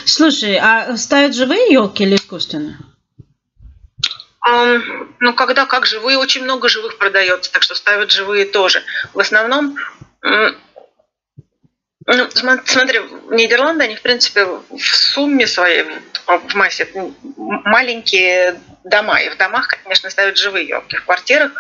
Слушай, 0.05 0.59
а 0.61 0.97
ставят 0.97 1.35
живые 1.35 1.73
елки 1.73 2.05
или 2.05 2.15
искусственные? 2.15 2.77
Um, 4.47 5.09
ну, 5.21 5.33
когда 5.33 5.65
как 5.65 5.87
живые, 5.87 6.19
очень 6.19 6.45
много 6.45 6.69
живых 6.69 6.99
продается, 6.99 7.51
так 7.51 7.63
что 7.63 7.75
ставят 7.75 8.11
живые 8.11 8.45
тоже. 8.45 8.83
В 9.15 9.21
основном 9.21 9.79
ну, 12.07 12.29
смотри, 12.33 13.01
Нидерланды, 13.31 13.85
они, 13.85 13.97
в 13.97 14.03
принципе, 14.03 14.45
в 14.45 14.81
сумме 14.81 15.47
своей, 15.47 15.85
в 16.27 16.55
массе, 16.55 16.87
маленькие 17.37 18.61
дома. 18.85 19.21
И 19.21 19.31
в 19.31 19.37
домах, 19.37 19.69
конечно, 19.83 20.11
ставят 20.11 20.37
живые 20.37 20.69
елки. 20.69 20.97
В 20.97 21.05
квартирах 21.05 21.53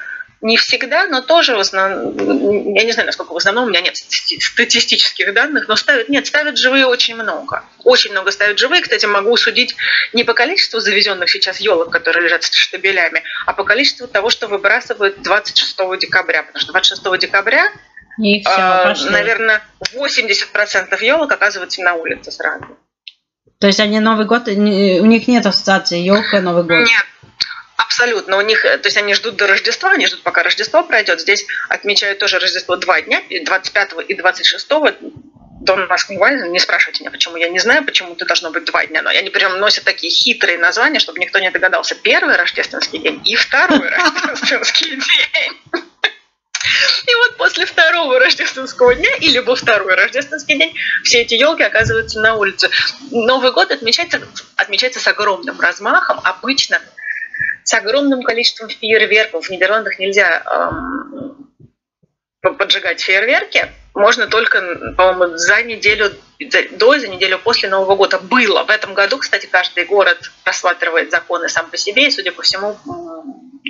не 0.44 0.58
всегда, 0.58 1.06
но 1.06 1.22
тоже 1.22 1.56
в 1.56 1.58
основном, 1.58 2.74
я 2.74 2.84
не 2.84 2.92
знаю, 2.92 3.06
насколько 3.06 3.32
в 3.32 3.36
основном, 3.36 3.64
у 3.64 3.68
меня 3.68 3.80
нет 3.80 3.96
статистических 3.96 5.32
данных, 5.32 5.68
но 5.68 5.76
ставят, 5.76 6.10
нет, 6.10 6.26
ставят 6.26 6.58
живые 6.58 6.84
очень 6.84 7.14
много. 7.14 7.64
Очень 7.82 8.10
много 8.10 8.30
ставят 8.30 8.58
живые. 8.58 8.82
Кстати, 8.82 9.06
могу 9.06 9.34
судить 9.38 9.74
не 10.12 10.22
по 10.22 10.34
количеству 10.34 10.80
завезенных 10.80 11.30
сейчас 11.30 11.60
елок, 11.60 11.90
которые 11.90 12.24
лежат 12.24 12.44
штабелями, 12.44 13.22
а 13.46 13.54
по 13.54 13.64
количеству 13.64 14.06
того, 14.06 14.28
что 14.28 14.46
выбрасывают 14.46 15.22
26 15.22 15.76
декабря. 15.98 16.42
Потому 16.42 16.60
что 16.60 16.72
26 16.72 17.18
декабря 17.18 17.72
и 18.18 18.40
все, 18.40 18.50
а, 18.56 18.94
наверное, 19.10 19.62
80% 19.92 21.02
елок 21.02 21.32
оказываются 21.32 21.82
на 21.82 21.94
улице 21.94 22.30
сразу. 22.30 22.78
То 23.58 23.66
есть 23.66 23.80
они 23.80 24.00
Новый 24.00 24.26
год, 24.26 24.48
у 24.48 24.52
них 24.52 25.28
нет 25.28 25.46
ассоциации 25.46 25.98
елка 25.98 26.40
Новый 26.40 26.64
год? 26.64 26.86
Нет, 26.86 27.06
Абсолютно. 27.76 28.38
У 28.38 28.40
них, 28.40 28.62
то 28.62 28.80
есть 28.84 28.96
они 28.96 29.14
ждут 29.14 29.36
до 29.36 29.46
Рождества, 29.46 29.92
они 29.92 30.06
ждут, 30.06 30.22
пока 30.22 30.42
Рождество 30.42 30.82
пройдет. 30.82 31.20
Здесь 31.20 31.46
отмечают 31.68 32.18
тоже 32.18 32.38
Рождество 32.38 32.76
два 32.76 33.00
дня, 33.00 33.22
25 33.28 33.90
и 34.08 34.14
26. 34.14 34.68
До 35.60 35.76
нас 35.76 36.08
не 36.10 36.18
важно, 36.18 36.44
не 36.46 36.58
спрашивайте 36.58 37.02
меня, 37.02 37.10
почему 37.10 37.36
я 37.36 37.48
не 37.48 37.58
знаю, 37.58 37.84
почему 37.84 38.12
это 38.14 38.26
должно 38.26 38.50
быть 38.50 38.64
два 38.64 38.84
дня, 38.84 39.00
но 39.00 39.10
они 39.10 39.30
прям 39.30 39.58
носят 39.58 39.84
такие 39.84 40.12
хитрые 40.12 40.58
названия, 40.58 40.98
чтобы 40.98 41.20
никто 41.20 41.38
не 41.38 41.50
догадался. 41.50 41.94
Первый 41.94 42.36
рождественский 42.36 42.98
день 42.98 43.22
и 43.24 43.34
второй 43.36 43.88
рождественский 44.26 44.90
день. 44.90 45.84
И 47.06 47.14
вот 47.14 47.36
после 47.36 47.66
второго 47.66 48.18
рождественского 48.18 48.94
дня 48.94 49.10
или 49.20 49.38
во 49.38 49.54
второй 49.54 49.94
рождественский 49.94 50.58
день 50.58 50.74
все 51.04 51.22
эти 51.22 51.34
елки 51.34 51.62
оказываются 51.62 52.20
на 52.20 52.34
улице. 52.34 52.70
Новый 53.10 53.52
год 53.52 53.70
отмечается, 53.70 54.20
отмечается 54.56 55.00
с 55.00 55.06
огромным 55.06 55.60
размахом, 55.60 56.20
обычно 56.24 56.80
с 57.62 57.74
огромным 57.74 58.22
количеством 58.22 58.68
фейерверков. 58.68 59.46
В 59.46 59.50
Нидерландах 59.50 59.98
нельзя 59.98 60.42
эм, 60.44 61.50
поджигать 62.40 63.00
фейерверки. 63.00 63.72
Можно 63.94 64.26
только, 64.26 64.92
по-моему, 64.96 65.36
за 65.36 65.62
неделю 65.62 66.12
до, 66.40 66.98
за 66.98 67.08
неделю 67.08 67.38
после 67.38 67.68
Нового 67.68 67.94
года 67.94 68.18
было. 68.18 68.64
В 68.64 68.70
этом 68.70 68.92
году, 68.92 69.18
кстати, 69.18 69.46
каждый 69.46 69.84
город 69.84 70.32
рассматривает 70.44 71.12
законы 71.12 71.48
сам 71.48 71.70
по 71.70 71.76
себе, 71.76 72.08
и, 72.08 72.10
судя 72.10 72.32
по 72.32 72.42
всему, 72.42 72.76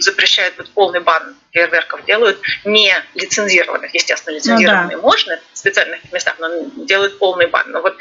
запрещают 0.01 0.55
вот 0.57 0.71
полный 0.71 1.01
бан 1.01 1.37
фейерверков, 1.53 2.05
делают 2.05 2.41
не 2.65 2.93
лицензированных, 3.15 3.95
естественно, 3.95 4.35
лицензированные 4.35 4.97
ну, 4.97 5.03
да. 5.03 5.09
можно 5.09 5.39
специальных 5.64 6.12
местах, 6.12 6.37
но 6.38 6.48
делают 6.85 7.18
полный 7.18 7.46
бан. 7.46 7.70
Но 7.70 7.81
вот 7.81 7.96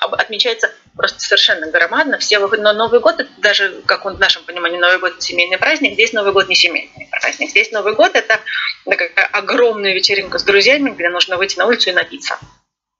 отмечается 0.00 0.72
просто 0.96 1.20
совершенно 1.20 1.70
громадно. 1.70 2.18
Все 2.18 2.38
выходят, 2.38 2.64
но 2.64 2.72
Новый 2.72 3.00
год, 3.00 3.18
это 3.18 3.30
даже, 3.38 3.82
как 3.86 4.06
он 4.06 4.16
в 4.16 4.20
нашем 4.20 4.44
понимании, 4.44 4.78
Новый 4.78 4.98
год– 4.98 5.12
это 5.14 5.20
семейный 5.20 5.58
праздник, 5.58 5.94
здесь 5.94 6.12
Новый 6.12 6.32
год 6.32 6.48
не 6.48 6.54
семейный 6.54 7.08
праздник. 7.10 7.50
Здесь 7.50 7.72
Новый 7.72 7.94
год– 7.94 8.12
это 8.14 8.40
такая 8.84 9.10
огромная 9.32 9.94
вечеринка 9.94 10.38
с 10.38 10.44
друзьями, 10.44 10.90
где 10.90 11.08
нужно 11.08 11.36
выйти 11.36 11.58
на 11.58 11.66
улицу 11.66 11.90
и 11.90 11.92
напиться. 11.92 12.38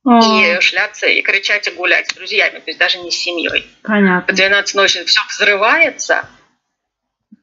И 0.04 0.60
шляться, 0.60 1.06
и 1.06 1.22
кричать, 1.22 1.68
и 1.68 1.70
гулять 1.70 2.08
с 2.10 2.14
друзьями, 2.14 2.58
то 2.58 2.64
есть 2.66 2.78
даже 2.78 2.98
не 2.98 3.12
с 3.12 3.14
семьей. 3.16 3.70
Понятно. 3.82 4.32
В 4.32 4.36
12 4.36 4.74
ночи 4.74 5.04
все 5.04 5.20
взрывается, 5.28 6.28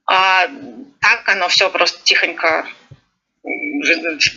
а 0.06 0.50
так 1.00 1.30
оно 1.30 1.48
все 1.48 1.70
просто 1.70 2.04
тихонько, 2.04 2.68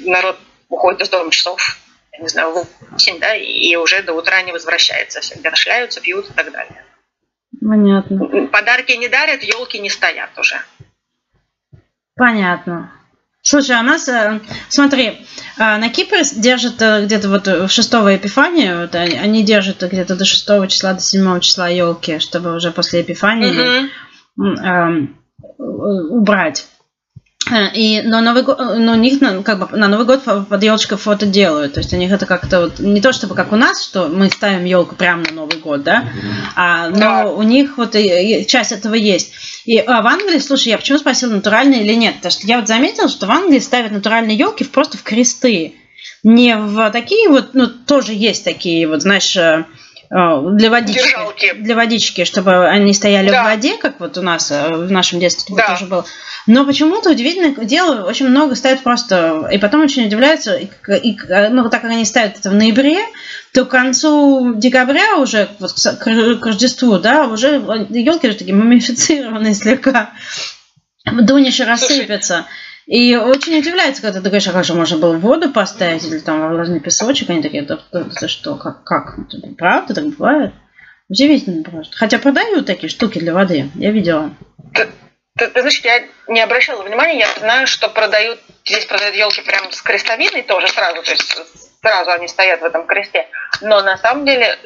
народ 0.01 0.39
уходит 0.69 1.03
из 1.03 1.09
дома 1.09 1.33
часов, 1.33 1.77
не 2.19 2.29
знаю, 2.29 2.53
в 2.53 2.67
8, 2.91 3.19
да, 3.19 3.35
и 3.35 3.75
уже 3.77 4.03
до 4.03 4.13
утра 4.13 4.43
не 4.43 4.53
возвращается. 4.53 5.21
Все 5.21 5.37
шляются, 5.55 6.01
пьют 6.01 6.31
и 6.31 6.33
так 6.33 6.53
далее. 6.53 6.85
Понятно. 7.61 8.49
Подарки 8.49 8.93
не 8.93 9.09
дарят, 9.09 9.43
елки 9.43 9.79
не 9.79 9.91
стоят 9.91 10.37
уже. 10.39 10.57
Понятно. 12.17 12.93
Слушай, 13.45 13.77
а 13.77 13.81
у 13.81 13.83
нас, 13.83 14.09
э, 14.09 14.41
смотри, 14.69 15.27
э, 15.59 15.77
на 15.77 15.89
Кипре 15.89 16.23
держат 16.37 16.81
э, 16.81 17.05
где-то 17.05 17.29
вот 17.29 17.71
6 17.71 17.93
Эпифания, 18.17 18.83
вот 18.83 18.95
они 18.95 19.43
держат 19.43 19.83
где-то 19.83 20.15
до 20.15 20.25
6 20.25 20.69
числа, 20.69 20.93
до 20.93 21.01
7 21.01 21.41
числа 21.41 21.69
елки, 21.69 22.21
чтобы 22.21 22.55
уже 22.55 22.71
после 22.71 23.03
Эпифании 23.03 23.89
угу 24.37 25.09
убрать. 25.59 26.67
Э, 27.51 27.73
и, 27.75 28.03
но 28.03 28.21
Новый 28.21 28.43
год, 28.43 28.59
но 28.59 28.93
у 28.93 28.97
них 28.97 29.19
как 29.45 29.59
бы 29.59 29.77
на 29.77 29.89
Новый 29.89 30.07
год 30.07 30.23
под 30.25 30.63
елочкой 30.63 30.99
фото 30.99 31.27
делают. 31.27 31.75
То 31.75 31.81
есть 31.81 31.93
у 31.93 31.97
них 31.97 32.13
это 32.13 32.27
как-то 32.27 32.61
вот 32.63 32.79
не 32.79 33.01
то 33.01 33.13
чтобы 33.13 33.35
как 33.35 33.53
у 33.53 33.57
нас, 33.57 33.83
что 33.83 34.09
мы 34.09 34.31
ставим 34.31 34.65
елку 34.65 34.95
прямо 34.95 35.23
на 35.25 35.33
Новый 35.33 35.59
год, 35.59 35.83
да, 35.83 36.09
а, 36.55 36.89
но 36.89 36.99
да. 36.99 37.27
у 37.27 37.43
них 37.43 37.79
вот 37.79 37.95
и, 37.97 38.47
часть 38.47 38.73
этого 38.73 38.95
есть. 38.95 39.33
И 39.65 39.79
а 39.79 40.03
в 40.03 40.07
Англии, 40.07 40.39
слушай, 40.39 40.69
я 40.69 40.79
почему 40.79 40.99
спросила, 40.99 41.33
натуральные 41.33 41.85
или 41.85 41.95
нет? 41.95 42.17
Потому 42.17 42.33
что 42.33 42.47
я 42.47 42.59
вот 42.59 42.69
заметила, 42.69 43.09
что 43.09 43.27
в 43.27 43.31
Англии 43.31 43.59
ставят 43.59 43.93
натуральные 43.93 44.37
елки 44.37 44.65
просто 44.65 44.99
в 44.99 45.03
кресты. 45.03 45.75
Не 46.25 46.57
в 46.57 46.91
такие 46.91 47.29
вот, 47.29 47.55
ну, 47.55 47.67
тоже 47.67 48.13
есть 48.13 48.45
такие 48.45 48.87
вот, 48.87 49.03
знаешь, 49.03 49.37
э, 49.37 49.65
для 50.13 50.69
водички, 50.69 51.03
Держалки. 51.03 51.55
для 51.55 51.75
водички, 51.75 52.25
чтобы 52.25 52.69
они 52.69 52.93
стояли 52.93 53.31
да. 53.31 53.43
в 53.43 53.47
воде, 53.47 53.79
как 53.79 53.99
вот 53.99 54.19
у 54.19 54.23
нас 54.23 54.51
в 54.51 54.91
нашем 54.91 55.21
детстве 55.21 55.57
да. 55.57 55.69
тоже 55.69 55.87
было. 55.87 56.05
Но 56.47 56.67
почему-то 56.67 57.11
удивительное 57.11 57.55
дело, 57.65 58.05
очень 58.05 58.29
много 58.29 58.55
ставят 58.55 58.83
просто, 58.83 59.49
и 59.51 59.57
потом 59.57 59.81
очень 59.81 60.07
удивляются, 60.07 60.55
и, 60.55 60.67
и, 60.89 61.17
ну, 61.51 61.71
так 61.71 61.81
как 61.81 61.91
они 61.91 62.05
ставят 62.05 62.39
это 62.39 62.51
в 62.51 62.55
ноябре, 62.55 62.99
то 63.55 63.65
к 63.65 63.71
концу 63.71 64.55
декабря 64.57 65.17
уже, 65.17 65.49
вот 65.59 65.73
к, 65.73 65.97
к 65.97 66.47
Рождеству, 66.47 66.99
да, 66.99 67.27
уже 67.27 67.55
елки 67.55 68.31
же 68.31 68.37
такие 68.37 68.55
мумифицированные 68.55 69.55
слегка, 69.55 70.11
дуниши 71.07 71.65
рассыпятся. 71.65 72.45
И 72.87 73.17
очень 73.17 73.59
удивляется, 73.59 74.03
когда 74.03 74.19
ты 74.19 74.25
говоришь, 74.25 74.49
а 74.49 74.53
как 74.53 74.65
же 74.65 74.75
можно 74.75 74.99
было 74.99 75.17
воду 75.17 75.51
поставить 75.51 76.05
или 76.05 76.19
там 76.19 76.49
влажный 76.53 76.81
песочек, 76.81 77.31
они 77.31 77.43
такие, 77.43 77.63
да, 77.63 77.79
да, 77.93 78.05
да 78.21 78.29
что, 78.29 78.57
как, 78.57 78.83
как? 78.85 79.17
Правда 79.57 79.95
так 79.95 80.07
бывает? 80.07 80.53
Удивительно 81.09 81.63
просто. 81.63 81.97
Хотя 81.97 82.19
продают 82.19 82.67
такие 82.67 82.89
штуки 82.89 83.19
для 83.19 83.35
воды, 83.35 83.71
я 83.75 83.91
видела. 83.91 84.35
Ты, 84.75 84.89
ты, 85.37 85.49
ты 85.49 85.61
знаешь, 85.61 85.81
я 85.81 86.03
не 86.27 86.41
обращала 86.41 86.83
внимания, 86.83 87.21
я 87.21 87.29
знаю, 87.39 87.67
что 87.67 87.89
продают, 87.89 88.41
здесь 88.65 88.87
продают 88.87 89.15
елки 89.15 89.43
прям 89.43 89.71
с 89.71 89.81
крестовиной 89.83 90.43
тоже 90.43 90.69
сразу, 90.69 91.03
то 91.03 91.11
есть 91.11 91.37
сразу 91.81 92.11
они 92.11 92.29
стоят 92.29 92.61
в 92.61 92.65
этом 92.65 92.87
кресте. 92.87 93.27
Но 93.61 93.81
на 93.83 93.97
самом 93.99 94.25
деле 94.25 94.59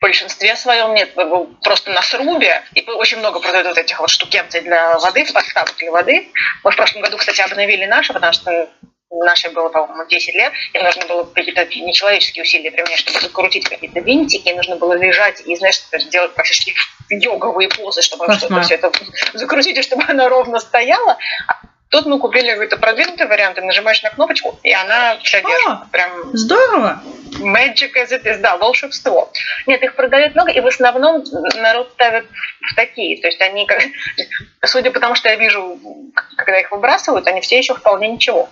в 0.00 0.02
большинстве 0.02 0.56
своем 0.56 0.94
нет, 0.94 1.14
просто 1.62 1.90
на 1.90 2.00
срубе, 2.00 2.62
и 2.74 2.82
очень 2.88 3.18
много 3.18 3.38
продают 3.38 3.68
вот 3.68 3.76
этих 3.76 4.00
вот 4.00 4.08
штукенций 4.08 4.62
для 4.62 4.98
воды, 4.98 5.30
подставок 5.30 5.76
для 5.76 5.90
воды. 5.90 6.28
Мы 6.64 6.70
в 6.70 6.76
прошлом 6.76 7.02
году, 7.02 7.18
кстати, 7.18 7.42
обновили 7.42 7.84
наши, 7.84 8.14
потому 8.14 8.32
что 8.32 8.70
нашей 9.10 9.50
было, 9.50 9.68
по-моему, 9.68 10.06
10 10.08 10.34
лет, 10.34 10.52
и 10.72 10.78
нужно 10.78 11.04
было 11.04 11.24
какие-то 11.24 11.66
нечеловеческие 11.66 12.44
усилия 12.44 12.70
применять, 12.70 13.00
чтобы 13.00 13.20
закрутить 13.20 13.68
какие-то 13.68 14.00
винтики, 14.00 14.48
и 14.48 14.54
нужно 14.54 14.76
было 14.76 14.94
лежать 14.94 15.42
и, 15.44 15.54
знаешь, 15.56 15.82
делать 16.10 16.32
практически 16.32 16.74
йоговые 17.10 17.68
позы, 17.68 18.00
чтобы 18.00 18.32
что-то 18.32 18.62
все 18.62 18.76
это 18.76 18.90
закрутить, 19.34 19.76
и 19.76 19.82
чтобы 19.82 20.04
она 20.08 20.30
ровно 20.30 20.60
стояла. 20.60 21.18
Тут 21.90 22.06
мы 22.06 22.20
купили 22.20 22.52
какой-то 22.52 22.76
продвинутый 22.76 23.26
вариант, 23.26 23.56
ты 23.56 23.62
нажимаешь 23.62 24.00
на 24.02 24.10
кнопочку, 24.10 24.58
и 24.62 24.72
она 24.72 25.18
вся 25.24 25.40
держит. 25.40 25.66
А, 25.66 25.86
Прям 25.90 26.36
здорово! 26.36 27.02
Magic 27.40 27.94
as 27.96 28.12
it 28.12 28.24
is, 28.24 28.38
да, 28.38 28.56
волшебство. 28.56 29.32
Нет, 29.66 29.82
их 29.82 29.96
продают 29.96 30.34
много, 30.36 30.52
и 30.52 30.60
в 30.60 30.66
основном 30.66 31.24
народ 31.56 31.90
ставит 31.92 32.26
в 32.60 32.76
такие. 32.76 33.20
То 33.20 33.26
есть 33.26 33.40
они, 33.40 33.66
как, 33.66 33.82
судя 34.64 34.92
по 34.92 35.00
тому, 35.00 35.16
что 35.16 35.30
я 35.30 35.36
вижу, 35.36 35.78
когда 36.36 36.60
их 36.60 36.70
выбрасывают, 36.70 37.26
они 37.26 37.40
все 37.40 37.58
еще 37.58 37.74
вполне 37.74 38.08
ничего. 38.08 38.48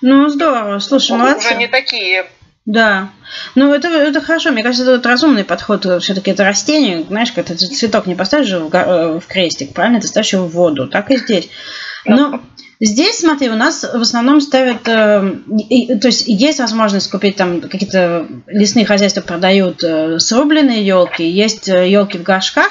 Ну, 0.00 0.28
здорово. 0.28 0.78
Слушай, 0.78 1.12
ну, 1.12 1.18
молодцы. 1.18 1.48
Уже 1.48 1.56
не 1.56 1.66
такие 1.66 2.26
да. 2.66 3.10
Ну, 3.54 3.74
это, 3.74 3.88
это 3.88 4.22
хорошо. 4.22 4.50
Мне 4.50 4.62
кажется, 4.62 4.84
это 4.84 4.92
вот 4.92 5.04
разумный 5.04 5.44
подход. 5.44 5.84
Все-таки 6.02 6.30
это 6.30 6.44
растение. 6.44 7.04
Знаешь, 7.04 7.30
как 7.30 7.44
ты 7.44 7.56
цветок 7.56 8.06
не 8.06 8.14
поставишь 8.14 8.50
в, 8.52 9.20
в 9.20 9.26
крестик, 9.26 9.74
правильно? 9.74 10.00
Ты 10.00 10.06
ставишь 10.06 10.32
его 10.32 10.46
в 10.46 10.52
воду. 10.52 10.88
Так 10.88 11.10
и 11.10 11.18
здесь. 11.18 11.50
Но 12.04 12.40
здесь, 12.80 13.18
смотри, 13.18 13.48
у 13.48 13.56
нас 13.56 13.82
в 13.82 14.00
основном 14.00 14.40
ставят, 14.40 14.86
э, 14.88 15.36
и, 15.68 15.94
то 15.98 16.08
есть 16.08 16.24
есть 16.26 16.58
возможность 16.58 17.10
купить 17.10 17.36
там 17.36 17.60
какие-то 17.60 18.26
лесные 18.46 18.86
хозяйства 18.86 19.20
продают 19.20 19.82
э, 19.82 20.18
срубленные 20.18 20.86
елки, 20.86 21.28
есть 21.28 21.68
э, 21.68 21.88
елки 21.88 22.18
в 22.18 22.22
горшках, 22.22 22.70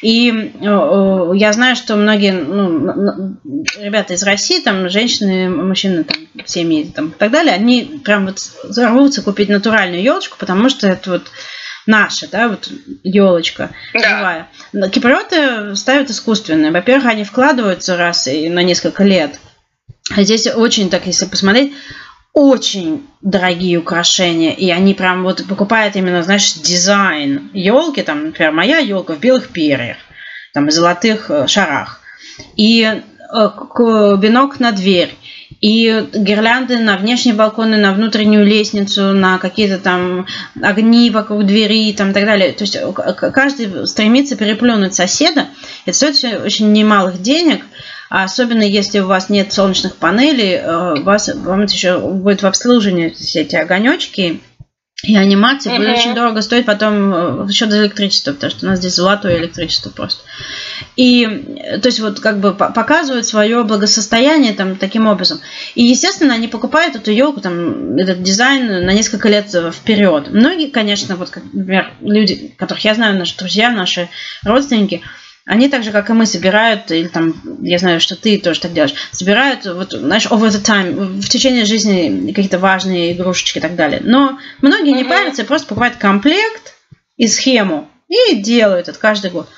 и 0.00 0.30
э, 0.30 1.30
я 1.34 1.52
знаю, 1.52 1.74
что 1.74 1.96
многие 1.96 2.32
ну, 2.32 3.36
ребята 3.78 4.14
из 4.14 4.22
России, 4.22 4.60
там 4.60 4.88
женщины, 4.88 5.48
мужчины, 5.48 6.04
там, 6.04 6.16
семьи 6.46 6.84
там, 6.94 7.08
и 7.08 7.18
так 7.18 7.32
далее, 7.32 7.54
они 7.54 8.00
прям 8.04 8.26
вот 8.26 8.38
рвутся 8.76 9.22
купить 9.22 9.48
натуральную 9.48 10.02
елочку, 10.02 10.36
потому 10.38 10.68
что 10.68 10.86
это 10.86 11.10
вот 11.10 11.32
наша, 11.88 12.28
да, 12.28 12.48
вот 12.48 12.70
елочка 13.02 13.70
да. 13.94 14.00
живая. 14.72 14.90
Киприоты 14.90 15.74
ставят 15.74 16.10
искусственные. 16.10 16.70
Во-первых, 16.70 17.06
они 17.06 17.24
вкладываются 17.24 17.96
раз 17.96 18.28
и 18.28 18.48
на 18.48 18.62
несколько 18.62 19.02
лет. 19.02 19.40
А 20.14 20.22
здесь 20.22 20.46
очень 20.46 20.90
так, 20.90 21.06
если 21.06 21.24
посмотреть, 21.24 21.72
очень 22.34 23.06
дорогие 23.22 23.78
украшения, 23.78 24.52
и 24.52 24.70
они 24.70 24.94
прям 24.94 25.24
вот 25.24 25.44
покупают 25.48 25.96
именно, 25.96 26.22
знаешь, 26.22 26.52
дизайн 26.54 27.50
елки, 27.52 28.02
там, 28.02 28.26
например, 28.26 28.52
моя 28.52 28.78
елка 28.78 29.14
в 29.14 29.20
белых 29.20 29.48
перьях, 29.48 29.96
там, 30.54 30.68
и 30.68 30.70
золотых 30.70 31.30
э, 31.30 31.46
шарах, 31.46 32.00
и 32.54 32.82
э, 32.84 33.02
венок 33.32 34.60
на 34.60 34.72
дверь, 34.72 35.14
и 35.60 36.06
гирлянды 36.14 36.78
на 36.78 36.96
внешние 36.96 37.34
балконы, 37.34 37.76
на 37.76 37.92
внутреннюю 37.92 38.46
лестницу, 38.46 39.12
на 39.12 39.38
какие-то 39.38 39.78
там 39.78 40.26
огни 40.62 41.10
вокруг 41.10 41.46
двери 41.46 41.88
и 41.88 41.92
там, 41.92 42.12
так 42.12 42.24
далее. 42.24 42.52
То 42.52 42.62
есть 42.62 42.78
каждый 43.32 43.86
стремится 43.86 44.36
переплюнуть 44.36 44.94
соседа. 44.94 45.46
Это 45.84 45.96
стоит 45.96 46.44
очень 46.44 46.72
немалых 46.72 47.20
денег, 47.20 47.64
а 48.08 48.24
особенно 48.24 48.62
если 48.62 49.00
у 49.00 49.06
вас 49.06 49.28
нет 49.28 49.52
солнечных 49.52 49.96
панелей, 49.96 50.54
э, 50.54 51.02
вас, 51.02 51.28
вам 51.34 51.64
еще 51.64 51.98
будет 51.98 52.42
в 52.42 52.46
обслуживании 52.46 53.10
все 53.10 53.40
эти 53.42 53.56
огонечки, 53.56 54.40
и 55.04 55.16
анимация 55.16 55.76
будет 55.76 55.96
очень 55.96 56.14
дорого 56.14 56.42
стоить 56.42 56.66
потом 56.66 57.46
в 57.46 57.52
счет 57.52 57.72
электричества, 57.72 58.32
потому 58.32 58.50
что 58.50 58.66
у 58.66 58.68
нас 58.68 58.80
здесь 58.80 58.94
золотое 58.96 59.38
электричество 59.38 59.90
просто. 59.90 60.24
И, 60.96 61.24
то 61.80 61.86
есть, 61.86 62.00
вот 62.00 62.18
как 62.18 62.40
бы 62.40 62.52
показывают 62.52 63.24
свое 63.24 63.62
благосостояние 63.62 64.54
там 64.54 64.74
таким 64.74 65.06
образом. 65.06 65.38
И, 65.76 65.84
естественно, 65.84 66.34
они 66.34 66.48
покупают 66.48 66.96
эту 66.96 67.12
елку, 67.12 67.40
там, 67.40 67.96
этот 67.96 68.24
дизайн 68.24 68.84
на 68.84 68.92
несколько 68.92 69.28
лет 69.28 69.54
вперед. 69.72 70.30
Многие, 70.32 70.68
конечно, 70.68 71.14
вот, 71.14 71.30
как, 71.30 71.44
например, 71.52 71.92
люди, 72.00 72.52
которых 72.58 72.84
я 72.84 72.96
знаю, 72.96 73.16
наши 73.16 73.36
друзья, 73.36 73.70
наши 73.70 74.08
родственники, 74.44 75.02
они 75.48 75.70
так 75.70 75.82
же, 75.82 75.92
как 75.92 76.10
и 76.10 76.12
мы, 76.12 76.26
собирают, 76.26 76.90
или 76.90 77.08
там, 77.08 77.34
я 77.62 77.78
знаю, 77.78 78.00
что 78.00 78.16
ты 78.16 78.38
тоже 78.38 78.60
так 78.60 78.74
делаешь, 78.74 78.94
собирают, 79.12 79.64
вот, 79.64 79.92
знаешь, 79.92 80.26
over 80.26 80.48
the 80.48 80.62
time, 80.62 81.20
в 81.20 81.28
течение 81.28 81.64
жизни 81.64 82.32
какие-то 82.32 82.58
важные 82.58 83.14
игрушечки 83.14 83.56
и 83.56 83.60
так 83.60 83.74
далее. 83.74 84.00
Но 84.04 84.38
многие 84.60 84.92
не 84.92 85.04
парятся, 85.04 85.44
просто 85.44 85.68
покупают 85.68 85.96
комплект 85.96 86.74
и 87.16 87.26
схему 87.26 87.88
и 88.08 88.36
делают 88.36 88.88
это 88.88 88.98
каждый 88.98 89.30
год 89.30 89.48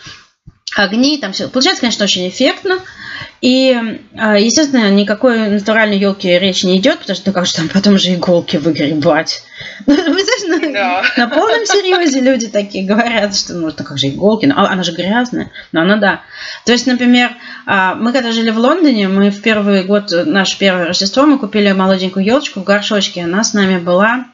огни, 0.77 1.19
там 1.19 1.33
все. 1.33 1.49
Получается, 1.49 1.81
конечно, 1.81 2.05
очень 2.05 2.29
эффектно. 2.29 2.79
И, 3.41 3.99
а, 4.19 4.39
естественно, 4.39 4.91
никакой 4.91 5.49
натуральной 5.49 5.99
елки 5.99 6.29
речь 6.39 6.63
не 6.63 6.77
идет, 6.77 6.99
потому 6.99 7.17
что 7.17 7.31
ну, 7.31 7.33
как 7.33 7.47
же 7.47 7.55
там 7.55 7.69
потом 7.69 7.99
же 7.99 8.15
иголки 8.15 8.57
выгребать. 8.57 9.43
Ну, 9.87 10.73
да. 10.73 11.03
на, 11.17 11.29
полном 11.29 11.67
серьезе 11.67 12.21
люди 12.21 12.49
такие 12.49 12.85
говорят, 12.85 13.37
что 13.37 13.55
ну, 13.55 13.67
ну 13.69 13.85
как 13.85 13.99
же 13.99 14.09
иголки, 14.09 14.47
ну, 14.47 14.55
она 14.57 14.83
же 14.83 14.93
грязная. 14.93 15.51
Но 15.73 15.83
она 15.83 15.97
да. 15.97 16.23
То 16.65 16.73
есть, 16.73 16.87
например, 16.87 17.31
а, 17.67 17.95
мы 17.95 18.13
когда 18.13 18.33
жили 18.33 18.51
в 18.51 18.59
Лондоне, 18.59 19.09
мы 19.09 19.31
в 19.31 19.41
первый 19.43 19.85
год, 19.85 20.13
наше 20.27 20.59
первое 20.59 20.87
Рождество, 20.87 21.25
мы 21.25 21.39
купили 21.39 21.73
молоденькую 21.73 22.25
елочку 22.25 22.61
в 22.61 22.65
горшочке. 22.65 23.25
Она 23.25 23.45
с 23.45 23.55
нами 23.55 23.79
была 23.79 24.27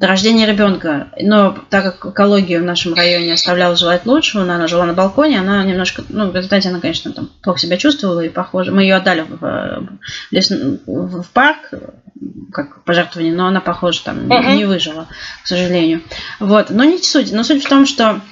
до 0.00 0.06
рождения 0.06 0.46
ребенка. 0.46 1.08
Но 1.20 1.56
так 1.68 1.84
как 1.84 2.12
экология 2.14 2.58
в 2.58 2.64
нашем 2.64 2.94
районе 2.94 3.34
оставляла 3.34 3.76
желать 3.76 4.06
лучшего, 4.06 4.44
она 4.44 4.66
жила 4.66 4.86
на 4.86 4.94
балконе, 4.94 5.38
она 5.38 5.62
немножко, 5.62 6.02
ну, 6.08 6.30
в 6.30 6.34
результате 6.34 6.70
она, 6.70 6.80
конечно, 6.80 7.12
там 7.12 7.28
плохо 7.42 7.60
себя 7.60 7.76
чувствовала, 7.76 8.20
и 8.20 8.30
похоже, 8.30 8.72
мы 8.72 8.82
ее 8.82 8.96
отдали 8.96 9.26
в, 9.28 9.88
лес, 10.30 10.50
в 10.86 11.24
парк, 11.34 11.74
как 12.50 12.82
пожертвование, 12.84 13.34
но 13.34 13.46
она, 13.46 13.60
похоже, 13.60 14.00
там 14.02 14.20
uh-huh. 14.20 14.56
не 14.56 14.64
выжила, 14.64 15.06
к 15.44 15.46
сожалению. 15.46 16.00
Вот, 16.38 16.70
но 16.70 16.84
не 16.84 16.96
суть. 16.96 17.30
Но 17.30 17.44
суть 17.44 17.62
в 17.62 17.68
том, 17.68 17.84
что 17.84 18.22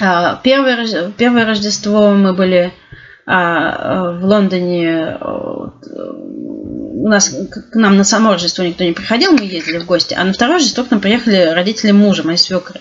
а, 0.00 0.40
первое, 0.42 1.12
первое 1.18 1.44
Рождество 1.44 2.12
мы 2.12 2.32
были 2.32 2.72
а, 3.26 4.12
в 4.12 4.24
Лондоне 4.24 5.18
у 7.04 7.08
нас 7.08 7.36
к 7.50 7.74
нам 7.74 7.96
на 7.98 8.04
само 8.04 8.32
Рождество 8.32 8.64
никто 8.64 8.82
не 8.82 8.92
приходил, 8.92 9.32
мы 9.32 9.44
ездили 9.44 9.78
в 9.78 9.84
гости, 9.84 10.14
а 10.18 10.24
на 10.24 10.32
второе 10.32 10.56
Рождество 10.56 10.84
к 10.84 10.90
нам 10.90 11.00
приехали 11.00 11.52
родители 11.52 11.92
мужа, 11.92 12.22
моей 12.22 12.38
свекры. 12.38 12.80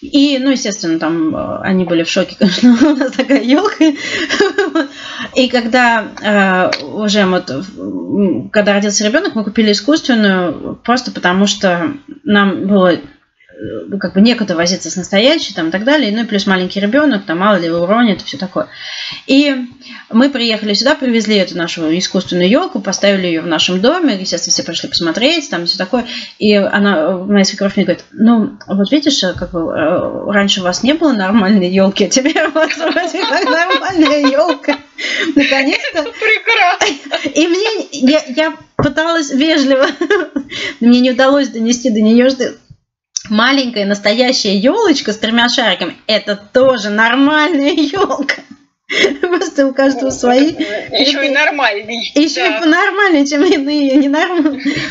И, 0.00 0.36
ну, 0.40 0.50
естественно, 0.50 0.98
там 0.98 1.34
э, 1.34 1.58
они 1.62 1.84
были 1.84 2.02
в 2.02 2.08
шоке, 2.10 2.34
конечно, 2.38 2.76
у 2.90 2.96
нас 2.96 3.12
такая 3.12 3.40
елка. 3.40 3.84
И 5.36 5.48
когда 5.48 6.08
э, 6.20 6.84
уже 6.84 7.24
вот, 7.24 7.52
когда 8.50 8.72
родился 8.72 9.06
ребенок, 9.06 9.36
мы 9.36 9.44
купили 9.44 9.70
искусственную, 9.70 10.74
просто 10.82 11.12
потому 11.12 11.46
что 11.46 11.92
нам 12.24 12.66
было 12.66 12.96
Э, 13.62 13.96
как 13.98 14.14
бы 14.14 14.20
некуда 14.20 14.56
возиться 14.56 14.90
с 14.90 14.96
настоящей, 14.96 15.54
там, 15.54 15.68
и 15.68 15.70
так 15.70 15.84
далее, 15.84 16.10
ну 16.12 16.22
и 16.22 16.26
плюс 16.26 16.46
маленький 16.46 16.80
ребенок, 16.80 17.24
там, 17.24 17.38
мало 17.38 17.56
ли 17.56 17.70
уронит, 17.70 18.22
все 18.22 18.36
такое. 18.36 18.66
И 19.26 19.54
мы 20.10 20.30
приехали 20.30 20.74
сюда, 20.74 20.94
привезли 20.94 21.36
эту 21.36 21.56
нашу 21.56 21.96
искусственную 21.96 22.48
елку, 22.48 22.80
поставили 22.80 23.26
ее 23.26 23.40
в 23.40 23.46
нашем 23.46 23.80
доме, 23.80 24.16
естественно, 24.18 24.52
все 24.52 24.62
пришли 24.64 24.88
посмотреть, 24.88 25.48
там, 25.50 25.66
все 25.66 25.78
такое, 25.78 26.06
и 26.38 26.54
она, 26.54 27.18
моя 27.18 27.44
свекровь 27.44 27.76
мне 27.76 27.84
говорит, 27.84 28.04
ну, 28.12 28.56
вот 28.66 28.90
видишь, 28.90 29.20
как 29.38 29.52
бы, 29.52 29.60
э, 29.70 30.30
раньше 30.32 30.60
у 30.60 30.64
вас 30.64 30.82
не 30.82 30.94
было 30.94 31.12
нормальной 31.12 31.70
елки, 31.70 32.06
а 32.06 32.08
теперь 32.08 32.42
у 32.46 32.50
вас 32.50 32.76
вроде 32.76 33.24
как 33.24 33.44
нормальная 33.44 34.26
елка. 34.28 34.76
Наконец-то. 35.34 36.02
Прекрасно. 36.02 37.28
И 37.28 37.46
мне, 37.46 37.88
я, 37.92 38.22
я 38.28 38.56
пыталась 38.76 39.30
вежливо, 39.30 39.86
мне 40.80 41.00
не 41.00 41.10
удалось 41.12 41.48
донести 41.48 41.90
до 41.90 42.00
нее, 42.00 42.30
что 42.30 42.54
маленькая 43.28 43.86
настоящая 43.86 44.56
елочка 44.56 45.12
с 45.12 45.18
тремя 45.18 45.48
шариками, 45.48 45.96
это 46.06 46.36
тоже 46.36 46.90
нормальная 46.90 47.72
елка. 47.72 48.42
Просто 49.20 49.66
у 49.66 49.74
каждого 49.74 50.06
ну, 50.06 50.10
свои. 50.10 50.48
Еще 50.90 51.26
и 51.26 51.30
нормальный. 51.30 52.10
Еще 52.14 52.46
и 52.46 52.60
понормальнее, 52.60 53.26
чем 53.26 53.44
иные 53.44 53.96
ненормальные. 53.96 54.62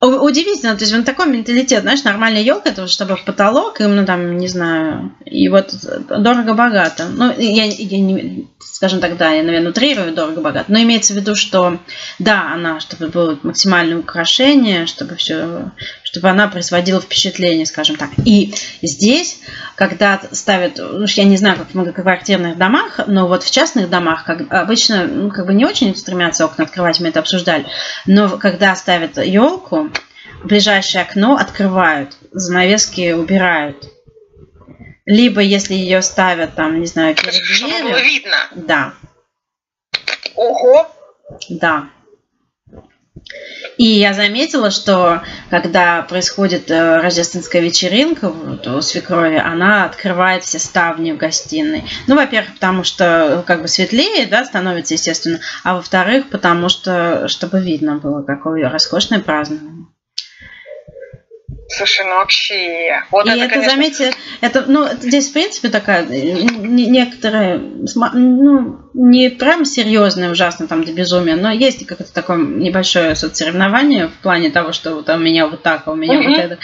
Удивительно, 0.00 0.76
то 0.76 0.84
есть 0.84 0.94
он 0.94 1.04
такой 1.04 1.26
менталитет, 1.26 1.82
знаешь, 1.82 2.04
нормальная 2.04 2.40
елка, 2.40 2.70
это 2.70 2.86
чтобы 2.86 3.16
в 3.16 3.24
потолок, 3.24 3.82
именно 3.82 4.06
там, 4.06 4.38
не 4.38 4.48
знаю, 4.48 5.14
и 5.26 5.46
вот 5.50 5.74
дорого-богато. 6.08 7.08
Ну, 7.08 7.34
я, 7.36 7.64
я 7.66 8.00
не, 8.00 8.48
скажем 8.60 9.00
так, 9.00 9.18
да, 9.18 9.30
я, 9.32 9.42
наверное, 9.42 9.72
утрирую 9.72 10.14
дорого-богато, 10.14 10.72
но 10.72 10.80
имеется 10.80 11.12
в 11.12 11.16
виду, 11.16 11.36
что, 11.36 11.78
да, 12.18 12.50
она, 12.54 12.80
чтобы 12.80 13.08
было 13.08 13.38
максимальное 13.42 13.98
украшение, 13.98 14.86
чтобы 14.86 15.16
все, 15.16 15.70
чтобы 16.10 16.28
она 16.28 16.48
производила 16.48 17.00
впечатление, 17.00 17.66
скажем 17.66 17.96
так. 17.96 18.10
И 18.24 18.52
здесь, 18.82 19.40
когда 19.76 20.20
ставят, 20.32 20.78
ну, 20.78 21.04
я 21.06 21.24
не 21.24 21.36
знаю, 21.36 21.56
как 21.56 21.68
в 21.68 21.74
многоквартирных 21.74 22.58
домах, 22.58 23.00
но 23.06 23.28
вот 23.28 23.44
в 23.44 23.50
частных 23.50 23.88
домах, 23.88 24.24
как 24.24 24.52
обычно, 24.52 25.06
ну, 25.06 25.30
как 25.30 25.46
бы 25.46 25.54
не 25.54 25.64
очень 25.64 25.94
стремятся 25.94 26.44
окна 26.44 26.64
открывать, 26.64 26.98
мы 26.98 27.08
это 27.08 27.20
обсуждали, 27.20 27.66
но 28.06 28.38
когда 28.38 28.74
ставят 28.74 29.18
елку, 29.18 29.90
ближайшее 30.42 31.02
окно 31.02 31.36
открывают, 31.36 32.16
занавески 32.32 33.12
убирают. 33.12 33.88
Либо 35.06 35.40
если 35.40 35.74
ее 35.74 36.02
ставят 36.02 36.56
там, 36.56 36.80
не 36.80 36.86
знаю, 36.86 37.14
перед 37.14 37.32
дверью. 37.32 37.54
Чтобы 37.54 37.82
было 37.82 38.00
видно. 38.00 38.36
Да. 38.54 38.94
Ого. 40.34 40.90
Да. 41.48 41.88
И 43.76 43.84
я 43.84 44.12
заметила, 44.12 44.70
что 44.70 45.22
когда 45.48 46.02
происходит 46.02 46.70
э, 46.70 46.98
рождественская 46.98 47.62
вечеринка 47.62 48.28
вот, 48.28 48.66
у 48.66 48.82
свекрови, 48.82 49.36
она 49.36 49.84
открывает 49.84 50.44
все 50.44 50.58
ставни 50.58 51.12
в 51.12 51.16
гостиной. 51.16 51.84
Ну, 52.06 52.14
во-первых, 52.14 52.54
потому 52.54 52.84
что 52.84 53.42
как 53.46 53.62
бы 53.62 53.68
светлее, 53.68 54.26
да, 54.26 54.44
становится, 54.44 54.94
естественно, 54.94 55.40
а 55.64 55.76
во-вторых, 55.76 56.28
потому 56.28 56.68
что, 56.68 57.26
чтобы 57.28 57.60
видно 57.60 57.96
было, 57.96 58.22
какое 58.22 58.68
роскошное 58.68 59.20
празднование. 59.20 59.79
Слушай, 61.70 62.04
ну 62.04 62.16
вообще... 62.16 63.04
Вот 63.12 63.26
и 63.26 63.30
это, 63.30 63.38
это 63.38 63.48
конечно... 63.48 63.70
заметьте, 63.70 64.12
это, 64.40 64.64
ну, 64.66 64.88
здесь, 65.00 65.28
в 65.28 65.32
принципе, 65.32 65.68
такая 65.68 66.04
некоторая, 66.04 67.58
ну, 67.58 68.80
не 68.92 69.30
прям 69.30 69.64
серьезная, 69.64 70.32
ужасно 70.32 70.66
там 70.66 70.82
до 70.82 70.92
безумия, 70.92 71.36
но 71.36 71.52
есть 71.52 71.86
какое-то 71.86 72.12
такое 72.12 72.38
небольшое 72.38 73.14
соцсоревнование 73.14 74.08
в 74.08 74.14
плане 74.14 74.50
того, 74.50 74.72
что 74.72 74.96
вот 74.96 75.08
у 75.08 75.16
меня 75.16 75.46
вот 75.46 75.62
так, 75.62 75.82
а 75.86 75.92
у 75.92 75.94
меня 75.94 76.18
угу. 76.18 76.30
вот 76.30 76.38
это. 76.38 76.58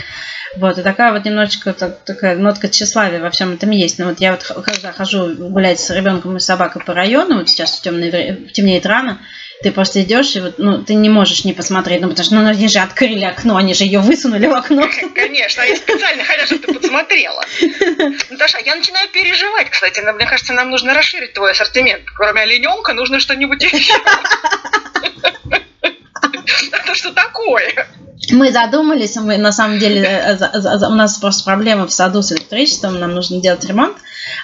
Вот, 0.57 0.79
и 0.79 0.83
такая 0.83 1.13
вот 1.13 1.25
немножечко 1.25 1.73
так, 1.73 2.05
такая 2.05 2.37
нотка 2.37 2.69
тщеславия 2.69 3.21
во 3.21 3.31
всем 3.31 3.53
этом 3.53 3.71
есть. 3.71 3.99
Но 3.99 4.07
вот 4.07 4.21
я 4.21 4.33
вот 4.33 4.45
когда 4.65 4.93
хожу 4.93 5.35
гулять 5.35 5.81
с 5.81 5.91
ребенком 5.91 6.37
и 6.37 6.41
собакой 6.41 6.83
по 6.83 6.95
району, 6.95 7.39
вот 7.39 7.49
сейчас 7.49 7.79
в 7.79 7.83
темное, 7.83 8.37
темнеет 8.53 8.87
рано, 8.87 9.21
ты 9.63 9.73
просто 9.73 10.03
идешь, 10.03 10.37
и 10.37 10.41
вот, 10.41 10.59
ну, 10.59 10.83
ты 10.83 10.95
не 10.95 11.09
можешь 11.09 11.45
не 11.45 11.53
посмотреть, 11.53 12.01
ну, 12.01 12.09
потому 12.09 12.25
что, 12.25 12.35
ну, 12.35 12.47
они 12.47 12.69
же 12.69 12.79
открыли 12.79 13.25
окно, 13.25 13.57
они 13.57 13.73
же 13.75 13.85
ее 13.85 14.01
высунули 14.01 14.47
в 14.47 14.55
окно. 14.55 14.89
Конечно, 15.15 15.63
они 15.63 15.77
специально 15.77 16.25
хотят, 16.25 16.47
чтобы 16.47 16.67
ты 16.67 16.75
подсмотрела. 16.75 17.43
Наташа, 18.31 18.59
я 18.65 18.77
начинаю 18.77 19.09
переживать, 19.09 19.71
кстати, 19.71 20.01
мне 20.01 20.27
кажется, 20.27 20.53
нам 20.53 20.71
нужно 20.71 20.95
расширить 20.95 21.33
твой 21.33 21.53
ассортимент. 21.53 22.05
Кроме 22.15 22.43
олененка, 22.43 22.93
нужно 22.93 23.19
что-нибудь 23.19 23.63
еще. 23.63 23.95
Это 26.73 26.95
что 26.95 27.13
такое? 27.13 27.87
Мы 28.31 28.51
задумались, 28.51 29.17
мы 29.17 29.37
на 29.37 29.53
самом 29.53 29.79
деле, 29.79 30.03
э, 30.03 30.87
у 30.87 30.95
нас 30.95 31.19
просто 31.19 31.45
проблема 31.45 31.87
в 31.87 31.93
саду 31.93 32.23
с 32.23 32.33
электричеством, 32.33 32.99
нам 32.99 33.15
нужно 33.15 33.41
делать 33.41 33.65
ремонт. 33.65 33.97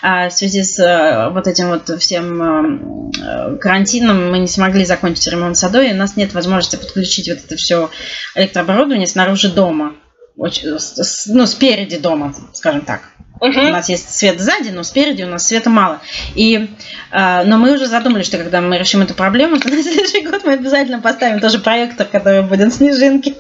А 0.03 0.29
в 0.29 0.33
связи 0.33 0.63
с 0.63 0.79
э, 0.79 1.31
вот 1.31 1.47
этим 1.47 1.69
вот 1.69 2.01
всем 2.01 3.11
э, 3.11 3.57
карантином 3.57 4.31
мы 4.31 4.39
не 4.39 4.47
смогли 4.47 4.85
закончить 4.85 5.27
ремонт 5.27 5.57
саду, 5.57 5.81
и 5.81 5.93
у 5.93 5.97
нас 5.97 6.17
нет 6.17 6.33
возможности 6.35 6.77
подключить 6.77 7.29
вот 7.29 7.39
это 7.39 7.57
все 7.57 7.91
электрооборудование 8.35 9.07
снаружи 9.07 9.49
дома. 9.51 9.95
Ну, 10.37 11.47
спереди 11.47 11.99
дома, 11.99 12.35
скажем 12.53 12.83
так. 12.83 13.12
Угу. 13.43 13.59
У 13.59 13.73
нас 13.73 13.89
есть 13.89 14.15
свет 14.15 14.41
сзади, 14.41 14.69
но 14.69 14.85
спереди 14.85 15.25
у 15.25 15.27
нас 15.27 15.49
света 15.49 15.69
мало. 15.69 16.01
И, 16.37 16.71
э, 17.11 17.43
но 17.45 17.59
мы 17.59 17.75
уже 17.75 17.87
задумали, 17.87 18.23
что 18.23 18.39
когда 18.39 18.61
мы 18.61 18.79
решим 18.79 19.03
эту 19.03 19.15
проблему, 19.15 19.57
то 19.61 19.69
на 19.69 19.83
следующий 19.83 20.23
год 20.23 20.43
мы 20.45 20.53
обязательно 20.53 21.01
поставим 21.01 21.41
тоже 21.41 21.59
проектор, 21.59 22.07
который 22.07 22.43
будет 22.43 22.73
снежинки. 22.73 23.35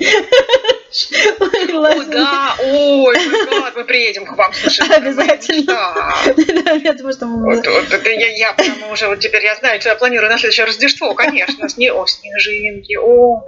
О, 0.92 2.04
да, 2.04 2.56
ой, 2.62 3.16
гад, 3.46 3.74
мы 3.76 3.84
приедем 3.84 4.26
к 4.26 4.36
вам, 4.36 4.52
слушай. 4.52 4.86
Обязательно. 4.94 6.14
Я 6.82 6.92
думаю, 6.92 7.14
что 7.14 7.26
мы... 7.26 7.62
Я, 8.36 8.52
прямо 8.52 8.92
уже, 8.92 9.08
вот 9.08 9.20
теперь 9.20 9.44
я 9.44 9.54
знаю, 9.56 9.80
что 9.80 9.90
я 9.90 9.96
планирую 9.96 10.30
на 10.30 10.38
следующее 10.38 10.66
Рождество, 10.66 11.14
конечно, 11.14 11.68
с 11.68 11.76
не, 11.76 11.90
о, 11.90 12.06
снежинки, 12.06 12.96
о. 12.96 13.44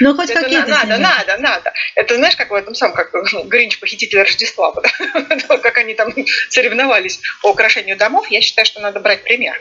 Ну, 0.00 0.14
хоть 0.16 0.32
какие-то 0.32 0.68
Надо, 0.68 0.98
надо, 0.98 1.36
надо. 1.38 1.72
Это 1.94 2.14
знаешь, 2.16 2.36
как 2.36 2.50
в 2.50 2.54
этом 2.54 2.74
самом, 2.74 2.94
как 2.94 3.12
ну, 3.32 3.44
Гринч, 3.44 3.78
похититель 3.78 4.20
Рождества, 4.20 4.72
как 5.62 5.78
они 5.78 5.94
там 5.94 6.14
соревновались 6.48 7.20
по 7.42 7.50
украшению 7.50 7.96
домов, 7.96 8.26
я 8.30 8.40
считаю, 8.40 8.66
что 8.66 8.80
надо 8.80 9.00
брать 9.00 9.22
пример. 9.24 9.60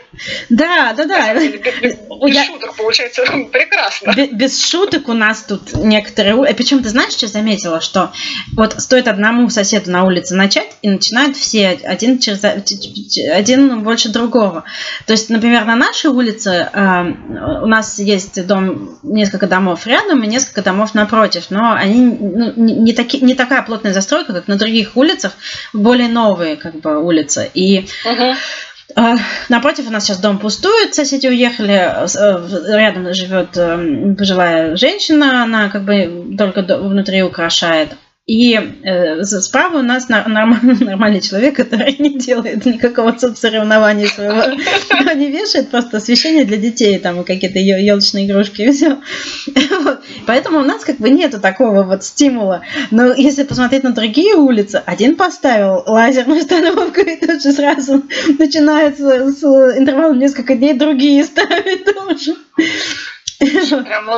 Да, 0.49 0.93
да, 0.93 1.06
да. 1.06 1.34
Без 1.34 2.45
шуток 2.45 2.76
получается 2.76 3.26
прекрасно. 3.51 4.14
Без 4.32 4.66
шуток 4.66 5.10
у 5.10 5.14
нас 5.14 5.43
тут 5.43 5.74
некоторые... 5.74 6.54
Причем 6.54 6.82
ты 6.82 6.89
знаешь, 6.94 7.14
что 7.14 7.28
заметила, 7.28 7.82
что 7.82 8.12
вот 8.56 8.76
стоит 8.80 9.08
одному 9.08 9.50
соседу 9.50 9.91
на 9.91 10.04
улице 10.06 10.36
начать, 10.36 10.70
и 10.82 10.89
начинают 10.89 11.36
все 11.36 11.70
один, 11.70 12.20
через, 12.20 12.44
один 12.44 13.84
больше 13.84 14.10
другого. 14.10 14.64
То 15.06 15.14
есть, 15.14 15.30
например, 15.30 15.66
на 15.66 15.76
нашей 15.76 16.10
улице 16.10 16.70
э, 16.72 17.14
у 17.62 17.66
нас 17.66 18.00
есть 18.00 18.46
дом, 18.46 18.98
несколько 19.04 19.48
домов 19.48 19.86
рядом 19.88 20.24
и 20.24 20.28
несколько 20.28 20.62
домов 20.62 20.94
напротив, 20.94 21.46
но 21.50 21.74
они 21.74 22.02
ну, 22.02 22.54
не, 22.56 22.94
таки, 22.94 23.20
не 23.22 23.36
такая 23.36 23.62
плотная 23.64 23.94
застройка, 23.94 24.34
как 24.34 24.48
на 24.48 24.56
других 24.56 24.96
улицах, 24.96 25.34
более 25.74 26.08
новые 26.08 26.56
как 26.56 26.80
бы 26.80 27.04
улицы. 27.04 27.50
И 27.54 27.88
uh-huh. 28.06 28.36
Напротив 29.50 29.88
у 29.88 29.91
нас 29.91 30.06
сейчас 30.06 30.20
дом 30.20 30.39
пустует, 30.39 30.96
соседи 30.96 31.28
уехали, 31.28 31.74
э, 31.74 32.78
рядом 32.78 33.14
живет 33.14 33.58
эм, 33.58 34.16
пожилая 34.16 34.76
женщина, 34.76 35.44
она 35.44 35.70
как 35.70 35.84
бы 35.84 36.36
только 36.38 36.62
внутри 36.62 37.24
украшает. 37.24 37.96
И 38.26 38.54
э, 38.56 39.22
справа 39.24 39.80
у 39.80 39.82
нас 39.82 40.08
нормальный, 40.08 40.76
нормальный 40.80 41.20
человек, 41.20 41.58
который 41.58 41.94
не 42.00 42.18
делает 42.18 42.66
никакого 42.66 43.18
соревнования 43.18 44.08
своего, 44.08 44.44
не 45.14 45.30
вешает 45.30 45.70
просто 45.70 45.98
освещение 45.98 46.46
для 46.46 46.56
детей, 46.56 46.98
там 47.00 47.26
какие-то 47.26 47.60
елочные 47.60 48.26
игрушки 48.26 48.62
и 48.62 48.72
все. 48.72 49.02
Вот. 49.84 50.00
Поэтому 50.26 50.60
у 50.60 50.64
нас 50.64 50.86
как 50.86 50.98
бы 50.98 51.10
нету 51.10 51.42
такого 51.42 51.84
вот 51.84 52.06
стимула. 52.06 52.62
Но 52.92 53.14
если 53.14 53.44
посмотреть 53.44 53.84
на 53.84 53.92
другие 53.92 54.36
улицы, 54.36 54.82
один 54.86 55.18
поставил 55.18 55.84
лазерную 55.86 56.40
установку 56.40 57.02
и 57.02 57.18
тут 57.18 57.44
же 57.44 57.52
сразу 57.52 58.04
начинается 58.40 59.32
с 59.32 59.44
интервалом 59.78 60.18
несколько 60.18 60.56
дней, 60.56 60.74
другие 60.74 61.26
ставят 61.26 61.84
тоже. 61.84 62.36
Прям 63.40 64.10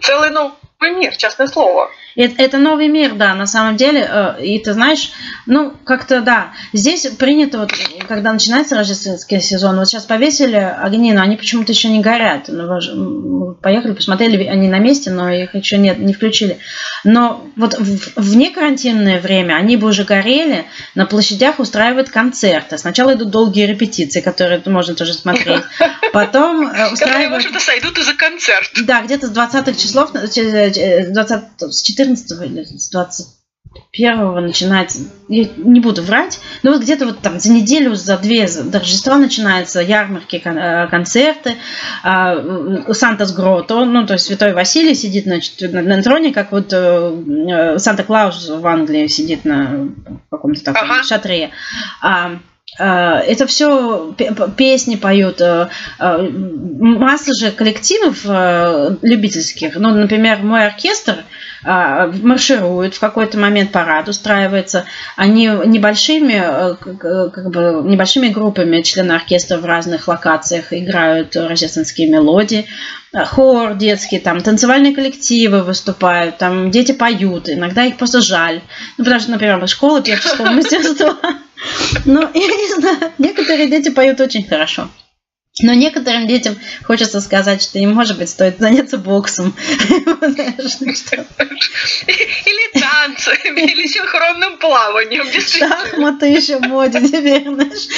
целый 0.00 0.30
новый 0.30 0.96
мир, 0.96 1.16
честное 1.16 1.48
слово. 1.48 1.90
Это, 2.18 2.42
это 2.42 2.58
новый 2.58 2.88
мир, 2.88 3.14
да, 3.14 3.34
на 3.34 3.46
самом 3.46 3.76
деле. 3.76 4.04
Э, 4.10 4.42
и 4.42 4.58
ты 4.58 4.72
знаешь, 4.72 5.12
ну, 5.46 5.72
как-то 5.84 6.20
да. 6.20 6.50
Здесь 6.72 7.06
принято, 7.16 7.58
вот, 7.58 7.72
когда 8.08 8.32
начинается 8.32 8.74
рождественский 8.74 9.40
сезон, 9.40 9.78
вот 9.78 9.86
сейчас 9.86 10.04
повесили 10.04 10.56
огни, 10.56 11.12
но 11.12 11.22
они 11.22 11.36
почему-то 11.36 11.70
еще 11.70 11.88
не 11.88 12.00
горят. 12.00 12.46
Ну, 12.48 13.54
поехали, 13.62 13.92
посмотрели, 13.92 14.42
они 14.46 14.66
на 14.66 14.80
месте, 14.80 15.12
но 15.12 15.30
их 15.30 15.54
еще 15.54 15.78
нет, 15.78 15.98
не 15.98 16.12
включили. 16.12 16.58
Но 17.04 17.46
вот 17.54 17.78
в, 17.78 18.20
вне 18.20 18.50
карантинное 18.50 19.20
время 19.20 19.54
они 19.54 19.76
бы 19.76 19.86
уже 19.86 20.02
горели, 20.02 20.64
на 20.96 21.06
площадях 21.06 21.60
устраивают 21.60 22.10
концерты. 22.10 22.78
Сначала 22.78 23.14
идут 23.14 23.30
долгие 23.30 23.66
репетиции, 23.66 24.20
которые 24.20 24.60
можно 24.66 24.96
тоже 24.96 25.14
смотреть. 25.14 25.62
Потом 26.12 26.66
э, 26.66 26.92
устраивают... 26.92 26.98
Которые, 26.98 27.28
в 27.28 27.34
общем-то, 27.34 27.60
сойдут 27.60 27.96
из-за 27.98 28.14
концерт. 28.14 28.70
Да, 28.82 29.02
где-то 29.02 29.28
с 29.28 29.32
20-х 29.32 29.74
числов, 29.74 30.10
20, 30.10 30.78
э, 30.78 31.70
с 31.70 31.82
14 31.82 32.07
14 32.16 32.50
или 32.50 32.64
с 32.64 32.90
21 32.90 34.34
начинается, 34.46 35.00
я 35.28 35.48
не 35.56 35.80
буду 35.80 36.02
врать, 36.02 36.40
но 36.62 36.72
вот 36.72 36.82
где-то 36.82 37.06
вот 37.06 37.20
там 37.20 37.38
за 37.38 37.52
неделю, 37.52 37.94
за 37.94 38.16
две 38.18 38.46
до 38.46 38.78
Рождества 38.78 39.16
начинаются 39.16 39.80
ярмарки, 39.80 40.40
э, 40.42 40.88
концерты, 40.88 41.54
а, 42.02 42.92
Сантас 42.92 43.32
Грото, 43.32 43.84
ну, 43.84 44.06
то 44.06 44.14
есть 44.14 44.26
Святой 44.26 44.54
Василий 44.54 44.94
сидит 44.94 45.24
значит, 45.24 45.72
на 45.72 46.02
троне, 46.02 46.32
как 46.32 46.52
вот 46.52 46.72
э, 46.72 46.76
э, 46.76 47.78
Санта-Клаус 47.78 48.48
в 48.48 48.66
Англии 48.66 49.06
сидит 49.06 49.44
на 49.44 49.88
каком-то 50.30 50.64
таком 50.64 50.90
ага. 50.90 51.02
шатре. 51.02 51.50
А, 52.78 53.18
это 53.20 53.46
все 53.46 54.14
песни 54.56 54.96
поют. 54.96 55.40
Масса 55.98 57.32
же 57.34 57.50
коллективов 57.50 58.24
любительских. 59.02 59.76
Ну, 59.76 59.90
например, 59.90 60.42
мой 60.42 60.66
оркестр– 60.66 61.24
маршируют, 61.64 62.94
в 62.94 63.00
какой-то 63.00 63.38
момент 63.38 63.72
парад 63.72 64.08
устраивается. 64.08 64.84
Они 65.16 65.46
небольшими, 65.46 66.40
э, 66.40 66.74
как 66.80 67.50
бы, 67.50 67.82
небольшими 67.84 68.28
группами 68.28 68.82
члены 68.82 69.12
оркестра 69.12 69.58
в 69.58 69.64
разных 69.64 70.06
локациях 70.08 70.72
играют 70.72 71.34
рождественские 71.36 72.08
мелодии. 72.08 72.66
Хор 73.12 73.74
детский, 73.74 74.18
там 74.18 74.40
танцевальные 74.40 74.94
коллективы 74.94 75.62
выступают, 75.62 76.38
там 76.38 76.70
дети 76.70 76.92
поют, 76.92 77.48
иногда 77.48 77.84
их 77.84 77.96
просто 77.96 78.20
жаль. 78.20 78.60
Ну, 78.96 79.04
потому 79.04 79.20
что, 79.20 79.30
например, 79.32 79.66
школа 79.66 80.02
певческого 80.02 80.50
мастерства. 80.50 81.16
Ну, 82.04 82.20
я 82.34 82.46
не 82.46 82.74
знаю, 82.74 83.12
некоторые 83.18 83.68
дети 83.68 83.90
поют 83.90 84.20
очень 84.20 84.46
хорошо. 84.46 84.88
Но 85.60 85.74
некоторым 85.74 86.28
детям 86.28 86.56
хочется 86.84 87.20
сказать, 87.20 87.62
что 87.62 87.80
им, 87.80 87.92
может 87.92 88.16
быть, 88.16 88.28
стоит 88.28 88.58
заняться 88.60 88.96
боксом. 88.96 89.56
Или 92.06 92.80
танцами, 92.80 93.60
или 93.62 93.88
синхронным 93.88 94.58
плаванием. 94.58 95.26
Шахматы 95.26 96.26
еще 96.26 96.60
моде 96.60 97.00
теперь, 97.00 97.42
знаешь. 97.42 97.88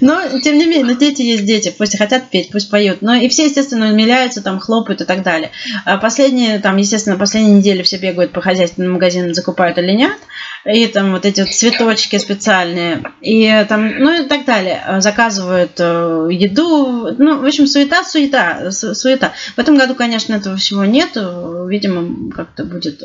Но, 0.00 0.40
тем 0.40 0.56
не 0.56 0.64
менее, 0.64 0.96
дети 0.96 1.20
есть 1.20 1.44
дети. 1.44 1.74
Пусть 1.76 1.98
хотят 1.98 2.30
петь, 2.30 2.50
пусть 2.50 2.70
поют. 2.70 3.02
Но 3.02 3.14
и 3.14 3.28
все, 3.28 3.44
естественно, 3.44 3.90
умиляются, 3.90 4.40
там, 4.42 4.58
хлопают 4.58 5.02
и 5.02 5.04
так 5.04 5.22
далее. 5.22 5.50
А 5.84 5.98
последние, 5.98 6.60
там, 6.60 6.78
естественно, 6.78 7.18
последние 7.18 7.56
недели 7.56 7.82
все 7.82 7.98
бегают 7.98 8.32
по 8.32 8.40
хозяйственным 8.40 8.92
магазинам, 8.92 9.34
закупают 9.34 9.76
оленят 9.76 10.18
и 10.64 10.86
там 10.86 11.12
вот 11.12 11.24
эти 11.26 11.40
вот 11.40 11.50
цветочки 11.50 12.16
специальные, 12.18 13.02
и 13.20 13.66
там, 13.68 13.98
ну 13.98 14.22
и 14.22 14.26
так 14.26 14.44
далее. 14.44 14.82
Заказывают 14.98 15.72
э, 15.78 16.28
еду, 16.30 17.14
ну, 17.18 17.40
в 17.40 17.44
общем, 17.44 17.66
суета, 17.66 18.04
суета, 18.04 18.70
суета. 18.70 19.32
В 19.56 19.58
этом 19.58 19.76
году, 19.76 19.94
конечно, 19.94 20.34
этого 20.34 20.56
всего 20.56 20.84
нет, 20.84 21.16
видимо, 21.16 22.30
как-то 22.32 22.64
будет 22.64 23.02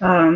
э, 0.00 0.32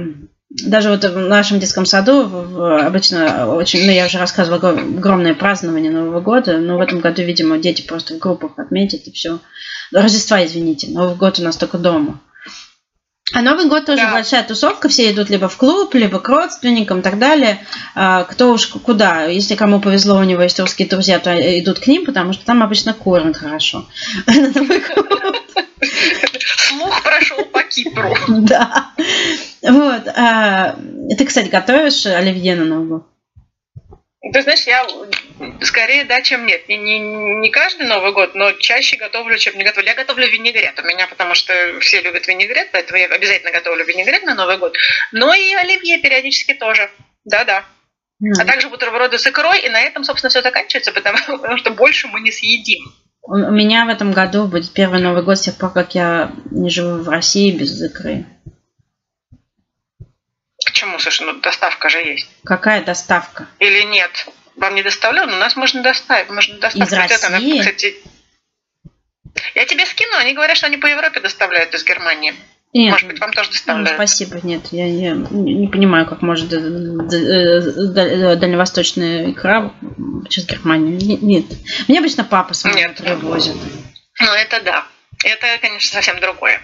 даже 0.51 0.91
вот 0.91 1.05
в 1.05 1.17
нашем 1.29 1.61
детском 1.61 1.87
саду 1.87 2.23
обычно 2.61 3.55
очень, 3.55 3.87
ну 3.87 3.93
я 3.93 4.07
уже 4.07 4.19
рассказывала, 4.19 4.71
огромное 4.71 5.33
празднование 5.33 5.93
Нового 5.93 6.21
года, 6.21 6.59
но 6.59 6.77
в 6.77 6.81
этом 6.81 6.99
году, 6.99 7.23
видимо, 7.23 7.59
дети 7.59 7.83
просто 7.83 8.15
в 8.15 8.19
группах 8.19 8.59
отметят 8.59 9.07
и 9.07 9.13
все. 9.13 9.39
Рождества, 9.93 10.45
извините, 10.45 10.89
Новый 10.91 11.15
год 11.15 11.39
у 11.39 11.45
нас 11.45 11.57
только 11.57 11.79
дома. 11.79 12.21
А 13.33 13.43
Новый 13.43 13.67
год 13.67 13.87
тоже 13.87 14.03
да. 14.03 14.13
большая 14.13 14.43
тусовка, 14.43 14.89
все 14.89 15.11
идут 15.11 15.31
либо 15.31 15.49
в 15.49 15.57
клуб, 15.57 15.95
либо 15.95 16.19
к 16.19 16.29
родственникам 16.29 17.01
и 17.01 17.03
так 17.03 17.19
далее. 17.19 17.65
А, 17.95 18.25
кто 18.25 18.53
уж 18.53 18.67
куда. 18.67 19.25
Если 19.27 19.55
кому 19.55 19.81
повезло, 19.81 20.17
у 20.17 20.25
него 20.25 20.43
есть 20.43 20.59
русские 20.59 20.89
друзья, 20.89 21.19
то 21.19 21.33
идут 21.61 21.79
к 21.79 21.87
ним, 21.87 22.05
потому 22.07 22.33
что 22.33 22.45
там 22.45 22.63
обычно 22.63 22.93
кормят 22.93 23.37
хорошо. 23.37 23.87
Слух 26.69 27.03
прошел 27.03 27.45
по 27.47 27.63
Кипру. 27.63 28.15
Да. 28.29 28.91
Вот. 29.63 30.09
А, 30.09 30.77
ты, 31.17 31.25
кстати, 31.25 31.49
готовишь 31.49 32.07
оливье 32.07 32.57
на 32.57 32.65
Новый 32.65 32.89
год? 32.89 33.07
Ты 34.33 34.43
знаешь, 34.43 34.67
я 34.67 34.85
скорее 35.63 36.05
да, 36.05 36.21
чем 36.23 36.47
нет. 36.47 36.69
Не, 36.69 36.77
не, 36.77 36.99
не 36.99 37.51
каждый 37.51 37.87
Новый 37.87 38.13
год, 38.13 38.35
но 38.35 38.53
чаще 38.53 38.97
готовлю, 38.97 39.39
чем 39.39 39.57
не 39.57 39.65
готовлю. 39.65 39.89
Я 39.89 39.95
готовлю 39.95 40.29
винегрет 40.31 40.79
у 40.79 40.83
меня, 40.83 41.07
потому 41.07 41.35
что 41.35 41.53
все 41.81 42.01
любят 42.01 42.27
винегрет, 42.27 42.71
поэтому 42.73 42.99
я 42.99 43.07
обязательно 43.07 43.51
готовлю 43.51 43.85
винегрет 43.85 44.23
на 44.25 44.35
Новый 44.35 44.59
год. 44.59 44.77
Но 45.13 45.35
и 45.35 45.55
оливье 45.55 45.99
периодически 45.99 46.55
тоже. 46.55 46.91
Да-да. 47.25 47.65
Mm. 48.23 48.33
А 48.39 48.45
также 48.45 48.69
бутерброды 48.69 49.19
с 49.19 49.27
икрой, 49.27 49.61
и 49.61 49.69
на 49.69 49.81
этом, 49.81 50.05
собственно, 50.05 50.31
все 50.31 50.43
заканчивается, 50.43 50.93
потому, 50.93 51.19
потому 51.27 51.57
что 51.57 51.71
больше 51.71 52.09
мы 52.09 52.21
не 52.21 52.31
съедим. 52.31 52.93
У 53.23 53.37
меня 53.37 53.85
в 53.85 53.89
этом 53.89 54.13
году 54.13 54.47
будет 54.47 54.73
первый 54.73 55.01
Новый 55.01 55.23
год 55.23 55.39
с 55.39 55.43
тех 55.43 55.57
пор, 55.57 55.73
как 55.73 55.95
я 55.95 56.33
не 56.51 56.69
живу 56.71 57.03
в 57.03 57.09
России 57.09 57.57
без 57.57 57.81
икры. 57.81 58.25
Почему? 60.65 60.99
Слушай, 60.99 61.27
ну 61.27 61.41
доставка 61.41 61.89
же 61.89 61.99
есть. 61.99 62.29
Какая 62.45 62.83
доставка? 62.83 63.47
Или 63.59 63.83
нет? 63.83 64.27
Вам 64.61 64.75
не 64.75 64.83
доставлял? 64.83 65.27
Но 65.27 65.37
нас 65.37 65.57
можно 65.57 65.83
доставить. 65.83 66.29
Можно 66.29 66.59
доставить. 66.59 66.87
Из 66.87 66.93
России? 66.93 67.61
Это, 67.61 67.73
кстати, 67.73 67.95
я 69.55 69.65
тебе 69.65 69.87
скину, 69.87 70.17
они 70.19 70.35
говорят, 70.35 70.59
что 70.59 70.67
они 70.67 70.77
по 70.77 70.87
Европе 70.87 71.21
доставляют 71.21 71.75
из 71.75 71.83
Германии. 71.83 72.35
Нет, 72.75 72.93
Может 72.93 73.09
быть, 73.09 73.19
вам 73.21 73.33
тоже 73.33 73.51
доставляют? 73.51 73.91
Ну, 73.91 73.97
спасибо, 73.97 74.39
нет. 74.43 74.69
Я, 74.71 74.87
я 74.87 75.15
не 75.15 75.67
понимаю, 75.67 76.07
как 76.07 76.21
может 76.21 76.53
э, 76.53 76.59
дальневосточная 78.37 79.31
икра 79.31 79.73
через 80.29 80.47
Германию. 80.47 80.99
Нет. 81.01 81.47
Мне 81.89 81.99
обычно 81.99 82.23
папа 82.23 82.53
с 82.53 82.63
мамой 82.65 82.91
привозит. 82.91 83.57
Ну, 84.21 84.33
это 84.35 84.61
да. 84.63 84.87
Это, 85.25 85.47
конечно, 85.61 85.91
совсем 85.91 86.21
другое. 86.21 86.61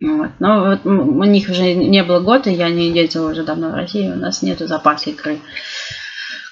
Вот. 0.00 0.30
Но 0.40 0.64
вот 0.64 0.86
у 0.86 1.24
них 1.24 1.48
уже 1.50 1.74
не 1.74 2.02
было 2.02 2.20
года, 2.20 2.48
я 2.50 2.70
не 2.70 2.90
ездила 2.90 3.30
уже 3.30 3.44
давно 3.44 3.70
в 3.70 3.74
Россию, 3.74 4.14
у 4.14 4.16
нас 4.16 4.42
нет 4.42 4.58
запаса 4.58 5.10
икры. 5.10 5.38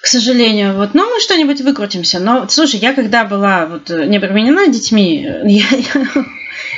К 0.01 0.07
сожалению, 0.07 0.75
вот, 0.75 0.95
но 0.95 1.05
мы 1.05 1.19
что-нибудь 1.19 1.61
выкрутимся. 1.61 2.19
Но, 2.19 2.47
слушай, 2.49 2.79
я 2.79 2.93
когда 2.93 3.23
была 3.23 3.67
вот 3.67 3.89
не 3.89 4.17
обременена 4.17 4.67
детьми, 4.67 5.29
я, 5.43 5.65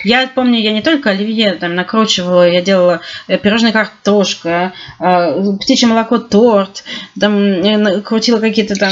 я, 0.04 0.22
я 0.22 0.28
помню, 0.28 0.60
я 0.60 0.74
не 0.74 0.82
только 0.82 1.12
оливье 1.12 1.54
там 1.54 1.74
накручивала, 1.76 2.48
я 2.48 2.62
делала 2.62 3.00
э, 3.30 3.38
пирожная 3.38 3.72
картошка, 3.72 4.74
э, 5.00 5.56
птичье 5.62 5.88
молоко, 5.88 6.18
торт, 6.18 6.84
там 7.18 7.38
э, 7.38 8.02
крутила 8.02 8.40
какие-то 8.42 8.76
там 8.76 8.92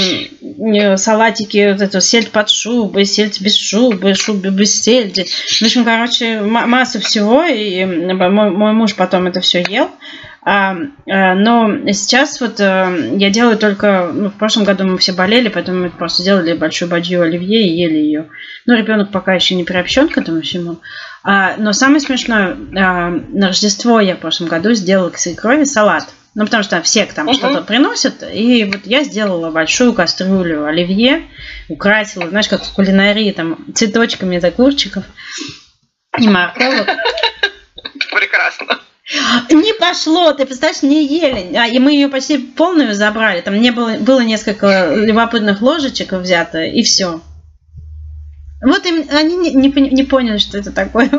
салатики, 0.97 1.73
вот 1.73 1.81
эту 1.81 1.99
сельдь 1.99 2.31
под 2.31 2.49
шубой, 2.49 3.03
сельдь 3.03 3.41
без 3.41 3.57
шубы, 3.57 4.13
шубы 4.15 4.49
без 4.49 4.81
сельди. 4.81 5.25
В 5.25 5.61
общем, 5.61 5.83
короче, 5.83 6.39
масса 6.39 7.01
всего, 7.01 7.43
и 7.43 7.83
мой, 7.83 8.49
мой 8.49 8.71
муж 8.71 8.95
потом 8.95 9.27
это 9.27 9.41
все 9.41 9.61
ел. 9.67 9.91
А, 10.43 10.75
а, 11.07 11.35
но 11.35 11.91
сейчас 11.91 12.41
вот 12.41 12.59
а, 12.59 12.91
я 13.15 13.29
делаю 13.29 13.57
только... 13.57 14.09
Ну, 14.11 14.29
в 14.29 14.33
прошлом 14.33 14.63
году 14.63 14.85
мы 14.85 14.97
все 14.97 15.13
болели, 15.13 15.49
поэтому 15.49 15.83
мы 15.83 15.89
просто 15.89 16.23
сделали 16.23 16.53
большую 16.53 16.89
бадью 16.89 17.21
оливье 17.21 17.61
и 17.61 17.77
ели 17.77 17.97
ее. 17.97 18.29
Ну, 18.65 18.75
ребенок 18.75 19.11
пока 19.11 19.33
еще 19.33 19.55
не 19.55 19.63
приобщен 19.63 20.09
к 20.09 20.17
этому 20.17 20.41
всему. 20.41 20.79
А, 21.23 21.55
но 21.57 21.73
самое 21.73 21.99
смешное, 21.99 22.57
а, 22.75 23.09
на 23.09 23.47
Рождество 23.47 23.99
я 23.99 24.15
в 24.15 24.19
прошлом 24.19 24.47
году 24.47 24.73
сделала 24.73 25.09
к 25.11 25.17
свекрови 25.17 25.63
салат. 25.63 26.07
Ну, 26.33 26.45
потому 26.45 26.63
что 26.63 26.81
все 26.81 27.05
там 27.05 27.27
uh-huh. 27.27 27.33
что-то 27.33 27.61
приносят. 27.61 28.23
И 28.33 28.63
вот 28.63 28.85
я 28.85 29.03
сделала 29.03 29.51
большую 29.51 29.93
кастрюлю 29.93 30.65
оливье, 30.65 31.23
украсила, 31.67 32.29
знаешь, 32.29 32.47
как 32.47 32.63
в 32.63 32.73
кулинарии, 32.73 33.31
там, 33.31 33.57
цветочками 33.75 34.37
из 34.37 34.43
огурчиков 34.43 35.03
и 36.17 36.29
морковок. 36.29 36.87
Прекрасно. 38.15 38.79
Не 39.49 39.73
пошло, 39.73 40.31
ты 40.33 40.45
представляешь, 40.45 40.83
не 40.83 41.05
ели. 41.05 41.55
А, 41.55 41.67
и 41.67 41.79
мы 41.79 41.93
ее 41.93 42.07
почти 42.07 42.37
полную 42.37 42.93
забрали. 42.93 43.41
Там 43.41 43.59
не 43.59 43.71
было, 43.71 43.97
было 43.97 44.21
несколько 44.21 44.93
любопытных 44.95 45.61
ложечек 45.61 46.13
взято, 46.13 46.61
и 46.61 46.81
все. 46.83 47.19
Вот 48.63 48.85
им, 48.85 49.05
они 49.11 49.35
не, 49.35 49.51
не, 49.51 49.69
не 49.69 50.03
поняли, 50.03 50.37
что 50.37 50.57
это 50.57 50.71
такое. 50.71 51.09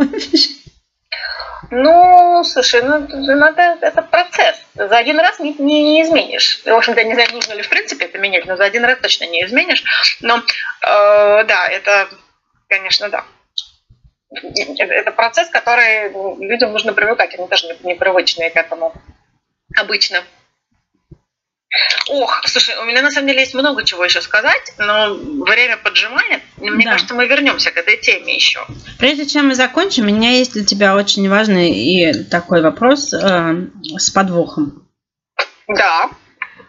Ну, 1.74 2.45
слушай, 2.45 2.82
ну, 2.82 3.07
надо, 3.36 3.78
это 3.80 4.03
процесс. 4.03 4.57
За 4.74 4.99
один 4.99 5.18
раз 5.18 5.38
не, 5.38 5.55
не, 5.55 5.82
не 5.82 6.03
изменишь. 6.03 6.61
В 6.64 6.68
общем-то, 6.68 7.03
не 7.03 7.14
знаю, 7.14 7.30
нужно 7.32 7.55
ли 7.55 7.62
в 7.62 7.68
принципе 7.68 8.05
это 8.05 8.18
менять, 8.18 8.45
но 8.45 8.57
за 8.57 8.64
один 8.64 8.84
раз 8.84 8.99
точно 9.01 9.24
не 9.24 9.43
изменишь. 9.45 9.82
Но, 10.20 10.36
э, 10.36 10.43
да, 10.82 11.68
это, 11.68 12.09
конечно, 12.68 13.09
да 13.09 13.24
это 14.33 15.12
процесс, 15.12 15.49
который 15.51 16.11
людям 16.45 16.72
нужно 16.72 16.93
привыкать, 16.93 17.35
они 17.35 17.49
тоже 17.49 17.76
непривычные 17.83 18.51
к 18.51 18.57
этому 18.57 18.95
обычно. 19.76 20.22
Ох, 22.11 22.43
слушай, 22.47 22.76
у 22.83 22.85
меня 22.85 23.01
на 23.01 23.11
самом 23.11 23.28
деле 23.28 23.41
есть 23.41 23.55
много 23.55 23.85
чего 23.85 24.05
еще 24.05 24.20
сказать, 24.20 24.74
но 24.78 25.14
время 25.14 25.78
поджимает. 25.78 26.43
Мне 26.59 26.85
да. 26.85 26.93
кажется, 26.93 27.14
мы 27.14 27.26
вернемся 27.26 27.70
к 27.70 27.78
этой 27.78 27.97
теме 27.97 28.35
еще. 28.35 28.61
Прежде 28.99 29.26
чем 29.26 29.49
мы 29.49 29.55
закончим, 29.55 30.05
у 30.05 30.07
меня 30.07 30.33
есть 30.33 30.53
для 30.53 30.64
тебя 30.64 30.95
очень 30.95 31.28
важный 31.30 31.70
и 31.70 32.24
такой 32.24 32.61
вопрос 32.61 33.14
э, 33.14 33.66
с 33.97 34.11
подвохом. 34.11 34.87
Да. 35.66 36.11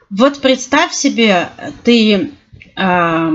Вот 0.09 0.41
представь 0.41 0.93
себе, 0.93 1.49
ты 1.83 2.31
э, 2.77 3.29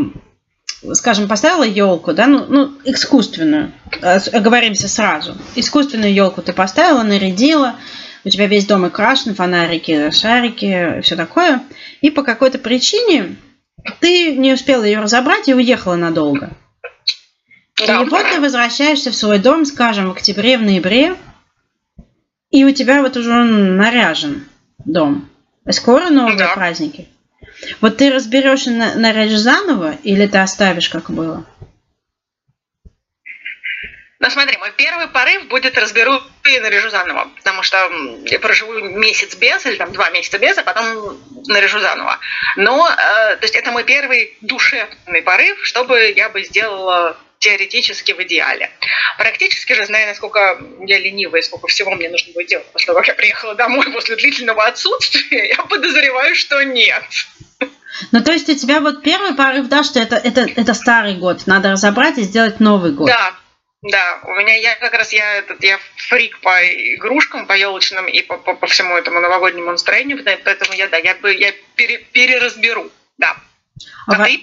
скажем, 0.93 1.29
поставила 1.29 1.65
елку, 1.65 2.13
да, 2.13 2.27
ну, 2.27 2.47
ну 2.49 2.73
искусственную, 2.85 3.73
оговоримся 4.33 4.89
сразу. 4.89 5.37
Искусственную 5.55 6.13
елку 6.13 6.43
ты 6.43 6.53
поставила, 6.53 7.03
нарядила, 7.03 7.77
у 8.25 8.29
тебя 8.29 8.47
весь 8.47 8.67
дом 8.67 8.85
окрашен, 8.85 9.35
фонарики, 9.35 10.11
шарики, 10.11 11.01
все 11.03 11.17
такое. 11.17 11.63
И 12.01 12.11
по 12.11 12.23
какой-то 12.23 12.59
причине 12.59 13.37
ты 14.01 14.37
не 14.37 14.53
успела 14.53 14.85
ее 14.85 15.01
разобрать 15.01 15.49
и 15.49 15.55
уехала 15.55 15.97
надолго. 15.97 16.51
Да. 17.87 18.03
И 18.03 18.05
вот 18.07 18.27
ты 18.31 18.41
возвращаешься 18.41 19.11
в 19.11 19.17
свой 19.17 19.39
дом, 19.39 19.65
скажем, 19.65 20.09
в 20.09 20.13
октябре, 20.13 20.59
в 20.59 20.63
ноябре, 20.63 21.15
и 22.51 22.65
у 22.65 22.73
тебя 22.73 23.03
вот 23.03 23.17
уже 23.17 23.31
он 23.31 23.77
наряжен 23.77 24.49
дом. 24.85 25.29
Скоро 25.71 26.09
новые 26.11 26.39
да. 26.39 26.55
праздники. 26.55 27.09
Вот 27.81 27.97
ты 27.97 28.13
разберешь 28.13 28.67
и 28.67 28.71
нарежешь 28.71 29.41
заново, 29.41 29.97
или 30.05 30.27
ты 30.27 30.39
оставишь, 30.39 30.89
как 30.89 31.11
было? 31.11 31.47
Ну 34.21 34.31
смотри, 34.31 34.57
мой 34.59 34.73
первый 34.77 35.07
порыв 35.07 35.47
будет 35.47 35.79
разберу 35.79 36.21
и 36.45 36.59
наряжу 36.59 36.91
заново, 36.91 37.31
потому 37.37 37.63
что 37.63 37.79
я 38.25 38.41
проживу 38.41 38.73
месяц 38.73 39.37
без, 39.37 39.65
или 39.65 39.77
там 39.77 39.93
два 39.93 40.11
месяца 40.11 40.39
без, 40.39 40.59
а 40.59 40.65
потом 40.65 41.21
наряжу 41.47 41.79
заново. 41.79 42.19
Но, 42.57 42.89
э, 42.89 43.37
то 43.37 43.43
есть 43.43 43.55
это 43.55 43.71
мой 43.71 43.85
первый 43.85 44.37
душевный 44.41 45.23
порыв, 45.23 45.65
чтобы 45.65 46.13
я 46.17 46.31
бы 46.31 46.43
сделала 46.43 47.17
теоретически 47.39 48.13
в 48.13 48.23
идеале. 48.23 48.71
Практически 49.17 49.73
же, 49.73 49.87
зная, 49.87 50.07
насколько 50.07 50.59
я 50.81 50.99
ленивая, 50.99 51.43
сколько 51.43 51.69
всего 51.69 51.95
мне 51.95 52.09
нужно 52.09 52.33
будет 52.33 52.49
делать 52.49 52.67
после 52.73 52.87
того, 52.87 52.99
как 52.99 53.09
я 53.09 53.15
приехала 53.15 53.55
домой 53.55 53.91
после 53.93 54.17
длительного 54.17 54.65
отсутствия, 54.65 55.49
я 55.49 55.63
подозреваю, 55.65 56.35
что 56.35 56.63
нет. 56.63 57.05
Ну, 58.13 58.23
то 58.23 58.33
есть 58.33 58.49
у 58.49 58.55
тебя 58.55 58.81
вот 58.81 59.03
первый 59.03 59.35
порыв, 59.35 59.69
да, 59.69 59.83
что 59.83 59.99
это, 59.99 60.17
это, 60.17 60.47
это 60.57 60.75
старый 60.75 61.17
год, 61.17 61.47
надо 61.47 61.73
разобрать 61.73 62.19
и 62.19 62.23
сделать 62.23 62.61
Новый 62.61 62.93
год. 62.93 63.09
Да, 63.09 63.35
да, 63.83 64.21
у 64.25 64.35
меня 64.35 64.57
я 64.57 64.75
как 64.77 64.93
раз 64.95 65.13
я 65.13 65.37
этот 65.37 65.63
я 65.63 65.79
фрик 65.97 66.41
по 66.41 66.51
игрушкам, 66.95 67.47
по 67.47 67.53
елочным 67.53 68.07
и 68.07 68.23
по, 68.23 68.37
по, 68.37 68.55
по 68.55 68.67
всему 68.67 68.97
этому 68.97 69.21
новогоднему 69.21 69.71
настроению, 69.71 70.23
поэтому 70.25 70.73
я 70.75 70.89
да, 70.89 70.97
я 70.97 71.15
бы 71.15 71.35
я 71.35 71.53
пере, 71.77 71.99
переразберу, 71.99 72.91
да. 73.19 73.37
А, 74.07 74.15
а 74.15 74.25
ты? 74.25 74.43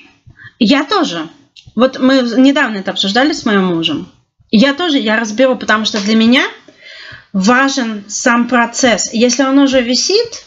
Я 0.60 0.86
тоже. 0.86 1.30
Вот 1.76 2.00
мы 2.00 2.22
недавно 2.38 2.78
это 2.78 2.92
обсуждали 2.92 3.34
с 3.34 3.46
моим 3.46 3.66
мужем. 3.66 4.12
Я 4.50 4.74
тоже, 4.74 4.98
я 4.98 5.20
разберу, 5.20 5.56
потому 5.58 5.86
что 5.86 6.00
для 6.00 6.16
меня 6.16 6.44
важен 7.34 8.06
сам 8.08 8.48
процесс. 8.48 9.12
Если 9.12 9.44
он 9.44 9.60
уже 9.60 9.82
висит, 9.82 10.46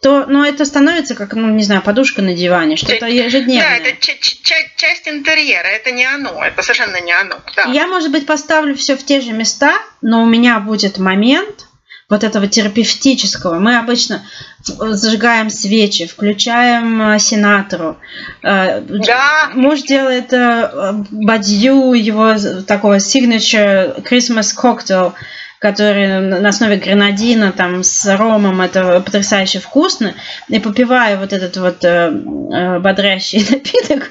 то 0.00 0.26
ну, 0.26 0.42
это 0.42 0.64
становится 0.64 1.14
как, 1.14 1.34
ну, 1.34 1.48
не 1.50 1.62
знаю, 1.62 1.82
подушка 1.82 2.22
на 2.22 2.34
диване, 2.34 2.76
что-то 2.76 3.06
ежедневное. 3.06 3.80
Да, 3.80 3.88
это 3.90 4.00
часть 4.00 5.06
интерьера, 5.06 5.66
это 5.66 5.92
не 5.92 6.04
оно, 6.04 6.42
это 6.42 6.62
совершенно 6.62 7.00
не 7.00 7.12
оно. 7.12 7.36
Да. 7.54 7.64
Я, 7.70 7.86
может 7.86 8.10
быть, 8.10 8.26
поставлю 8.26 8.74
все 8.74 8.96
в 8.96 9.04
те 9.04 9.20
же 9.20 9.32
места, 9.32 9.74
но 10.00 10.22
у 10.22 10.26
меня 10.26 10.58
будет 10.58 10.98
момент 10.98 11.68
вот 12.12 12.24
этого 12.24 12.46
терапевтического. 12.46 13.58
Мы 13.58 13.78
обычно 13.78 14.22
зажигаем 14.60 15.48
свечи, 15.48 16.06
включаем 16.06 17.00
э, 17.00 17.18
сенатору. 17.18 17.96
Э, 18.42 18.82
да. 18.82 19.50
Муж 19.54 19.80
делает 19.80 20.30
э, 20.30 21.04
бадью, 21.10 21.94
его 21.94 22.34
такого 22.66 22.98
signature 22.98 24.02
Christmas 24.04 24.54
cocktail– 24.54 25.14
который 25.62 26.20
на 26.20 26.48
основе 26.48 26.76
гранадина 26.76 27.52
там 27.52 27.84
с 27.84 28.16
ромом, 28.16 28.60
это 28.60 29.00
потрясающе 29.00 29.60
вкусно. 29.60 30.14
И 30.48 30.58
попивая 30.58 31.16
вот 31.16 31.32
этот 31.32 31.56
вот 31.56 31.84
э, 31.84 32.12
э 32.52 32.80
бодрящий 32.80 33.46
напиток, 33.50 34.10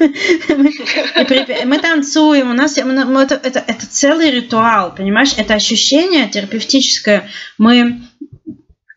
мы, 1.65 1.77
танцуем, 1.79 2.51
у 2.51 2.53
нас 2.53 2.77
это 2.77 3.85
целый 3.89 4.31
ритуал, 4.31 4.95
понимаешь, 4.95 5.33
это 5.35 5.53
ощущение 5.55 6.29
терапевтическое. 6.29 7.29
Мы 7.57 8.01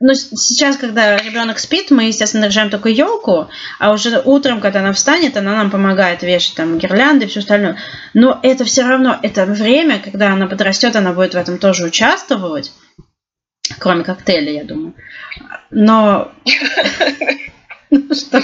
ну, 0.01 0.14
сейчас, 0.14 0.76
когда 0.76 1.16
ребенок 1.16 1.59
спит, 1.59 1.90
мы, 1.90 2.05
естественно, 2.05 2.42
наряжаем 2.42 2.70
только 2.70 2.88
елку, 2.88 3.49
а 3.78 3.92
уже 3.92 4.20
утром, 4.24 4.61
когда 4.61 4.80
она 4.80 4.92
встанет, 4.92 5.36
она 5.36 5.55
нам 5.55 5.70
помогает 5.70 6.22
вешать 6.22 6.57
там 6.57 6.78
гирлянды 6.78 7.26
и 7.26 7.28
все 7.28 7.40
остальное. 7.40 7.78
Но 8.12 8.38
это 8.42 8.64
все 8.64 8.82
равно, 8.82 9.18
это 9.22 9.47
время, 9.47 10.01
когда 10.01 10.32
она 10.32 10.47
подрастет, 10.47 10.97
она 10.97 11.12
будет 11.12 11.34
в 11.34 11.38
этом 11.38 11.59
тоже 11.59 11.84
участвовать, 11.84 12.72
кроме 13.78 14.05
коктейля, 14.05 14.53
я 14.53 14.64
думаю. 14.64 14.95
Но 15.70 16.32
что? 17.90 18.42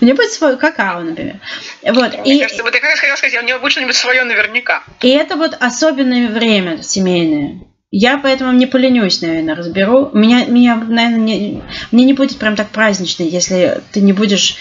У 0.00 0.04
нее 0.04 0.14
будет 0.14 0.30
свой 0.30 0.56
какао, 0.56 1.00
например. 1.00 1.40
Вот. 1.82 2.18
Мне 2.20 2.36
и, 2.36 2.40
кажется, 2.40 2.62
вот 2.62 2.72
я 2.72 2.80
как 2.80 2.96
хотела 2.96 3.16
сказать, 3.16 3.42
у 3.42 3.44
нее 3.44 3.58
будет 3.58 3.72
что-нибудь 3.72 3.96
свое 3.96 4.22
наверняка. 4.22 4.84
И 5.02 5.08
это 5.08 5.36
вот 5.36 5.56
особенное 5.58 6.28
время 6.28 6.82
семейное. 6.82 7.60
Я 7.96 8.18
поэтому 8.18 8.50
не 8.50 8.66
поленюсь, 8.66 9.22
наверное, 9.22 9.54
разберу. 9.54 10.10
Меня, 10.12 10.46
меня 10.46 10.74
наверное, 10.74 11.20
не, 11.20 11.62
мне 11.92 12.04
не 12.04 12.12
будет 12.12 12.36
прям 12.40 12.56
так 12.56 12.70
празднично, 12.70 13.22
если 13.22 13.82
ты 13.92 14.00
не 14.00 14.12
будешь 14.12 14.56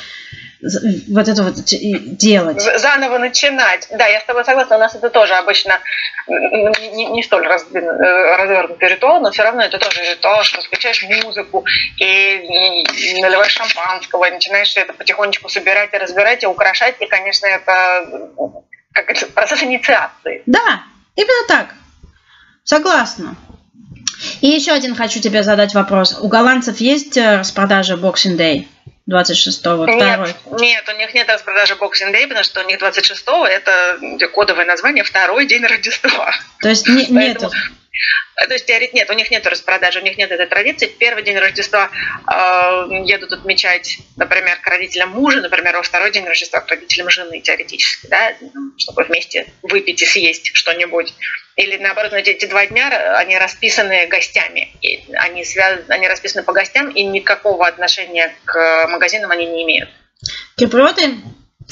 вот 1.10 1.28
это 1.28 1.42
вот 1.42 1.56
делать. 1.66 2.62
Заново 2.62 3.18
начинать. 3.18 3.88
Да, 3.90 4.06
я 4.06 4.20
с 4.20 4.26
тобой 4.26 4.46
согласна. 4.46 4.76
У 4.76 4.80
нас 4.80 4.94
это 4.94 5.10
тоже 5.10 5.34
обычно 5.34 5.80
не, 6.28 7.06
не 7.06 7.24
столь 7.24 7.48
э, 7.48 8.36
развернутый 8.38 8.90
ритуал, 8.90 9.20
но 9.20 9.32
все 9.32 9.42
равно 9.42 9.64
это 9.64 9.80
тоже 9.80 10.00
ритуал, 10.12 10.44
что 10.44 10.62
включаешь 10.62 11.04
музыку 11.24 11.66
и, 11.98 12.04
и 12.06 13.20
наливаешь 13.20 13.54
шампанского, 13.54 14.26
и 14.26 14.32
начинаешь 14.32 14.78
это 14.78 14.94
потихонечку 14.94 15.50
собирать 15.50 15.92
и 15.92 15.98
разбирать, 15.98 16.44
и 16.44 16.46
украшать. 16.46 16.98
И, 17.00 17.08
конечно, 17.08 17.48
это 17.48 18.30
как 18.94 19.10
это, 19.10 19.26
процесс 19.26 19.64
инициации. 19.64 20.44
Да, 20.46 20.84
именно 21.16 21.48
так. 21.48 21.74
Согласна. 22.64 23.36
И 24.42 24.48
еще 24.48 24.72
один 24.72 24.96
хочу 24.96 25.20
тебе 25.20 25.44
задать 25.44 25.74
вопрос. 25.74 26.18
У 26.20 26.28
голландцев 26.28 26.80
есть 26.80 27.18
э, 27.18 27.38
распродажа 27.38 27.96
Boxing 27.96 28.38
Day 28.38 28.68
26-го? 29.10 29.86
Нет, 29.86 30.36
нет, 30.60 30.84
у 30.88 30.98
них 30.98 31.14
нет 31.14 31.28
распродажи 31.28 31.74
Boxing 31.74 32.14
Day, 32.14 32.24
потому 32.28 32.44
что 32.44 32.62
у 32.62 32.68
них 32.68 32.82
26-го 32.82 33.46
это 33.46 34.28
кодовое 34.28 34.66
название 34.66 35.04
второй 35.04 35.46
день 35.46 35.66
Рождества. 35.66 36.34
То 36.62 36.70
есть 36.70 36.88
не, 36.88 37.06
Поэтому... 37.14 37.52
нет 37.54 37.74
то 38.48 38.54
есть 38.54 38.94
нет, 38.94 39.10
у 39.10 39.14
них 39.14 39.30
нет 39.32 39.46
распродажи, 39.46 40.00
у 40.00 40.04
них 40.04 40.18
нет 40.18 40.32
этой 40.32 40.48
традиции. 40.48 40.88
Первый 40.88 41.24
день 41.24 41.38
Рождества 41.38 41.90
э, 42.28 43.04
едут 43.06 43.34
отмечать, 43.34 44.00
например, 44.16 44.58
к 44.60 44.68
родителям 44.68 45.12
мужа, 45.12 45.42
например, 45.42 45.78
во 45.78 45.84
второй 45.84 46.12
день 46.12 46.26
Рождества 46.26 46.60
к 46.60 46.70
родителям 46.70 47.10
жены 47.10 47.40
теоретически, 47.40 48.08
да, 48.08 48.34
чтобы 48.78 49.04
вместе 49.04 49.48
выпить 49.62 50.02
и 50.02 50.06
съесть 50.06 50.52
что-нибудь. 50.56 51.14
Или 51.56 51.78
наоборот, 51.78 52.14
эти 52.14 52.46
два 52.46 52.66
дня 52.66 53.18
они 53.18 53.38
расписаны 53.38 54.08
гостями. 54.08 54.76
И 54.82 55.04
они, 55.14 55.46
связ... 55.46 55.82
они 55.88 56.08
расписаны 56.08 56.44
по 56.44 56.54
гостям, 56.54 56.90
и 56.90 57.04
никакого 57.04 57.68
отношения 57.68 58.34
к 58.46 58.88
магазинам 58.88 59.32
они 59.32 59.46
не 59.46 59.64
имеют. 59.64 59.90
Киприоты, 60.56 61.16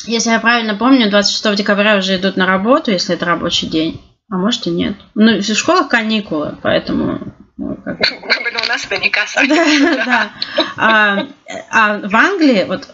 если 0.05 0.29
я 0.29 0.39
правильно 0.39 0.75
помню, 0.75 1.09
26 1.09 1.55
декабря 1.55 1.97
уже 1.97 2.17
идут 2.17 2.37
на 2.37 2.45
работу, 2.45 2.91
если 2.91 3.15
это 3.15 3.25
рабочий 3.25 3.67
день. 3.67 3.99
А 4.31 4.37
может 4.37 4.65
и 4.65 4.69
нет. 4.69 4.95
Ну, 5.13 5.39
в 5.39 5.43
школах 5.43 5.89
каникулы, 5.89 6.57
поэтому... 6.61 7.19
Ну, 7.57 7.75
как... 7.83 7.99
у 7.99 8.67
нас 8.67 8.85
касается. 9.09 9.55
Да, 9.55 10.05
да. 10.05 10.31
А, 10.77 11.27
а 11.69 11.99
в 11.99 12.15
Англии, 12.15 12.63
вот 12.65 12.87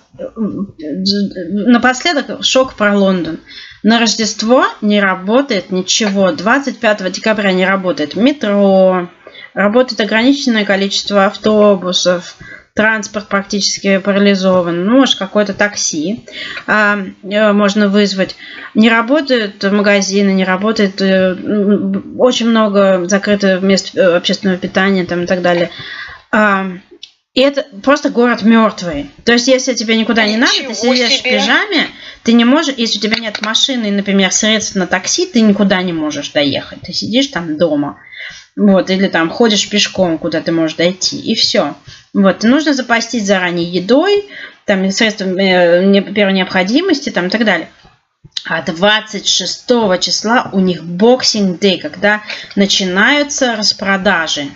напоследок 1.67 2.43
шок 2.43 2.73
про 2.73 2.97
Лондон. 2.97 3.39
На 3.83 3.99
Рождество 3.99 4.65
не 4.81 4.99
работает 4.99 5.69
ничего. 5.69 6.31
25 6.31 7.11
декабря 7.11 7.51
не 7.51 7.67
работает 7.67 8.15
метро, 8.15 9.07
работает 9.53 10.01
ограниченное 10.01 10.65
количество 10.65 11.27
автобусов, 11.27 12.35
транспорт 12.77 13.27
практически 13.27 13.97
парализован, 13.97 14.85
ну, 14.85 14.99
может, 14.99 15.17
какое-то 15.17 15.53
такси 15.53 16.23
а, 16.67 16.99
э, 17.23 17.51
можно 17.51 17.89
вызвать. 17.89 18.35
Не 18.75 18.89
работают 18.89 19.63
магазины, 19.63 20.29
не 20.29 20.45
работает 20.45 21.01
э, 21.01 21.35
очень 22.17 22.49
много 22.49 23.05
закрытых 23.07 23.63
мест 23.63 23.97
э, 23.97 24.15
общественного 24.15 24.59
питания 24.59 25.05
там, 25.05 25.23
и 25.23 25.25
так 25.25 25.41
далее. 25.41 25.71
А, 26.31 26.67
и 27.33 27.41
это 27.41 27.65
просто 27.83 28.11
город 28.11 28.43
мертвый. 28.43 29.09
То 29.25 29.33
есть, 29.33 29.47
если 29.47 29.73
тебе 29.73 29.97
никуда 29.97 30.25
не 30.27 30.37
надо, 30.37 30.53
ты 30.53 30.73
сидишь 30.75 31.09
себе. 31.09 31.19
в 31.19 31.23
пижаме, 31.23 31.87
ты 32.21 32.33
не 32.33 32.45
можешь, 32.45 32.75
если 32.77 32.99
у 32.99 33.01
тебя 33.01 33.17
нет 33.17 33.41
машины, 33.41 33.89
например, 33.89 34.31
средств 34.31 34.75
на 34.75 34.85
такси, 34.85 35.25
ты 35.25 35.41
никуда 35.41 35.81
не 35.81 35.93
можешь 35.93 36.29
доехать. 36.29 36.81
Ты 36.81 36.93
сидишь 36.93 37.27
там 37.27 37.57
дома. 37.57 37.97
Вот, 38.57 38.89
или 38.89 39.07
там 39.07 39.29
ходишь 39.29 39.69
пешком, 39.69 40.17
куда 40.17 40.41
ты 40.41 40.51
можешь 40.51 40.77
дойти, 40.77 41.19
и 41.19 41.35
все. 41.35 41.75
Вот, 42.11 42.41
нужно 42.41 42.73
запастись 42.73 43.27
заранее 43.27 43.71
едой, 43.71 44.25
там, 44.65 44.89
средствами 44.89 45.99
э, 45.99 46.11
первой 46.11 46.33
необходимости, 46.33 47.11
там, 47.11 47.27
и 47.27 47.29
так 47.29 47.45
далее. 47.45 47.69
А 48.45 48.63
26 48.63 49.67
числа 49.99 50.49
у 50.53 50.59
них 50.59 50.81
Boxing 50.81 51.59
Day, 51.59 51.77
когда 51.77 52.23
начинаются 52.55 53.55
распродажи. 53.55 54.47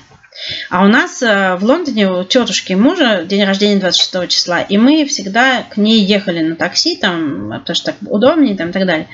А 0.72 0.84
у 0.84 0.88
нас 0.88 1.22
э, 1.22 1.56
в 1.58 1.64
Лондоне 1.64 2.10
у 2.10 2.24
тетушки 2.24 2.74
мужа 2.74 3.24
день 3.24 3.44
рождения 3.44 3.80
26 3.80 4.30
числа, 4.30 4.62
и 4.62 4.80
мы 4.80 5.06
всегда 5.06 5.62
к 5.70 5.78
ней 5.78 6.04
ехали 6.04 6.42
на 6.42 6.56
такси, 6.56 6.96
там, 6.96 7.52
потому 7.60 7.76
что 7.76 7.92
так 7.92 7.98
удобнее, 8.02 8.58
там, 8.58 8.72
и 8.72 8.74
так 8.74 8.88
далее. 8.88 9.08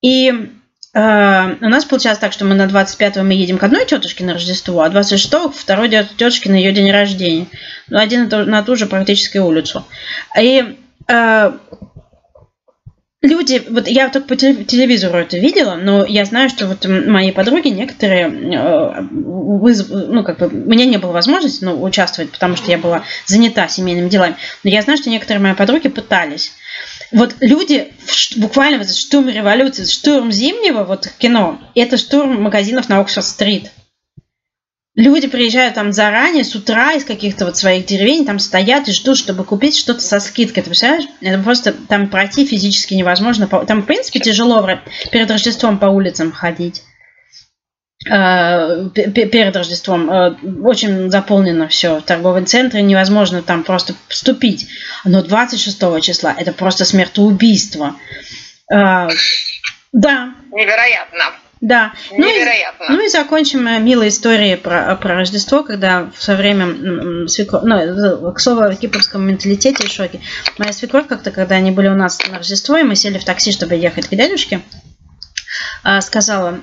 И 0.00 0.52
у 0.98 1.68
нас 1.68 1.84
получалось 1.84 2.18
так, 2.18 2.32
что 2.32 2.46
мы 2.46 2.54
на 2.54 2.64
25-го 2.64 3.22
мы 3.22 3.34
едем 3.34 3.58
к 3.58 3.62
одной 3.62 3.84
тетушке 3.84 4.24
на 4.24 4.32
Рождество, 4.32 4.80
а 4.80 4.88
26-го 4.88 5.50
второй 5.50 5.90
тетушке 5.90 6.50
на 6.50 6.54
ее 6.54 6.72
день 6.72 6.90
рождения. 6.90 7.48
Ну, 7.88 7.98
один 7.98 8.28
на 8.30 8.62
ту 8.62 8.76
же 8.76 8.86
практически 8.86 9.36
улицу. 9.36 9.84
И 10.40 10.78
э, 11.08 11.52
люди, 13.20 13.62
вот 13.68 13.88
я 13.88 14.08
только 14.08 14.28
по 14.28 14.36
телевизору 14.36 15.18
это 15.18 15.36
видела, 15.36 15.74
но 15.74 16.06
я 16.06 16.24
знаю, 16.24 16.48
что 16.48 16.66
вот 16.66 16.86
мои 16.86 17.30
подруги 17.30 17.68
некоторые, 17.68 18.28
э, 18.28 19.02
вызов, 19.10 19.88
ну, 19.90 20.24
как 20.24 20.38
бы, 20.38 20.46
у 20.46 20.70
меня 20.70 20.86
не 20.86 20.96
было 20.96 21.12
возможности 21.12 21.62
ну, 21.62 21.82
участвовать, 21.82 22.30
потому 22.30 22.56
что 22.56 22.70
я 22.70 22.78
была 22.78 23.02
занята 23.26 23.68
семейными 23.68 24.08
делами, 24.08 24.36
но 24.64 24.70
я 24.70 24.80
знаю, 24.80 24.98
что 24.98 25.10
некоторые 25.10 25.42
мои 25.42 25.54
подруги 25.54 25.88
пытались. 25.88 26.52
Вот 27.12 27.36
люди 27.40 27.92
буквально 28.36 28.78
вот 28.78 28.90
штурм 28.90 29.28
революции, 29.28 29.84
штурм 29.84 30.32
зимнего 30.32 30.84
вот 30.84 31.08
кино, 31.18 31.60
это 31.74 31.96
штурм 31.96 32.42
магазинов 32.42 32.88
на 32.88 33.00
Оксфорд-стрит. 33.00 33.70
Люди 34.96 35.28
приезжают 35.28 35.74
там 35.74 35.92
заранее, 35.92 36.42
с 36.42 36.54
утра 36.54 36.92
из 36.94 37.04
каких-то 37.04 37.44
вот 37.44 37.58
своих 37.58 37.84
деревень, 37.84 38.24
там 38.24 38.38
стоят 38.38 38.88
и 38.88 38.92
ждут, 38.92 39.18
чтобы 39.18 39.44
купить 39.44 39.76
что-то 39.76 40.00
со 40.00 40.20
скидкой. 40.20 40.62
Ты 40.62 40.70
представляешь? 40.70 41.08
Это 41.20 41.38
просто 41.42 41.74
там 41.74 42.08
пройти 42.08 42.46
физически 42.46 42.94
невозможно. 42.94 43.46
Там, 43.46 43.82
в 43.82 43.86
принципе, 43.86 44.20
тяжело 44.20 44.66
перед 45.12 45.30
Рождеством 45.30 45.78
по 45.78 45.86
улицам 45.86 46.32
ходить. 46.32 46.82
Э, 48.08 48.88
перед 48.94 49.56
Рождеством. 49.56 50.10
Э, 50.10 50.36
очень 50.62 51.10
заполнено 51.10 51.66
все 51.66 51.98
в 51.98 52.02
торговом 52.02 52.46
центре, 52.46 52.82
невозможно 52.82 53.42
там 53.42 53.64
просто 53.64 53.94
вступить. 54.08 54.68
Но 55.04 55.22
26 55.22 56.00
числа 56.00 56.34
это 56.36 56.52
просто 56.52 56.84
смертоубийство. 56.84 57.96
Э, 58.72 59.08
да. 59.92 60.34
Невероятно. 60.52 61.24
Да. 61.60 61.94
Невероятно. 62.12 62.86
Ну 62.90 62.94
и, 62.94 62.98
ну 62.98 63.04
и 63.06 63.08
закончим 63.08 63.84
милой 63.84 64.08
историей 64.08 64.56
про, 64.56 64.94
про 64.94 65.16
Рождество, 65.16 65.64
когда 65.64 66.08
в 66.14 66.22
свое 66.22 66.38
время 66.38 67.26
свекровь, 67.26 67.64
ну, 67.64 68.32
к 68.32 68.38
слову 68.38 68.60
о 68.60 68.74
кипрском 68.74 69.26
менталитете 69.26 69.84
и 69.84 69.88
шоке. 69.88 70.20
Моя 70.58 70.72
свекровь 70.72 71.08
как-то, 71.08 71.32
когда 71.32 71.56
они 71.56 71.72
были 71.72 71.88
у 71.88 71.96
нас 71.96 72.20
на 72.28 72.38
Рождество, 72.38 72.76
и 72.76 72.84
мы 72.84 72.94
сели 72.94 73.18
в 73.18 73.24
такси, 73.24 73.50
чтобы 73.50 73.74
ехать 73.74 74.06
к 74.06 74.14
дядюшке, 74.14 74.60
сказала, 76.00 76.60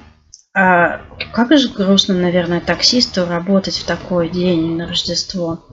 а, 0.53 1.01
как 1.33 1.57
же 1.57 1.69
грустно, 1.69 2.13
наверное, 2.13 2.61
таксисту 2.61 3.25
работать 3.25 3.77
в 3.77 3.85
такой 3.85 4.29
день 4.29 4.75
на 4.75 4.87
Рождество. 4.87 5.65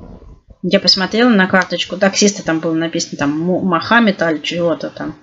Я 0.63 0.81
посмотрела 0.81 1.29
на 1.31 1.47
карточку 1.47 1.97
таксиста, 1.97 2.43
там 2.43 2.61
было 2.61 2.75
написано 2.75 3.19
там 3.19 3.39
Мохаммед 3.41 4.21
аль 4.23 4.41
чего-то 4.41 4.91
там. 4.91 5.17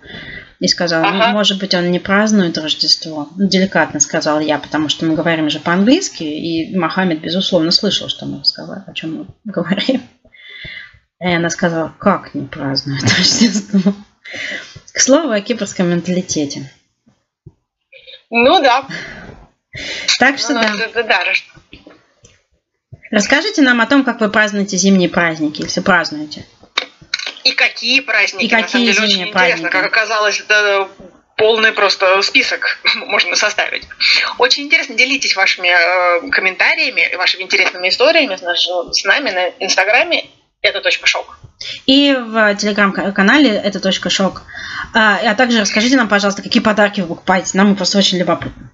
И 0.60 0.68
сказала, 0.68 1.05
ага. 1.05 1.28
ну, 1.28 1.34
может 1.34 1.60
быть, 1.60 1.76
он 1.76 1.91
не 1.91 1.99
празднует 1.99 2.58
Рождество. 2.58 3.30
Ну, 3.36 3.47
деликатно 3.47 3.99
сказал 3.99 4.39
я, 4.39 4.58
потому 4.58 4.89
что 4.89 5.05
мы 5.05 5.16
говорим 5.16 5.49
же 5.49 5.60
по-английски, 5.60 6.24
и 6.24 6.76
Мохаммед, 6.76 7.22
безусловно, 7.22 7.72
слышал, 7.72 8.10
что 8.10 8.26
мы 8.26 8.39
разговариваем, 8.39 8.89
о 8.89 8.93
чем 8.93 9.16
мы 9.16 9.28
говорим. 9.43 10.01
И 11.20 11.28
она 11.28 11.49
сказала, 11.49 11.93
как 11.97 12.34
не 12.36 12.45
празднует 12.45 13.03
Рождество. 13.03 13.93
К 14.91 14.99
слову 14.99 15.32
о 15.32 15.41
кипрском 15.41 15.89
менталитете. 15.89 16.72
Ну 18.30 18.62
да. 18.62 18.86
Так 20.19 20.39
что 20.39 20.53
ну, 20.53 20.61
да. 20.61 20.86
Это, 20.86 21.03
да. 21.03 21.23
Расскажите 23.11 23.61
нам 23.61 23.82
о 23.82 23.86
том, 23.86 24.03
как 24.03 24.19
вы 24.19 24.30
празднуете 24.30 24.78
зимние 24.78 25.09
праздники, 25.09 25.61
если 25.61 25.82
празднуете. 25.82 26.45
И 27.43 27.53
какие 27.53 28.01
праздники. 28.01 28.45
И 28.45 28.49
какие 28.49 28.88
деле, 28.88 29.05
очень 29.05 29.32
праздники. 29.32 29.59
интересно. 29.59 29.69
Как 29.69 29.86
оказалось, 29.86 30.39
это 30.39 30.89
полный 31.38 31.71
просто 31.71 32.21
список 32.21 32.80
можно 32.95 33.36
составить. 33.36 33.88
Очень 34.38 34.63
интересно, 34.63 34.95
делитесь 34.95 35.36
вашими 35.36 35.69
э, 35.69 36.30
комментариями, 36.32 37.15
вашими 37.15 37.43
интересными 37.43 37.88
историями 37.88 38.36
с, 38.36 38.41
наш, 38.41 38.59
с 38.91 39.05
нами 39.05 39.30
на 39.30 39.47
Инстаграме. 39.63 40.25
Это 40.61 40.82
точка 40.82 41.07
шок. 41.07 41.38
И 41.86 42.13
в 42.13 42.55
телеграм-канале 42.55 43.51
это 43.51 43.80
точка 43.80 44.09
шок. 44.09 44.41
А, 44.93 45.19
а 45.23 45.36
также 45.36 45.61
расскажите 45.61 45.95
нам, 45.95 46.09
пожалуйста, 46.09 46.41
какие 46.41 46.61
подарки 46.61 47.01
вы 47.01 47.07
покупаете. 47.07 47.51
Нам 47.53 47.75
просто 47.75 47.99
очень 47.99 48.17
любопытно. 48.17 48.71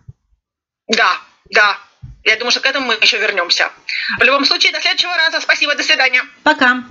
Да, 0.88 1.18
да. 1.50 1.78
Я 2.24 2.38
думаю, 2.38 2.52
что 2.52 2.62
к 2.62 2.66
этому 2.66 2.88
мы 2.88 2.94
еще 3.02 3.18
вернемся. 3.18 3.72
В 4.20 4.24
любом 4.24 4.46
случае, 4.46 4.72
до 4.72 4.82
следующего 4.82 5.16
раза. 5.16 5.42
Спасибо, 5.42 5.76
до 5.76 5.84
свидания. 5.84 6.24
Пока. 6.44 6.84